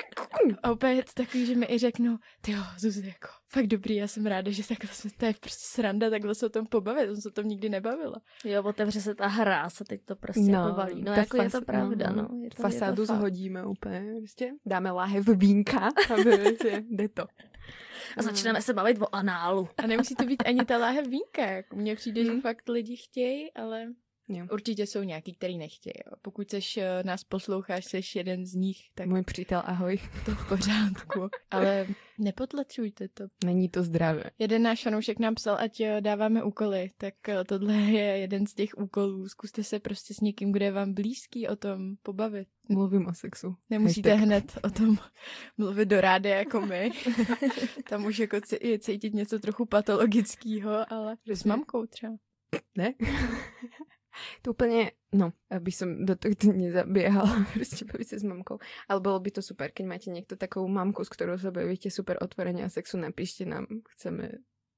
a 0.64 0.72
úplně 0.72 0.94
je 0.94 1.04
to 1.04 1.12
takový, 1.14 1.46
že 1.46 1.56
mi 1.56 1.66
i 1.70 1.78
řeknou, 1.78 2.18
ty 2.42 2.52
jo, 2.52 2.60
Zuzi, 2.80 3.08
jako, 3.08 3.28
fakt 3.54 3.68
dobrý, 3.68 3.96
já 3.96 4.08
jsem 4.08 4.26
ráda, 4.26 4.52
že 4.52 4.68
takhle 4.68 4.90
jsme, 4.94 5.10
to 5.18 5.26
je 5.26 5.34
prostě 5.40 5.66
sranda, 5.68 6.10
takhle 6.10 6.36
se 6.36 6.46
o 6.46 6.50
tom 6.50 6.66
pobavit, 6.66 7.06
jsem 7.06 7.16
se 7.22 7.30
o 7.30 7.32
tom 7.32 7.46
nikdy 7.48 7.70
nebavila. 7.70 8.16
Jo, 8.46 8.64
otevře 8.64 9.02
se 9.02 9.16
ta 9.16 9.28
hra, 9.28 9.70
se 9.70 9.84
teď 9.84 10.02
to 10.06 10.16
prostě 10.16 10.42
No, 10.42 10.60
jako 10.60 10.78
valí. 10.78 11.02
No, 11.04 11.14
jako 11.14 11.38
je 11.42 11.50
to 11.50 11.58
fas- 11.58 11.66
pravda, 11.66 12.10
no, 12.10 12.22
no. 12.22 12.30
Je 12.44 12.50
to, 12.50 12.62
Fasádu 12.62 13.02
je 13.02 13.08
to 13.08 13.16
zhodíme 13.16 13.66
úplně, 13.66 14.14
prostě 14.20 14.52
dáme 14.66 14.92
láhev 14.92 15.28
vínka 15.28 15.80
a 15.88 15.92
prostě 16.08 16.84
jde 16.90 17.10
to. 17.10 17.24
A 18.17 18.21
začneme 18.21 18.62
se 18.62 18.73
bavit 18.73 19.02
o 19.02 19.15
análu. 19.15 19.69
A 19.84 19.88
nemusí 19.88 20.15
to 20.15 20.26
být 20.26 20.43
ani 20.45 20.65
ta 20.65 20.78
láhev 20.78 21.08
vínka, 21.08 21.45
jako 21.52 21.76
mně 21.76 21.95
přijde, 21.95 22.23
že 22.26 22.32
Mhm. 22.32 22.41
fakt 22.41 22.69
lidi 22.69 22.95
chtějí, 22.97 23.52
ale 23.54 23.86
Jo. 24.28 24.45
určitě 24.52 24.88
jsou 24.88 25.04
nějaký, 25.04 25.34
který 25.36 25.58
nechtějí. 25.58 25.93
Jo. 26.06 26.12
Pokud 26.21 26.49
seš, 26.49 26.78
eh, 26.78 27.04
nás 27.06 27.23
posloucháš, 27.23 27.86
seš 27.86 28.15
jeden 28.15 28.45
z 28.45 28.54
nich, 28.54 28.78
tak 28.95 29.08
Můj 29.08 29.23
přítel, 29.23 29.62
ahoj. 29.65 29.99
to 30.26 30.32
v 30.32 30.47
pořádku. 30.49 31.30
Ale 31.52 31.88
nepotlačujte 32.19 33.08
to. 33.08 33.23
Není 33.45 33.69
to 33.69 33.84
zdravé. 33.84 34.23
Jeden 34.39 34.63
náš 34.63 34.84
fanoušek 34.84 35.19
nám 35.19 35.36
psal, 35.36 35.58
ať 35.60 35.82
eh, 35.82 36.02
dáváme 36.02 36.43
úkoly, 36.43 36.91
tak 36.97 37.30
eh, 37.30 37.43
tohle 37.43 37.73
je 37.73 38.04
jeden 38.04 38.47
z 38.47 38.54
těch 38.54 38.78
úkolů. 38.78 39.28
Zkuste 39.28 39.63
se 39.63 39.80
prostě 39.80 40.13
s 40.13 40.19
někým, 40.19 40.52
kdo 40.52 40.65
je 40.65 40.71
vám 40.71 40.93
blízký, 40.93 41.47
o 41.47 41.56
tom 41.56 41.95
pobavit. 42.04 42.47
Mluvím 42.69 43.08
o 43.08 43.13
sexu. 43.13 43.56
Nemusíte 43.69 44.10
Hashtag. 44.10 44.28
hned 44.28 44.58
o 44.63 44.69
tom 44.69 44.97
mluvit 45.58 45.86
do 45.86 46.02
rády 46.02 46.30
jako 46.30 46.62
my. 46.62 46.91
Tam 47.89 48.06
už 48.06 48.19
jako 48.19 48.38
je 48.62 48.80
cítit 48.80 49.13
něco 49.13 49.39
trochu 49.39 49.65
patologického, 49.65 50.93
ale 50.93 51.17
s 51.28 51.43
mamkou 51.43 51.86
třeba. 51.86 52.13
Ne? 52.78 52.93
to 54.41 54.52
úplně, 54.52 54.91
no, 55.12 55.34
aby 55.49 55.71
som 55.71 56.06
do 56.06 56.15
toho 56.15 56.34
nezabiehala, 56.54 57.45
prostě 57.54 57.86
bavit 57.86 58.08
se 58.08 58.19
s 58.19 58.23
mamkou. 58.23 58.60
Ale 58.89 58.99
bylo 58.99 59.19
by 59.19 59.32
to 59.32 59.41
super, 59.41 59.71
keď 59.71 59.86
máte 59.86 60.10
někdo 60.10 60.36
takovou 60.36 60.67
mamku, 60.67 61.04
s 61.04 61.10
kterou 61.10 61.38
se 61.38 61.52
bavíte 61.52 61.89
super 61.89 62.17
otvoreně 62.21 62.65
a 62.65 62.69
sexu, 62.69 62.97
napíšte 62.97 63.45
nám, 63.45 63.65
chceme 63.89 64.30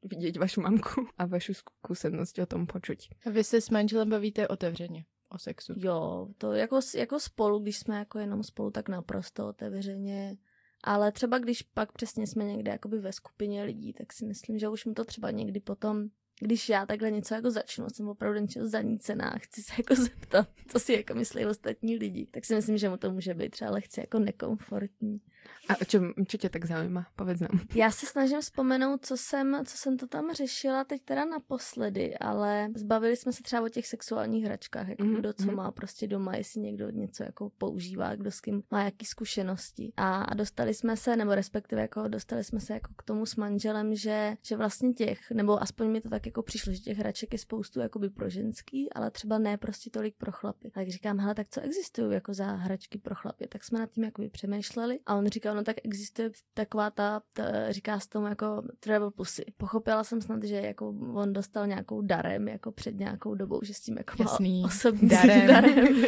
vidět 0.04 0.38
vašu 0.38 0.62
mamku 0.62 1.08
a 1.18 1.26
vašu 1.26 1.54
zkušenost 1.54 2.40
o 2.40 2.46
tom 2.46 2.68
počuť. 2.68 3.10
A 3.26 3.30
vy 3.30 3.44
se 3.44 3.62
s 3.62 3.70
manželem 3.70 4.10
bavíte 4.10 4.48
otevřeně 4.48 5.06
o 5.30 5.38
sexu. 5.38 5.74
Jo, 5.78 6.28
to 6.38 6.54
jako, 6.54 6.80
jako 6.96 7.20
spolu, 7.20 7.60
když 7.60 7.78
jsme 7.78 7.96
jako 8.00 8.20
jenom 8.20 8.44
spolu, 8.44 8.72
tak 8.72 8.90
naprosto 8.90 9.48
otevřeně. 9.48 10.38
Ale 10.84 11.12
třeba 11.12 11.38
když 11.38 11.62
pak 11.62 11.92
přesně 11.92 12.28
jsme 12.28 12.44
někde 12.44 12.72
jakoby 12.72 13.00
ve 13.00 13.12
skupině 13.12 13.64
lidí, 13.64 13.94
tak 13.94 14.14
si 14.14 14.26
myslím, 14.26 14.60
že 14.60 14.70
už 14.70 14.86
mu 14.86 14.94
to 14.94 15.06
třeba 15.06 15.32
někdy 15.32 15.60
potom, 15.60 16.08
když 16.40 16.70
já 16.70 16.86
takhle 16.86 17.12
něco 17.12 17.34
jako 17.36 17.52
začnu, 17.52 17.90
jsem 17.90 18.08
opravdu 18.08 18.40
něčeho 18.40 18.68
zanícená, 18.68 19.30
a 19.30 19.38
chci 19.38 19.64
se 19.64 19.74
jako 19.78 19.96
zeptat, 20.04 20.50
co 20.68 20.80
si 20.80 20.94
jako 20.94 21.14
myslí 21.14 21.46
ostatní 21.46 21.96
lidi, 21.98 22.28
tak 22.32 22.46
si 22.46 22.56
myslím, 22.56 22.78
že 22.78 22.90
mu 22.90 22.98
to 22.98 23.12
může 23.12 23.34
být 23.34 23.50
třeba 23.50 23.72
lehce 23.72 24.02
jako 24.02 24.20
nekomfortní. 24.20 25.22
A 25.70 25.86
čo, 25.86 26.00
čo 26.28 26.38
tě 26.38 26.50
tak 26.50 26.66
zaujíma? 26.66 27.08
Povedz 27.16 27.42
nám. 27.42 27.60
Já 27.76 27.92
se 27.92 28.06
snažím 28.06 28.42
vzpomenout, 28.42 29.06
co 29.06 29.18
jsem, 29.18 29.66
co 29.66 29.78
jsem 29.78 29.98
to 29.98 30.08
tam 30.08 30.34
řešila 30.34 30.84
teď 30.84 31.02
teda 31.02 31.26
naposledy, 31.26 32.18
ale 32.18 32.68
zbavili 32.76 33.16
jsme 33.16 33.34
se 33.34 33.44
třeba 33.44 33.62
o 33.62 33.70
těch 33.70 33.88
sexuálních 33.88 34.46
hračkách, 34.46 34.88
jako 34.88 35.04
Mhm, 35.04 35.16
kdo 35.16 35.34
co 35.34 35.46
mhm. 35.46 35.56
má 35.56 35.72
prostě 35.72 36.08
doma, 36.08 36.36
jestli 36.36 36.62
někdo 36.62 36.90
něco 36.90 37.24
jako 37.24 37.50
používá, 37.58 38.16
kdo 38.16 38.32
s 38.32 38.42
kým 38.42 38.64
má 38.72 38.84
jaký 38.84 39.06
zkušenosti. 39.06 39.94
A, 39.98 40.22
a 40.22 40.34
dostali 40.34 40.74
jsme 40.74 40.98
se, 40.98 41.16
nebo 41.16 41.36
respektive 41.36 41.82
jako 41.82 42.08
dostali 42.08 42.44
jsme 42.44 42.60
se 42.60 42.74
jako 42.74 42.94
k 42.98 43.04
tomu 43.04 43.26
s 43.26 43.36
manželem, 43.36 43.96
že, 43.96 44.38
že 44.42 44.58
vlastně 44.58 44.94
těch, 44.94 45.32
nebo 45.32 45.62
aspoň 45.64 45.92
mi 45.92 46.02
to 46.02 46.10
tak 46.10 46.26
jako 46.26 46.44
přišlo, 46.44 46.74
že 46.74 46.80
těch 46.80 46.98
hraček 46.98 47.34
je 47.34 47.40
spoustu 47.40 47.80
jakoby 47.80 48.10
pro 48.10 48.30
ženský, 48.30 48.94
ale 48.94 49.12
třeba 49.12 49.38
ne 49.38 49.58
prostě 49.58 49.90
tolik 49.90 50.16
pro 50.18 50.32
chlapy. 50.32 50.72
Tak 50.72 50.90
říkám, 50.90 51.20
hele, 51.20 51.36
tak 51.36 51.48
co 51.50 51.62
existují 51.62 52.14
jako 52.14 52.34
za 52.34 52.46
hračky 52.46 52.98
pro 52.98 53.16
chlapy? 53.16 53.48
Tak 53.48 53.64
jsme 53.64 53.80
nad 53.80 53.92
tím 53.92 54.04
jakoby 54.04 54.30
přemýšleli 54.30 55.00
a 55.06 55.16
on 55.16 55.30
říkal, 55.36 55.56
no 55.56 55.64
tak 55.64 55.76
existuje 55.84 56.30
taková 56.54 56.90
ta, 56.90 57.22
ta 57.34 57.72
říká 57.72 58.00
se 58.00 58.10
tomu 58.10 58.28
jako 58.28 58.62
travel 58.80 59.12
pussy. 59.12 59.46
Pochopila 59.58 60.04
jsem 60.04 60.22
snad, 60.22 60.44
že 60.44 60.56
jako 60.56 60.88
on 61.14 61.34
dostal 61.34 61.68
nějakou 61.68 62.02
darem 62.02 62.48
jako 62.48 62.72
před 62.72 62.96
nějakou 63.00 63.36
dobou, 63.36 63.60
že 63.64 63.74
s 63.74 63.80
tím 63.80 63.98
jako 63.98 64.24
má 64.24 64.32
Jasný. 64.32 64.64
osobní 64.66 65.10
Darem. 65.10 65.48
darem, 65.54 66.04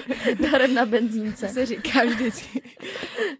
darem 0.51 0.73
na 0.73 0.85
benzínce. 0.85 1.49
se 1.49 1.65
říká 1.65 2.03
vždycky. 2.03 2.61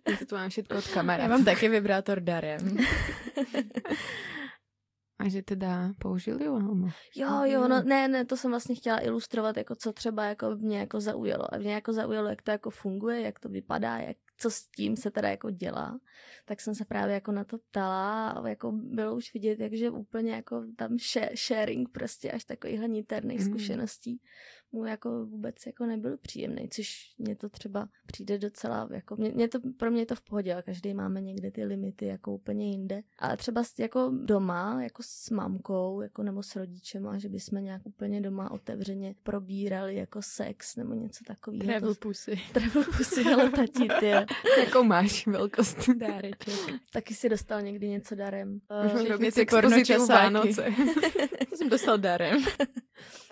Já 0.09 0.17
to 0.17 0.25
tu 0.25 0.35
mám 0.35 0.49
všetko 0.49 0.77
od 0.77 0.87
Já 0.87 0.93
kamaráda. 0.93 1.29
mám 1.29 1.45
taky 1.45 1.69
vibrátor 1.69 2.19
darem. 2.19 2.77
A 5.19 5.29
že 5.29 5.41
teda 5.41 5.93
použili 5.99 6.45
ju? 6.45 6.53
Alebo... 6.55 6.87
Jo, 7.15 7.43
jo, 7.43 7.67
no 7.67 7.83
ne, 7.83 8.07
ne, 8.07 8.25
to 8.25 8.37
jsem 8.37 8.51
vlastně 8.51 8.75
chtěla 8.75 9.03
ilustrovat, 9.03 9.57
jako 9.57 9.75
co 9.75 9.93
třeba 9.93 10.25
jako 10.25 10.55
mě 10.55 10.79
jako 10.79 10.99
zaujalo. 10.99 11.53
A 11.53 11.57
mě 11.57 11.73
jako 11.73 11.93
zaujalo, 11.93 12.29
jak 12.29 12.41
to 12.41 12.51
jako 12.51 12.69
funguje, 12.69 13.21
jak 13.21 13.39
to 13.39 13.49
vypadá, 13.49 13.97
jak 13.97 14.17
co 14.37 14.51
s 14.51 14.67
tím 14.67 14.95
se 14.95 15.11
teda 15.11 15.29
jako 15.29 15.51
dělá, 15.51 15.99
tak 16.45 16.61
jsem 16.61 16.75
se 16.75 16.85
právě 16.85 17.13
jako 17.13 17.31
na 17.31 17.43
to 17.43 17.57
ptala 17.57 18.29
a 18.29 18.47
jako 18.47 18.71
bylo 18.71 19.15
už 19.15 19.33
vidět, 19.33 19.59
jakže 19.59 19.89
úplně 19.89 20.31
jako 20.31 20.63
tam 20.75 20.97
sharing 21.47 21.89
prostě 21.89 22.31
až 22.31 22.45
takovýhle 22.45 22.87
niterných 22.87 23.39
mm. 23.39 23.45
zkušeností 23.45 24.21
mu 24.71 24.85
jako 24.85 25.25
vůbec 25.25 25.55
jako 25.65 25.85
nebyl 25.85 26.17
příjemný, 26.17 26.69
což 26.69 27.13
mě 27.17 27.35
to 27.35 27.49
třeba 27.49 27.89
přijde 28.05 28.37
docela, 28.37 28.87
jako 28.91 29.15
mě, 29.15 29.29
mě 29.29 29.47
to, 29.47 29.59
pro 29.77 29.91
mě 29.91 30.01
je 30.01 30.05
to 30.05 30.15
v 30.15 30.21
pohodě, 30.21 30.53
ale 30.53 30.63
každý 30.63 30.93
máme 30.93 31.21
někde 31.21 31.51
ty 31.51 31.65
limity 31.65 32.05
jako 32.05 32.33
úplně 32.33 32.71
jinde. 32.71 33.01
Ale 33.19 33.37
třeba 33.37 33.63
jako 33.79 34.11
doma, 34.23 34.83
jako 34.83 35.03
s 35.05 35.29
mamkou, 35.29 36.01
jako 36.01 36.23
nebo 36.23 36.43
s 36.43 36.55
rodičema, 36.55 37.17
že 37.17 37.29
bychom 37.29 37.63
nějak 37.63 37.81
úplně 37.85 38.21
doma 38.21 38.51
otevřeně 38.51 39.15
probírali 39.23 39.95
jako 39.95 40.21
sex 40.21 40.75
nebo 40.75 40.93
něco 40.93 41.23
takového. 41.23 41.63
Travel 41.65 41.95
pusy. 41.95 42.39
Travel 42.53 42.83
pusy, 42.83 43.23
ale 43.23 43.49
tati, 43.49 43.87
ty. 43.99 44.09
Jakou 44.59 44.83
máš 44.83 45.27
velkost? 45.27 45.89
Dáreček. 45.97 46.53
Taky 46.93 47.13
si 47.13 47.29
dostal 47.29 47.61
někdy 47.61 47.89
něco 47.89 48.15
darem. 48.15 48.59
Uh, 48.95 49.07
robit 49.07 49.33
si 49.33 49.45
Vánoce. 50.09 50.65
jsem 51.55 51.69
dostal 51.69 51.97
darem 51.97 52.37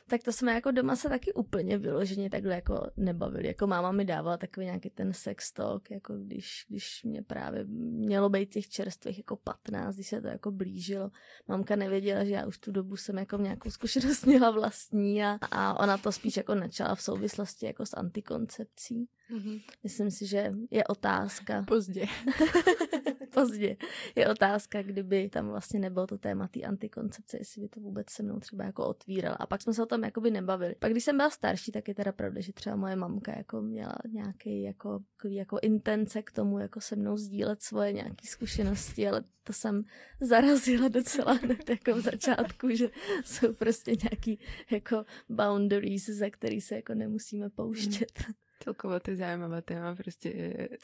tak 0.10 0.24
to 0.24 0.32
jsme 0.32 0.54
jako 0.54 0.72
doma 0.72 0.96
se 0.96 1.10
taky 1.10 1.34
úplně 1.34 1.78
vyloženě 1.78 2.30
takhle 2.30 2.56
jako 2.56 2.88
nebavili. 2.98 3.48
Jako 3.48 3.68
máma 3.68 3.92
mi 3.92 4.06
dávala 4.06 4.38
takový 4.38 4.66
nějaký 4.66 4.90
ten 4.90 5.14
sex 5.14 5.52
talk, 5.52 5.92
jako 5.92 6.14
když, 6.18 6.66
když 6.70 7.04
mě 7.04 7.24
právě 7.24 7.66
mělo 7.68 8.30
být 8.30 8.50
těch 8.50 8.70
čerstvých 8.70 9.18
jako 9.18 9.36
15, 9.36 9.96
když 9.96 10.08
se 10.08 10.22
to 10.22 10.28
jako 10.28 10.52
blížilo. 10.52 11.12
Mamka 11.48 11.76
nevěděla, 11.76 12.24
že 12.24 12.34
já 12.34 12.46
už 12.46 12.58
tu 12.58 12.72
dobu 12.72 12.96
jsem 12.96 13.18
jako 13.18 13.38
nějakou 13.38 13.70
zkušenost 13.70 14.26
měla 14.26 14.52
vlastní 14.52 15.24
a, 15.24 15.40
a 15.52 15.80
ona 15.80 15.98
to 15.98 16.12
spíš 16.12 16.38
jako 16.38 16.56
načala 16.56 16.96
v 16.96 17.02
souvislosti 17.02 17.66
jako 17.66 17.86
s 17.86 17.98
antikoncepcí. 17.98 19.10
Mm-hmm. 19.32 19.62
Myslím 19.84 20.12
si, 20.12 20.28
že 20.28 20.54
je 20.72 20.84
otázka. 20.84 21.64
Pozdě. 21.68 22.06
Pozdě. 23.36 23.78
Je 24.16 24.30
otázka, 24.30 24.82
kdyby 24.82 25.30
tam 25.30 25.48
vlastně 25.48 25.80
nebylo 25.80 26.08
to 26.08 26.18
téma 26.18 26.48
té 26.48 26.62
antikoncepce, 26.62 27.38
jestli 27.38 27.62
by 27.62 27.70
to 27.70 27.80
vůbec 27.80 28.10
se 28.10 28.24
mnou 28.24 28.40
třeba 28.40 28.64
jako 28.64 28.86
otvírala. 28.88 29.36
A 29.36 29.46
pak 29.46 29.62
jsme 29.62 29.74
se 29.74 29.84
o 29.84 29.86
tom 29.86 30.04
jakoby 30.04 30.32
nebavili. 30.32 30.76
Pak 30.80 30.92
když 30.92 31.04
jsem 31.04 31.18
byla 31.18 31.30
starší, 31.30 31.72
tak 31.72 31.88
je 31.88 31.96
teda 31.96 32.12
pravda, 32.12 32.42
že 32.42 32.54
třeba 32.54 32.76
moje 32.76 32.96
mamka 32.96 33.38
jako 33.38 33.62
měla 33.62 33.96
nějaký 34.08 34.62
jako, 34.62 35.00
jako 35.24 35.60
intence 35.62 36.22
k 36.22 36.32
tomu 36.32 36.60
jako 36.60 36.82
se 36.82 36.96
mnou 36.96 37.18
sdílet 37.18 37.62
svoje 37.62 37.94
nějaké 37.94 38.28
zkušenosti, 38.28 39.08
ale 39.08 39.24
to 39.44 39.54
jsem 39.54 39.84
zarazila 40.22 40.88
docela 40.88 41.34
hned 41.44 41.70
jako 41.70 41.94
v 41.94 42.00
začátku, 42.00 42.70
že 42.70 42.90
jsou 43.26 43.54
prostě 43.54 43.92
nějaký 44.04 44.40
jako 44.72 45.06
boundaries, 45.30 46.10
za 46.10 46.30
který 46.30 46.62
se 46.62 46.76
jako 46.76 46.94
nemusíme 46.94 47.50
pouštět. 47.50 48.24
Celkovo 48.64 49.00
to 49.00 49.12
je 49.12 49.18
zaujímavé 49.18 49.62
téma, 49.62 49.96
prostě 49.96 50.34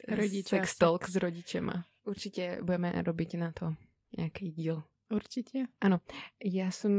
eh, 0.08 0.16
Rodiče 0.16 0.56
sex 0.56 0.78
talk 0.78 1.08
s 1.08 1.16
rodičema. 1.16 1.86
Určitě 2.06 2.60
budeme 2.64 2.92
robiť 3.02 3.38
na 3.38 3.52
to 3.52 3.74
nějaký 4.18 4.52
díl. 4.52 4.84
Určitě. 5.12 5.66
Ano, 5.82 6.00
já 6.44 6.72
jsem 6.72 6.92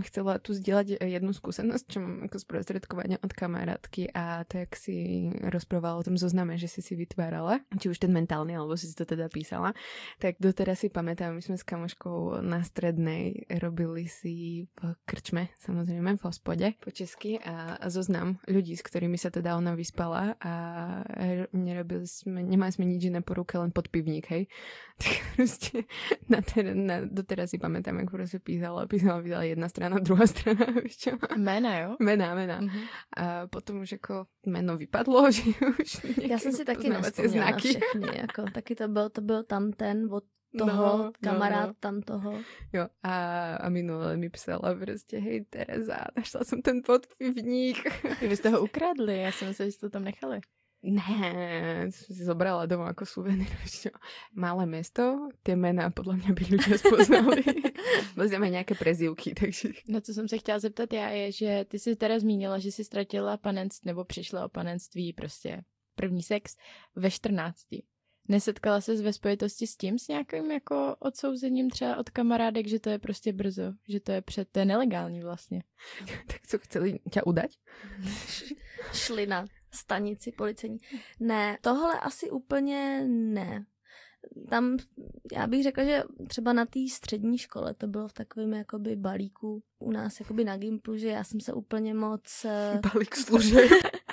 chcela 0.00 0.38
tu 0.38 0.54
sdělat 0.54 0.86
jednu 1.02 1.32
zkušenost, 1.32 1.86
čo 1.92 2.00
mám 2.00 2.22
jako 2.22 2.38
zprostředkování 2.38 3.18
od 3.18 3.32
kamarátky 3.32 4.10
a 4.14 4.44
to, 4.44 4.58
jak 4.58 4.76
si 4.76 5.30
rozprávala 5.42 5.96
o 5.96 6.02
tom 6.02 6.18
zozname, 6.18 6.58
že 6.58 6.68
si 6.68 6.82
si 6.82 6.96
vytvárala, 6.96 7.60
či 7.80 7.88
už 7.88 7.98
ten 7.98 8.12
mentálny, 8.12 8.56
alebo 8.56 8.76
si 8.76 8.94
to 8.94 9.04
teda 9.04 9.28
písala, 9.28 9.72
tak 10.18 10.36
doteraz 10.40 10.78
si 10.78 10.88
pamätám, 10.88 11.34
my 11.34 11.42
jsme 11.42 11.58
s 11.58 11.62
kamoškou 11.62 12.40
na 12.40 12.62
strednej 12.62 13.46
robili 13.60 14.08
si 14.08 14.66
v 14.82 14.94
krčme, 15.04 15.48
samozřejmě 15.60 16.16
v 16.16 16.24
hospode 16.24 16.72
po 16.84 16.90
česky 16.90 17.38
a 17.38 17.90
zoznam 17.90 18.38
ľudí, 18.48 18.76
s 18.76 18.82
kterými 18.82 19.18
se 19.18 19.30
teda 19.30 19.56
ona 19.56 19.74
vyspala 19.74 20.34
a 20.40 20.54
nerobili 21.52 22.06
jsme, 22.06 22.42
nemali 22.42 22.72
jsme 22.72 22.84
nič 22.84 23.04
iné 23.04 23.20
po 23.22 23.34
ruke, 23.34 23.58
len 23.58 23.70
podpivník, 23.70 24.30
hej. 24.30 24.46
Tak 25.04 25.36
prostě 25.36 25.82
na, 26.28 26.38
ter, 26.54 26.76
na, 26.76 26.94
doteraz 27.04 27.43
si 27.46 27.58
pamätám, 27.58 27.98
jak 27.98 28.10
prostě 28.10 28.38
písala, 28.38 28.86
písala, 28.86 29.22
písala 29.22 29.42
jedna 29.42 29.68
strana, 29.68 29.98
druhá 30.02 30.26
strana, 30.26 30.66
víš 30.82 30.96
čo? 30.96 31.10
Jména, 31.36 31.78
jo? 31.78 31.96
Jména, 32.00 32.34
jména. 32.34 32.60
Mm-hmm. 32.60 32.88
A 33.16 33.46
potom 33.46 33.80
už 33.80 33.92
jako 33.92 34.26
jméno 34.46 34.76
vypadlo, 34.76 35.30
že 35.30 35.42
už 35.80 36.06
Já 36.22 36.38
jsem 36.38 36.52
si 36.52 36.64
taky 36.64 36.88
nespomněla 36.90 37.46
znaky. 37.46 37.68
všechny, 37.68 38.18
jako, 38.18 38.42
taky 38.54 38.74
to 38.74 38.88
byl, 38.88 39.10
to 39.10 39.20
byl 39.20 39.42
tam 39.42 39.72
ten 39.72 40.08
od 40.12 40.24
toho, 40.58 40.98
no, 40.98 41.12
kamarád 41.20 41.60
no, 41.60 41.66
no. 41.66 41.74
tam 41.80 42.02
toho. 42.02 42.32
Jo, 42.72 42.86
a, 43.02 43.56
a 43.56 43.68
minule 43.68 44.16
mi 44.16 44.30
psala 44.30 44.74
prostě, 44.74 45.18
hej 45.18 45.44
Tereza, 45.44 45.96
našla 46.16 46.44
jsem 46.44 46.62
ten 46.62 46.82
podpivník. 46.86 47.76
Vy 48.20 48.36
jste 48.36 48.48
ho 48.48 48.60
ukradli, 48.62 49.18
já 49.20 49.32
jsem 49.32 49.48
myslela, 49.48 49.68
že 49.68 49.72
jste 49.72 49.86
to 49.86 49.90
tam 49.90 50.04
nechali. 50.04 50.40
Ne, 50.84 51.88
si 51.88 52.12
zobrala 52.12 52.68
domov 52.68 52.92
ako 52.92 53.08
suvenír. 53.08 53.48
Malé 54.36 54.68
mesto, 54.68 55.32
tie 55.40 55.56
mená 55.56 55.88
podľa 55.88 56.20
mňa 56.20 56.30
by 56.36 56.42
ľudia 56.44 56.76
spoznali. 56.76 57.40
Vezmeme 58.20 58.50
nějaké 58.50 58.74
prezivky, 58.74 59.34
takže... 59.34 59.68
No 59.88 60.00
co 60.00 60.14
jsem 60.14 60.28
se 60.28 60.38
chtěla 60.38 60.58
zeptat 60.58 60.92
já 60.92 61.08
je, 61.08 61.32
že 61.32 61.64
ty 61.68 61.78
jsi 61.78 61.96
teda 61.96 62.18
zmínila, 62.18 62.58
že 62.58 62.72
jsi 62.72 62.84
ztratila 62.84 63.36
panenství, 63.36 63.88
nebo 63.88 64.04
přišla 64.04 64.44
o 64.44 64.48
panenství 64.48 65.12
prostě 65.12 65.64
první 65.94 66.22
sex 66.22 66.56
ve 66.96 67.10
14. 67.10 67.60
Nesetkala 68.28 68.80
se 68.80 69.02
ve 69.02 69.12
spojitosti 69.12 69.66
s 69.66 69.76
tím, 69.76 69.98
s 69.98 70.08
nějakým 70.08 70.50
jako 70.50 70.96
odsouzením 70.98 71.70
třeba 71.70 71.96
od 71.96 72.10
kamarádek, 72.10 72.66
že 72.66 72.80
to 72.80 72.90
je 72.90 72.98
prostě 72.98 73.32
brzo, 73.32 73.72
že 73.88 74.00
to 74.00 74.12
je 74.12 74.22
před, 74.22 74.48
to 74.52 74.58
je 74.58 74.64
nelegální 74.64 75.22
vlastně. 75.22 75.62
tak 76.26 76.46
co, 76.46 76.58
chceli 76.58 76.98
tě 77.10 77.22
udať? 77.22 77.50
Šli 78.92 79.26
na 79.26 79.46
stanici 79.74 80.32
policení. 80.32 80.78
Ne, 81.20 81.58
tohle 81.60 82.00
asi 82.00 82.30
úplně 82.30 83.04
ne. 83.08 83.66
Tam, 84.50 84.76
já 85.32 85.46
bych 85.46 85.62
řekla, 85.62 85.84
že 85.84 86.02
třeba 86.28 86.52
na 86.52 86.66
té 86.66 86.80
střední 86.92 87.38
škole 87.38 87.74
to 87.74 87.86
bylo 87.86 88.08
v 88.08 88.12
takovém 88.12 88.52
jakoby 88.52 88.96
balíku 88.96 89.62
u 89.78 89.90
nás 89.90 90.20
jakoby 90.20 90.44
na 90.44 90.56
Gimplu, 90.56 90.96
že 90.96 91.08
já 91.08 91.24
jsem 91.24 91.40
se 91.40 91.52
úplně 91.52 91.94
moc... 91.94 92.44
Eh, 92.44 92.80
Balík 92.92 93.16
služeb. 93.16 93.70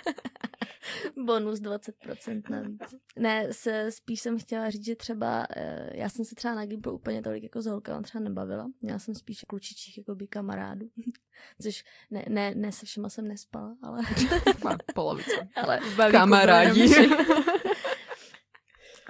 bonus 1.25 1.59
20% 1.59 2.41
navíc. 2.49 2.81
Ne, 3.19 3.47
se, 3.53 3.91
spíš 3.91 4.21
jsem 4.21 4.39
chtěla 4.39 4.69
říct, 4.69 4.85
že 4.85 4.95
třeba 4.95 5.47
eh, 5.55 5.89
já 5.93 6.09
jsem 6.09 6.25
se 6.25 6.35
třeba 6.35 6.55
na 6.55 6.65
Gimplu 6.65 6.91
úplně 6.91 7.21
tolik 7.21 7.43
jako 7.43 7.61
s 7.61 7.65
holkama 7.65 8.01
třeba 8.01 8.23
nebavila. 8.23 8.67
Měla 8.81 8.99
jsem 8.99 9.15
spíš 9.15 9.43
klučičích 9.47 9.97
jako 9.97 10.15
by 10.15 10.27
kamarádů. 10.27 10.85
Což 11.61 11.83
ne, 12.11 12.25
ne, 12.29 12.55
ne 12.55 12.71
se 12.71 12.85
všema 12.85 13.09
jsem 13.09 13.27
nespala, 13.27 13.75
ale... 13.81 14.01
Polovice. 14.95 15.47
ale 15.55 15.79
kamarádi. 16.11 16.95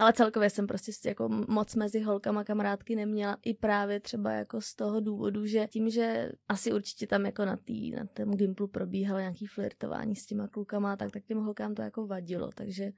Ale 0.02 0.14
celkově 0.14 0.50
jsem 0.50 0.68
prostě 0.68 0.92
jako 1.06 1.30
moc 1.48 1.76
mezi 1.76 2.00
holkama 2.00 2.44
kamarádky 2.44 2.96
neměla 2.96 3.38
i 3.46 3.54
právě 3.54 4.00
třeba 4.00 4.32
jako 4.32 4.62
z 4.62 4.76
toho 4.76 5.00
důvodu, 5.00 5.46
že 5.46 5.68
tím, 5.68 5.90
že 5.90 6.32
asi 6.48 6.74
určitě 6.74 7.08
tam 7.08 7.26
jako 7.26 7.46
na, 7.46 7.58
tý, 7.58 7.92
na 7.92 8.06
tom 8.06 8.32
Gimplu 8.32 8.68
probíhalo 8.68 9.20
nějaký 9.20 9.48
flirtování 9.48 10.16
s 10.16 10.26
těma 10.26 10.48
klukama, 10.48 10.96
tak, 10.96 11.12
tak 11.12 11.24
těm 11.26 11.38
holkám 11.38 11.76
to 11.76 11.82
jako 11.82 12.08
vadilo, 12.08 12.50
takže 12.56 12.92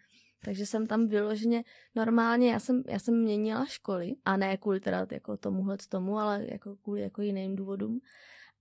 takže 0.45 0.65
jsem 0.65 0.87
tam 0.87 1.07
vyloženě 1.07 1.63
normálně, 1.95 2.51
já 2.51 2.59
jsem, 2.59 2.83
já 2.87 2.99
jsem 2.99 3.21
měnila 3.21 3.65
školy 3.65 4.15
a 4.25 4.37
ne 4.37 4.57
kvůli 4.57 4.79
teda 4.79 5.07
jako 5.11 5.37
tomuhle 5.37 5.77
tomu, 5.89 6.17
ale 6.17 6.45
jako 6.51 6.75
kvůli 6.75 7.01
jako 7.01 7.21
jiným 7.21 7.55
důvodům. 7.55 7.99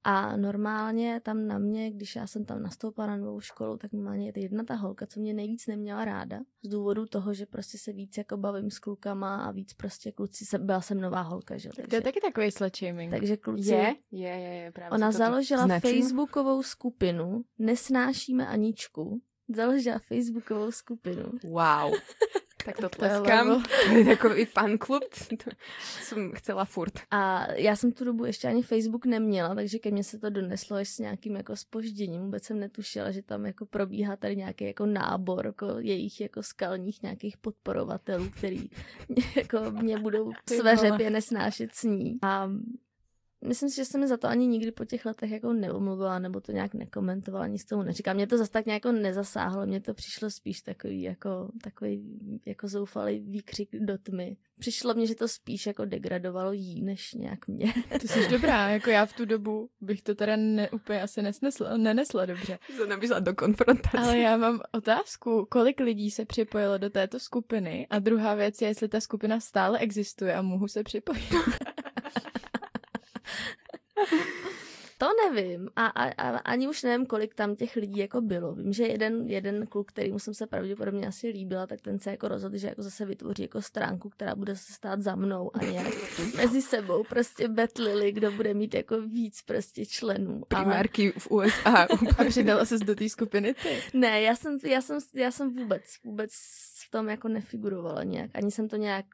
A 0.05 0.37
normálně 0.37 1.21
tam 1.21 1.47
na 1.47 1.59
mě, 1.59 1.91
když 1.91 2.17
já 2.17 2.27
jsem 2.27 2.45
tam 2.45 2.63
nastoupila 2.63 3.07
na 3.07 3.17
novou 3.17 3.41
školu, 3.41 3.77
tak 3.77 3.93
normálně 3.93 4.27
je 4.27 4.33
to 4.33 4.41
jedna 4.41 4.65
ta 4.65 4.75
holka, 4.75 5.07
co 5.07 5.21
mě 5.21 5.35
nejvíc 5.35 5.67
neměla 5.67 6.05
ráda, 6.05 6.41
z 6.63 6.69
důvodu 6.69 7.07
toho, 7.07 7.35
že 7.35 7.47
prostě 7.47 7.79
se 7.79 7.93
víc 7.93 8.19
jako 8.19 8.37
bavím 8.37 8.71
s 8.71 8.79
klukama 8.79 9.37
a 9.37 9.51
víc 9.51 9.75
prostě 9.75 10.13
kluci, 10.13 10.45
se, 10.45 10.59
byla 10.59 10.81
jsem 10.81 11.01
nová 11.01 11.21
holka, 11.21 11.57
že 11.57 11.71
takže, 11.77 11.89
To 11.89 11.95
je 11.95 12.03
taky 12.03 12.21
takový 12.21 12.51
slut 12.51 12.77
shaming. 12.77 13.11
Takže 13.11 13.37
kluci... 13.37 13.69
Je, 13.69 13.95
je, 14.13 14.29
je, 14.29 14.55
je 14.55 14.73
právě 14.73 14.91
Ona 14.91 15.13
založila 15.13 15.65
značím. 15.65 15.91
facebookovou 15.91 16.63
skupinu 16.63 17.45
Nesnášíme 17.59 18.47
Aničku, 18.47 19.21
založila 19.49 19.99
facebookovou 19.99 20.71
skupinu. 20.71 21.25
Wow. 21.45 21.95
Tak 22.65 22.77
to 22.77 22.89
tleskám. 22.89 23.63
To 23.89 23.95
je 23.95 24.05
takový 24.05 24.45
fanklub. 24.45 25.05
Jsem 25.81 26.33
chcela 26.33 26.65
furt. 26.65 26.93
A 27.11 27.53
já 27.53 27.77
jsem 27.77 27.93
tu 27.93 28.05
dobu 28.05 28.25
ještě 28.25 28.49
ani 28.49 28.63
Facebook 28.63 29.07
neměla, 29.07 29.55
takže 29.55 29.79
ke 29.79 29.91
mně 29.91 30.05
se 30.05 30.19
to 30.19 30.31
doneslo 30.31 30.77
až 30.77 30.89
s 30.89 30.99
nějakým 30.99 31.37
jako 31.37 31.57
spožděním. 31.57 32.23
Vůbec 32.23 32.45
jsem 32.45 32.61
netušila, 32.61 33.11
že 33.11 33.23
tam 33.23 33.47
jako 33.47 33.67
probíhá 33.67 34.17
tady 34.17 34.37
nějaký 34.37 34.65
jako 34.65 34.87
nábor 34.87 35.47
jako 35.47 35.67
jejich 35.79 36.21
jako 36.21 36.43
skalních 36.43 37.03
nějakých 37.03 37.37
podporovatelů, 37.37 38.31
který 38.31 38.69
jako 39.37 39.71
mě 39.71 39.99
budou 39.99 40.33
své 40.49 40.77
řepě 40.77 41.11
nesnášet 41.11 41.75
s 41.75 41.83
ní. 41.83 42.19
A 42.23 42.51
myslím 43.45 43.71
si, 43.71 43.77
že 43.77 43.85
jsem 43.85 44.01
mi 44.01 44.09
za 44.09 44.17
to 44.17 44.29
ani 44.29 44.47
nikdy 44.47 44.73
po 44.73 44.85
těch 44.85 45.07
letech 45.07 45.31
jako 45.31 45.53
neomluvila, 45.53 46.19
nebo 46.19 46.41
to 46.41 46.53
nějak 46.53 46.75
nekomentovala, 46.75 47.47
nic 47.47 47.65
tomu 47.65 47.83
neříkám. 47.83 48.17
Mě 48.17 48.27
to 48.27 48.39
zase 48.39 48.51
tak 48.51 48.67
nějak 48.67 48.85
jako 48.85 48.99
nezasáhlo, 48.99 49.67
mně 49.67 49.81
to 49.81 49.95
přišlo 49.95 50.31
spíš 50.31 50.61
takový 50.61 51.03
jako, 51.03 51.51
takový 51.63 52.21
jako 52.47 52.69
zoufalý 52.69 53.21
výkřik 53.21 53.69
do 53.73 53.99
tmy. 53.99 54.37
Přišlo 54.59 54.95
mně, 54.95 55.07
že 55.07 55.15
to 55.15 55.29
spíš 55.29 55.67
jako 55.67 55.85
degradovalo 55.85 56.53
jí, 56.53 56.83
než 56.83 57.15
nějak 57.15 57.49
mě. 57.49 57.73
Ty 58.01 58.09
jsi 58.09 58.29
dobrá, 58.29 58.69
jako 58.69 58.91
já 58.91 59.07
v 59.07 59.13
tu 59.13 59.25
dobu 59.25 59.71
bych 59.81 60.03
to 60.03 60.15
teda 60.15 60.37
ne, 60.37 60.71
úplně 60.71 61.03
asi 61.03 61.23
nesnesla, 61.23 61.77
nenesla 61.77 62.27
dobře. 62.27 62.59
Se 62.77 62.87
nabízla 62.87 63.19
do 63.19 63.35
konfrontace. 63.35 63.99
Ale 63.99 64.19
já 64.19 64.37
mám 64.37 64.61
otázku, 64.73 65.47
kolik 65.51 65.81
lidí 65.81 66.11
se 66.11 66.25
připojilo 66.25 66.79
do 66.79 66.91
této 66.91 67.21
skupiny 67.21 67.87
a 67.91 67.99
druhá 67.99 68.35
věc 68.35 68.63
je, 68.63 68.69
jestli 68.69 68.89
ta 68.89 69.01
skupina 69.01 69.41
stále 69.41 69.79
existuje 69.79 70.35
a 70.35 70.43
mohu 70.43 70.69
se 70.69 70.83
připojit. 70.83 71.35
To 75.03 75.09
nevím 75.29 75.69
a, 75.77 75.87
a, 75.87 76.05
a 76.09 76.39
ani 76.39 76.69
už 76.69 76.83
nevím, 76.83 77.07
kolik 77.07 77.35
tam 77.35 77.57
těch 77.57 77.77
lidí 77.77 77.99
jako 77.99 78.21
bylo. 78.21 78.55
Vím, 78.55 78.73
že 78.73 78.87
jeden, 78.87 79.27
jeden 79.27 79.67
kluk, 79.67 79.89
kterýmu 79.89 80.19
jsem 80.19 80.35
se 80.35 80.47
pravděpodobně 80.47 81.07
asi 81.07 81.29
líbila, 81.29 81.67
tak 81.67 81.81
ten 81.81 81.99
se 81.99 82.11
jako 82.11 82.29
rozhodl, 82.29 82.57
že 82.57 82.67
jako 82.67 82.83
zase 82.83 83.05
vytvoří 83.07 83.43
jako 83.43 83.63
stránku, 83.63 84.09
která 84.11 84.35
bude 84.35 84.57
se 84.57 84.73
stát 84.73 85.01
za 85.01 85.15
mnou 85.15 85.51
a 85.57 85.65
nějak 85.65 85.95
mezi 86.37 86.63
sebou 86.63 87.05
prostě 87.05 87.49
betlili, 87.49 88.13
kdo 88.13 88.33
bude 88.33 88.55
mít 88.55 88.75
jako 88.75 89.01
víc 89.01 89.43
prostě 89.43 89.87
členů. 89.87 90.43
Ale 90.51 90.63
Primárky 90.63 91.13
v 91.19 91.31
USA. 91.31 91.87
A 92.19 92.25
přidala 92.29 92.65
ses 92.65 92.81
do 92.81 92.95
té 92.95 93.09
skupiny 93.09 93.55
ty. 93.55 93.83
ne, 93.95 94.21
já 94.21 94.37
jsem, 94.37 94.59
já 94.65 94.81
jsem, 94.81 94.99
já 95.15 95.31
jsem 95.31 95.55
vůbec, 95.55 95.83
vůbec 96.05 96.31
v 96.87 96.91
tom 96.91 97.09
jako 97.09 97.29
nefigurovala 97.29 98.05
nějak. 98.05 98.31
Ani 98.35 98.51
jsem 98.51 98.69
to 98.69 98.77
nějak, 98.77 99.07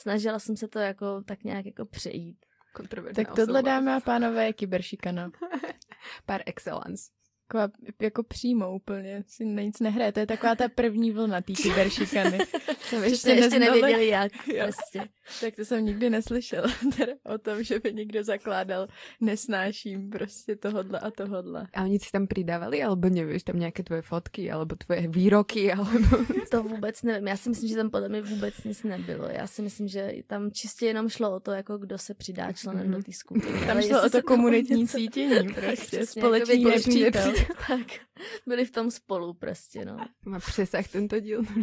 snažila 0.00 0.38
jsem 0.38 0.56
se 0.56 0.68
to 0.68 0.78
jako 0.78 1.22
tak 1.26 1.44
nějak 1.44 1.66
jako 1.66 1.86
přejít. 1.86 2.36
Kontroverzná 2.76 3.24
Tak 3.24 3.34
tohle, 3.34 3.44
osoba. 3.44 3.60
dámy 3.60 3.92
a 3.92 4.00
pánové, 4.00 4.46
je 4.46 4.52
kyberšikana. 4.52 5.30
Par 6.26 6.42
excellence. 6.46 7.15
Taková 7.48 7.68
jako 8.00 8.22
přímo 8.22 8.74
úplně, 8.74 9.24
si 9.26 9.44
na 9.44 9.62
nic 9.62 9.80
nehraje. 9.80 10.12
To 10.12 10.20
je 10.20 10.26
taková 10.26 10.54
ta 10.54 10.68
první 10.68 11.10
vlna 11.10 11.40
té 11.40 11.52
kyberšikany. 11.52 12.38
Jste 12.88 12.96
ještě 12.96 13.34
neznali. 13.34 13.64
nevěděli 13.64 14.08
jak. 14.08 14.48
Jo. 14.48 14.64
Prostě. 14.64 15.00
Tak 15.40 15.56
to 15.56 15.64
jsem 15.64 15.84
nikdy 15.84 16.10
neslyšela, 16.10 16.68
teda 16.96 17.12
o 17.24 17.38
tom, 17.38 17.62
že 17.62 17.78
by 17.78 17.94
někdo 17.94 18.24
zakládal 18.24 18.88
nesnáším 19.20 20.10
prostě 20.10 20.56
tohodle 20.56 21.00
a 21.00 21.10
tohodle. 21.10 21.66
A 21.74 21.82
oni 21.82 21.98
si 21.98 22.10
tam 22.12 22.26
pridávali, 22.26 22.82
alebo 22.82 23.08
nevíš, 23.08 23.42
tam 23.42 23.58
nějaké 23.58 23.82
tvoje 23.82 24.02
fotky, 24.02 24.50
alebo 24.50 24.76
tvoje 24.76 25.08
výroky, 25.08 25.72
alebo... 25.72 26.16
To 26.50 26.62
vůbec 26.62 27.02
nevím. 27.02 27.28
Já 27.28 27.36
si 27.36 27.48
myslím, 27.48 27.68
že 27.68 27.76
tam 27.76 27.90
podle 27.90 28.08
mě 28.08 28.22
vůbec 28.22 28.64
nic 28.64 28.82
nebylo. 28.82 29.28
Já 29.28 29.46
si 29.46 29.62
myslím, 29.62 29.88
že 29.88 30.12
tam 30.26 30.50
čistě 30.50 30.86
jenom 30.86 31.08
šlo 31.08 31.36
o 31.36 31.40
to, 31.40 31.50
jako 31.50 31.78
kdo 31.78 31.98
se 31.98 32.14
přidá 32.14 32.52
členem 32.52 32.90
do 32.90 33.02
té 33.02 33.12
skupiny. 33.12 33.60
Tam 33.60 33.70
Ale 33.70 33.82
šlo 33.82 34.06
o 34.06 34.10
to 34.10 34.22
komunitní 34.22 34.88
cítění 34.88 35.48
prostě, 35.48 35.96
přesně, 35.96 36.22
společný 36.22 36.62
jako 36.62 36.70
nepřítel. 36.70 37.32
Tak, 37.68 37.86
byli 38.46 38.64
v 38.64 38.70
tom 38.70 38.90
spolu 38.90 39.34
prostě, 39.34 39.84
no. 39.84 39.96
Má 40.24 40.40
přesah 40.40 40.88
tento 40.88 41.20
díl. 41.20 41.42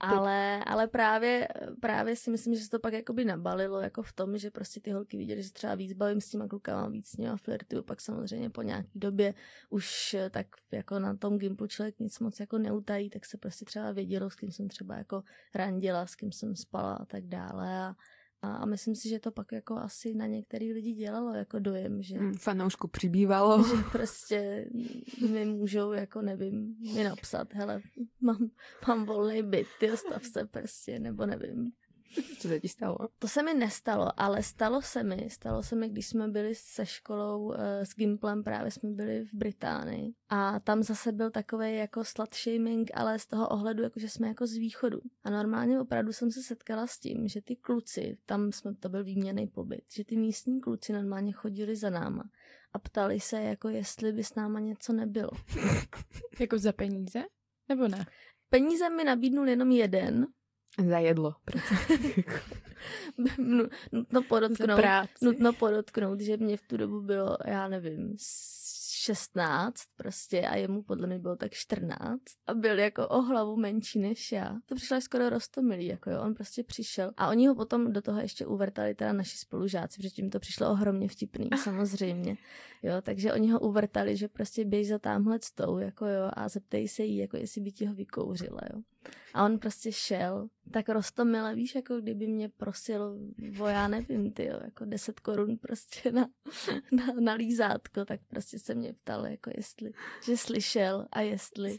Ale, 0.00 0.64
ale 0.64 0.88
právě, 0.88 1.48
právě 1.80 2.16
si 2.16 2.30
myslím, 2.30 2.54
že 2.54 2.60
se 2.60 2.70
to 2.70 2.78
pak 2.78 2.92
jakoby 2.92 3.24
nabalilo 3.24 3.80
jako 3.80 4.02
v 4.02 4.12
tom, 4.12 4.38
že 4.38 4.50
prostě 4.50 4.80
ty 4.80 4.90
holky 4.90 5.16
viděly, 5.16 5.42
že 5.42 5.48
se 5.48 5.54
třeba 5.54 5.74
víc 5.74 5.92
bavím 5.92 6.20
s 6.20 6.28
těma 6.28 6.48
klukama, 6.48 6.88
víc 6.88 7.08
s 7.08 7.16
nima 7.16 7.36
flirtuju, 7.36 7.82
pak 7.82 8.00
samozřejmě 8.00 8.50
po 8.50 8.62
nějaký 8.62 8.98
době 8.98 9.34
už 9.70 10.14
eh, 10.14 10.30
tak 10.30 10.46
jako 10.72 10.98
na 10.98 11.16
tom 11.16 11.38
Gimplu 11.38 11.66
člověk 11.66 11.98
nic 11.98 12.18
moc 12.18 12.40
jako 12.40 12.58
neutají, 12.58 13.10
tak 13.10 13.26
se 13.26 13.38
prostě 13.38 13.64
třeba 13.64 13.92
vědělo, 13.92 14.30
s 14.30 14.34
kým 14.34 14.52
jsem 14.52 14.68
třeba 14.68 14.96
jako 14.96 15.22
randila, 15.54 16.06
s 16.06 16.14
kým 16.14 16.32
jsem 16.32 16.56
spala 16.56 16.94
a 16.94 17.04
tak 17.04 17.26
dále 17.26 17.78
a, 17.78 17.94
a, 18.42 18.66
myslím 18.66 18.94
si, 18.94 19.08
že 19.08 19.18
to 19.20 19.30
pak 19.30 19.52
jako 19.52 19.76
asi 19.76 20.14
na 20.14 20.26
některý 20.26 20.72
lidi 20.72 20.92
dělalo 20.92 21.34
jako 21.34 21.58
dojem, 21.58 22.02
že, 22.02 22.18
Mm, 22.18 22.34
Fanoušku 22.34 22.88
přibývalo. 22.88 23.64
že 23.76 23.82
prostě 23.92 24.66
mi 25.30 25.44
můžou, 25.44 25.92
jako 25.92 26.22
nevím, 26.22 26.76
mi 26.94 27.04
napsat, 27.04 27.54
hele, 27.54 27.80
mám, 28.20 28.50
mám 28.88 29.04
volný 29.06 29.42
byt, 29.42 29.66
ty 29.80 29.96
stav 29.96 30.24
se 30.24 30.44
prostě, 30.46 30.98
nebo 30.98 31.26
nevím. 31.26 31.72
Co 32.38 32.48
se 32.48 32.60
ti 32.60 32.68
stalo? 32.68 32.96
To 33.18 33.28
se 33.28 33.42
mi 33.42 33.54
nestalo, 33.54 34.20
ale 34.20 34.42
stalo 34.42 34.82
se 34.82 35.02
mi, 35.02 35.30
stalo 35.30 35.62
se 35.62 35.76
mi, 35.76 35.88
když 35.88 36.06
jsme 36.06 36.28
byli 36.28 36.54
se 36.54 36.86
školou 36.86 37.52
eh, 37.52 37.86
s 37.86 37.94
Gimplem, 37.94 38.44
právě 38.44 38.70
jsme 38.70 38.90
byli 38.90 39.24
v 39.24 39.34
Británii 39.34 40.12
a 40.28 40.60
tam 40.60 40.82
zase 40.82 41.12
byl 41.12 41.30
takový 41.30 41.76
jako 41.76 42.04
slut 42.04 42.34
shaming, 42.34 42.90
ale 42.94 43.18
z 43.18 43.26
toho 43.26 43.48
ohledu, 43.48 43.82
jako 43.82 44.00
že 44.00 44.08
jsme 44.08 44.28
jako 44.28 44.46
z 44.46 44.52
východu. 44.52 45.00
A 45.24 45.30
normálně 45.30 45.80
opravdu 45.80 46.12
jsem 46.12 46.30
se 46.30 46.42
setkala 46.42 46.86
s 46.86 46.98
tím, 46.98 47.28
že 47.28 47.42
ty 47.42 47.56
kluci, 47.56 48.18
tam 48.26 48.52
jsme, 48.52 48.74
to 48.74 48.88
byl 48.88 49.04
výměný 49.04 49.46
pobyt, 49.46 49.84
že 49.92 50.04
ty 50.04 50.16
místní 50.16 50.60
kluci 50.60 50.92
normálně 50.92 51.32
chodili 51.32 51.76
za 51.76 51.90
náma 51.90 52.24
a 52.72 52.78
ptali 52.78 53.20
se, 53.20 53.42
jako 53.42 53.68
jestli 53.68 54.12
by 54.12 54.24
s 54.24 54.34
náma 54.34 54.60
něco 54.60 54.92
nebylo. 54.92 55.30
Jako 56.40 56.58
za 56.58 56.72
peníze? 56.72 57.22
Nebo 57.68 57.88
ne? 57.88 58.06
Peníze 58.48 58.90
mi 58.90 59.04
nabídnul 59.04 59.48
jenom 59.48 59.70
jeden, 59.70 60.26
Za 60.88 60.98
jedlo. 60.98 61.34
Nu- 63.38 63.68
nutno 63.92 64.20
Za 64.22 64.26
podotknout, 64.28 64.76
práci. 64.76 65.24
nutno 65.24 65.52
podotknout, 65.52 66.20
že 66.20 66.36
mě 66.36 66.56
v 66.56 66.62
tu 66.62 66.76
dobu 66.76 67.00
bylo, 67.00 67.36
já 67.46 67.68
nevím, 67.68 68.14
s- 68.18 68.60
16 69.02 69.74
prostě 69.96 70.40
a 70.40 70.56
jemu 70.56 70.82
podle 70.82 71.06
mě 71.06 71.18
bylo 71.18 71.36
tak 71.36 71.52
14 71.52 72.20
a 72.46 72.54
byl 72.54 72.78
jako 72.78 73.08
o 73.08 73.20
hlavu 73.22 73.56
menší 73.56 73.98
než 73.98 74.32
já. 74.32 74.56
To 74.66 74.74
přišlo 74.74 75.00
skoro 75.00 75.28
rostomilý, 75.30 75.86
jako 75.86 76.10
jo, 76.10 76.22
on 76.22 76.34
prostě 76.34 76.62
přišel 76.64 77.10
a 77.16 77.28
oni 77.28 77.46
ho 77.46 77.54
potom 77.54 77.92
do 77.92 78.02
toho 78.02 78.20
ještě 78.20 78.46
uvrtali 78.46 78.94
teda 78.94 79.12
naši 79.12 79.38
spolužáci, 79.38 79.96
protože 79.96 80.14
jim 80.16 80.30
to 80.30 80.40
přišlo 80.40 80.70
ohromně 80.70 81.08
vtipný, 81.08 81.48
samozřejmě, 81.62 82.36
jo, 82.82 82.92
takže 83.02 83.32
oni 83.32 83.50
ho 83.50 83.60
uvrtali, 83.60 84.16
že 84.16 84.28
prostě 84.28 84.64
běž 84.64 84.88
za 84.88 84.98
tamhle 84.98 85.38
tou, 85.54 85.78
jako 85.78 86.06
jo, 86.06 86.30
a 86.32 86.48
zeptej 86.48 86.88
se 86.88 87.04
jí, 87.04 87.16
jako 87.16 87.36
jestli 87.36 87.60
by 87.60 87.72
ti 87.72 87.86
ho 87.86 87.94
vykouřila, 87.94 88.60
jo. 88.74 88.82
A 89.34 89.44
on 89.44 89.58
prostě 89.58 89.92
šel, 89.92 90.48
tak 90.70 90.88
rostomile, 90.88 91.54
víš, 91.54 91.74
jako 91.74 92.00
kdyby 92.00 92.26
mě 92.26 92.48
prosil 92.48 93.18
o, 93.60 93.66
já 93.66 93.88
nevím, 93.88 94.32
ty 94.32 94.44
jako 94.44 94.84
10 94.84 95.20
korun 95.20 95.56
prostě 95.56 96.12
na, 96.12 96.28
na, 96.92 97.06
na 97.20 97.32
lízátko, 97.32 98.04
tak 98.04 98.20
prostě 98.28 98.58
se 98.58 98.74
mě 98.74 98.92
ptal, 98.92 99.26
jako 99.26 99.50
jestli, 99.56 99.92
že 100.24 100.36
slyšel 100.36 101.06
a 101.12 101.20
jestli. 101.20 101.76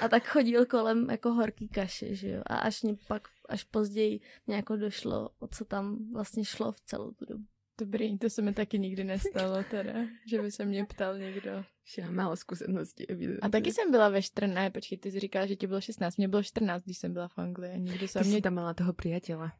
A 0.00 0.08
tak 0.08 0.26
chodil 0.28 0.66
kolem 0.66 1.10
jako 1.10 1.32
horký 1.32 1.68
kaše, 1.68 2.14
že 2.14 2.28
jo. 2.28 2.42
A 2.46 2.56
až 2.56 2.82
mě 2.82 2.96
pak, 3.08 3.28
až 3.48 3.64
později 3.64 4.20
mě 4.46 4.56
jako 4.56 4.76
došlo, 4.76 5.30
o 5.38 5.48
co 5.48 5.64
tam 5.64 6.12
vlastně 6.12 6.44
šlo 6.44 6.72
v 6.72 6.80
celou 6.80 7.10
tu 7.10 7.24
dobu. 7.24 7.44
Dobrý, 7.82 8.18
to 8.18 8.30
se 8.30 8.42
mi 8.42 8.52
taky 8.54 8.78
nikdy 8.78 9.04
nestalo 9.04 9.64
teda, 9.70 9.94
že 10.30 10.42
by 10.42 10.50
se 10.50 10.64
mě 10.64 10.84
ptal 10.84 11.18
někdo. 11.18 11.64
Že 11.94 12.02
mám 12.02 12.14
málo 12.14 12.36
zkušeností. 12.36 13.06
A 13.42 13.48
taky 13.48 13.72
jsem 13.72 13.90
byla 13.90 14.08
ve 14.08 14.22
14, 14.22 14.54
ne, 14.54 14.70
počkej, 14.70 14.98
ty 14.98 15.10
jsi 15.10 15.20
říkala, 15.20 15.46
že 15.46 15.56
ti 15.56 15.66
bylo 15.66 15.80
16, 15.80 16.16
mě 16.16 16.28
bylo 16.28 16.42
14, 16.42 16.82
když 16.84 16.98
jsem 16.98 17.12
byla 17.12 17.28
v 17.28 17.38
Anglii 17.38 17.72
a 17.72 17.76
nikdo 17.76 18.08
se 18.08 18.18
Ty 18.18 18.24
mě... 18.24 18.36
jsi 18.36 18.42
tam 18.42 18.54
mala 18.54 18.74
toho 18.74 18.92
priateľa. 18.92 19.50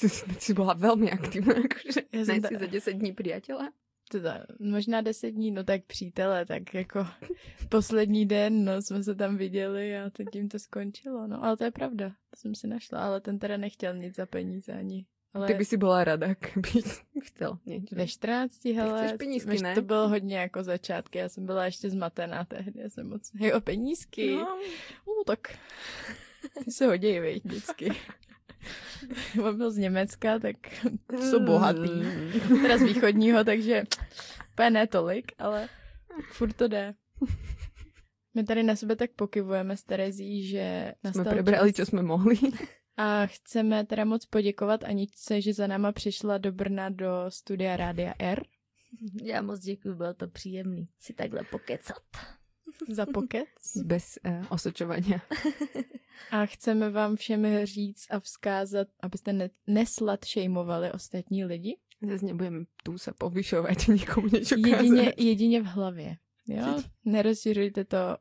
Ty 0.00 0.08
jsi, 0.08 0.24
ty 0.24 0.40
jsi 0.40 0.54
byla 0.54 0.74
velmi 0.74 1.10
aktivní, 1.10 1.52
jakože 1.56 2.00
Já 2.12 2.24
jsem 2.24 2.34
ne 2.34 2.40
ta- 2.40 2.58
za 2.58 2.66
10 2.66 2.92
dní 2.92 3.12
priateľa. 3.12 3.68
Teda, 4.10 4.46
možná 4.60 5.00
10 5.00 5.30
dní, 5.30 5.50
no 5.50 5.64
tak 5.64 5.84
přítele, 5.84 6.46
tak 6.46 6.74
jako 6.74 7.06
poslední 7.68 8.26
den, 8.26 8.64
no, 8.64 8.82
jsme 8.82 9.02
se 9.02 9.14
tam 9.14 9.36
viděli 9.36 9.98
a 9.98 10.10
teď 10.10 10.26
tím 10.32 10.48
to 10.48 10.58
skončilo, 10.58 11.26
no, 11.26 11.44
ale 11.44 11.56
to 11.56 11.64
je 11.64 11.70
pravda, 11.70 12.08
to 12.08 12.36
jsem 12.36 12.54
si 12.54 12.66
našla, 12.66 13.00
ale 13.04 13.20
ten 13.20 13.38
teda 13.38 13.56
nechtěl 13.56 13.96
nic 13.96 14.16
za 14.16 14.26
peníze 14.26 14.72
ani. 14.72 15.06
Ale 15.34 15.46
Ty 15.46 15.54
by 15.54 15.64
si 15.64 15.76
byla 15.76 16.04
rada, 16.04 16.26
kdyby 16.54 16.82
chtěl 17.22 17.58
něco. 17.66 17.96
ve 17.96 18.06
14, 18.06 18.64
hele, 18.64 19.06
chceš 19.06 19.18
penízky, 19.18 19.50
víš, 19.50 19.62
ne? 19.62 19.74
to 19.74 19.82
bylo 19.82 20.08
hodně 20.08 20.36
jako 20.38 20.62
začátky, 20.62 21.18
já 21.18 21.28
jsem 21.28 21.46
byla 21.46 21.64
ještě 21.64 21.90
zmatená 21.90 22.44
tehdy, 22.44 22.80
já 22.80 22.88
jsem 22.90 23.08
moc, 23.08 23.30
jo, 23.34 23.60
penízky, 23.60 24.34
No, 24.36 24.56
uh, 25.04 25.24
tak 25.26 25.58
ty 26.64 26.70
se 26.70 26.86
hodí, 26.86 27.18
vej, 27.18 27.40
vždycky. 27.44 27.92
On 29.44 29.56
byl 29.56 29.70
z 29.70 29.76
Německa, 29.76 30.38
tak 30.38 30.56
jsou 31.20 31.40
bohatý. 31.44 31.90
Mm. 31.90 32.62
teda 32.62 32.78
z 32.78 32.82
východního, 32.82 33.44
takže 33.44 33.82
úplně 34.52 34.70
ne 34.70 34.86
tolik, 34.86 35.32
ale 35.38 35.68
furt 36.32 36.52
to 36.52 36.68
jde. 36.68 36.94
My 38.34 38.44
tady 38.44 38.62
na 38.62 38.76
sebe 38.76 38.96
tak 38.96 39.10
pokivujeme 39.16 39.76
s 39.76 39.84
Terezí, 39.84 40.48
že 40.48 40.94
Jsme 41.00 41.08
nastal 41.10 41.32
prebrali, 41.34 41.72
čas. 41.72 41.76
čo 41.76 41.86
jsme 41.90 42.02
mohli. 42.02 42.36
A 43.02 43.26
chceme 43.26 43.84
teda 43.86 44.04
moc 44.04 44.26
poděkovat 44.26 44.84
Aničce, 44.84 45.40
že 45.40 45.54
za 45.54 45.66
náma 45.66 45.92
přišla 45.92 46.38
do 46.38 46.52
Brna 46.52 46.88
do 46.88 47.06
studia 47.28 47.76
Rádia 47.76 48.14
R 48.18 48.42
Já 49.22 49.42
moc 49.42 49.60
děkuji, 49.60 49.94
bylo 49.94 50.14
to 50.14 50.28
příjemný 50.28 50.88
si 50.98 51.12
takhle 51.12 51.44
pokecat. 51.50 52.02
za 52.88 53.06
pokec. 53.06 53.48
Bez 53.84 54.18
uh, 54.26 54.46
osočovania. 54.50 55.20
A 56.30 56.46
chceme 56.46 56.90
vám 56.90 57.16
všem 57.16 57.66
říct 57.66 58.06
a 58.10 58.20
vzkázat, 58.20 58.88
abyste 59.00 59.32
ne- 59.32 59.50
neslad 59.66 60.24
šejmovali 60.24 60.92
ostatní 60.92 61.44
lidi. 61.44 61.76
Zase 62.02 62.26
nebudeme 62.26 62.66
tu 62.82 62.98
sa 62.98 63.14
povyšovať, 63.14 63.88
nikomu 63.94 64.26
niečo 64.26 64.58
Jedině, 64.58 65.14
jedině 65.16 65.60
v 65.62 65.64
hlavě. 65.64 66.16
Jo? 66.48 66.82
Nerozšiřujte 67.04 67.84
to 67.84 68.16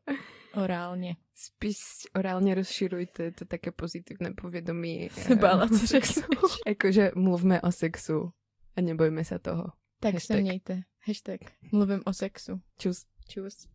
orálně. 0.53 1.15
Spíš 1.35 1.77
orálne 2.15 2.53
rozširujte 2.55 3.31
to 3.31 3.45
také 3.45 3.71
pozitívne 3.71 4.31
povedomí. 4.37 5.09
Se 5.09 5.35
bála, 5.41 5.65
eh, 5.65 5.69
co 5.69 5.83
o 5.83 5.87
sexu. 5.87 6.21
řekneš. 6.21 6.51
Akože 6.71 7.11
mluvme 7.15 7.61
o 7.61 7.71
sexu 7.71 8.33
a 8.75 8.81
nebojme 8.81 9.23
sa 9.25 9.37
toho. 9.39 9.73
Tak 9.99 10.13
Hashtag. 10.13 10.37
se 10.37 10.41
mějte. 10.41 10.73
Hashtag. 11.07 11.39
Mluvím 11.71 12.01
o 12.05 12.13
sexu. 12.13 12.61
Čus. 12.77 13.05
Čus. 13.27 13.67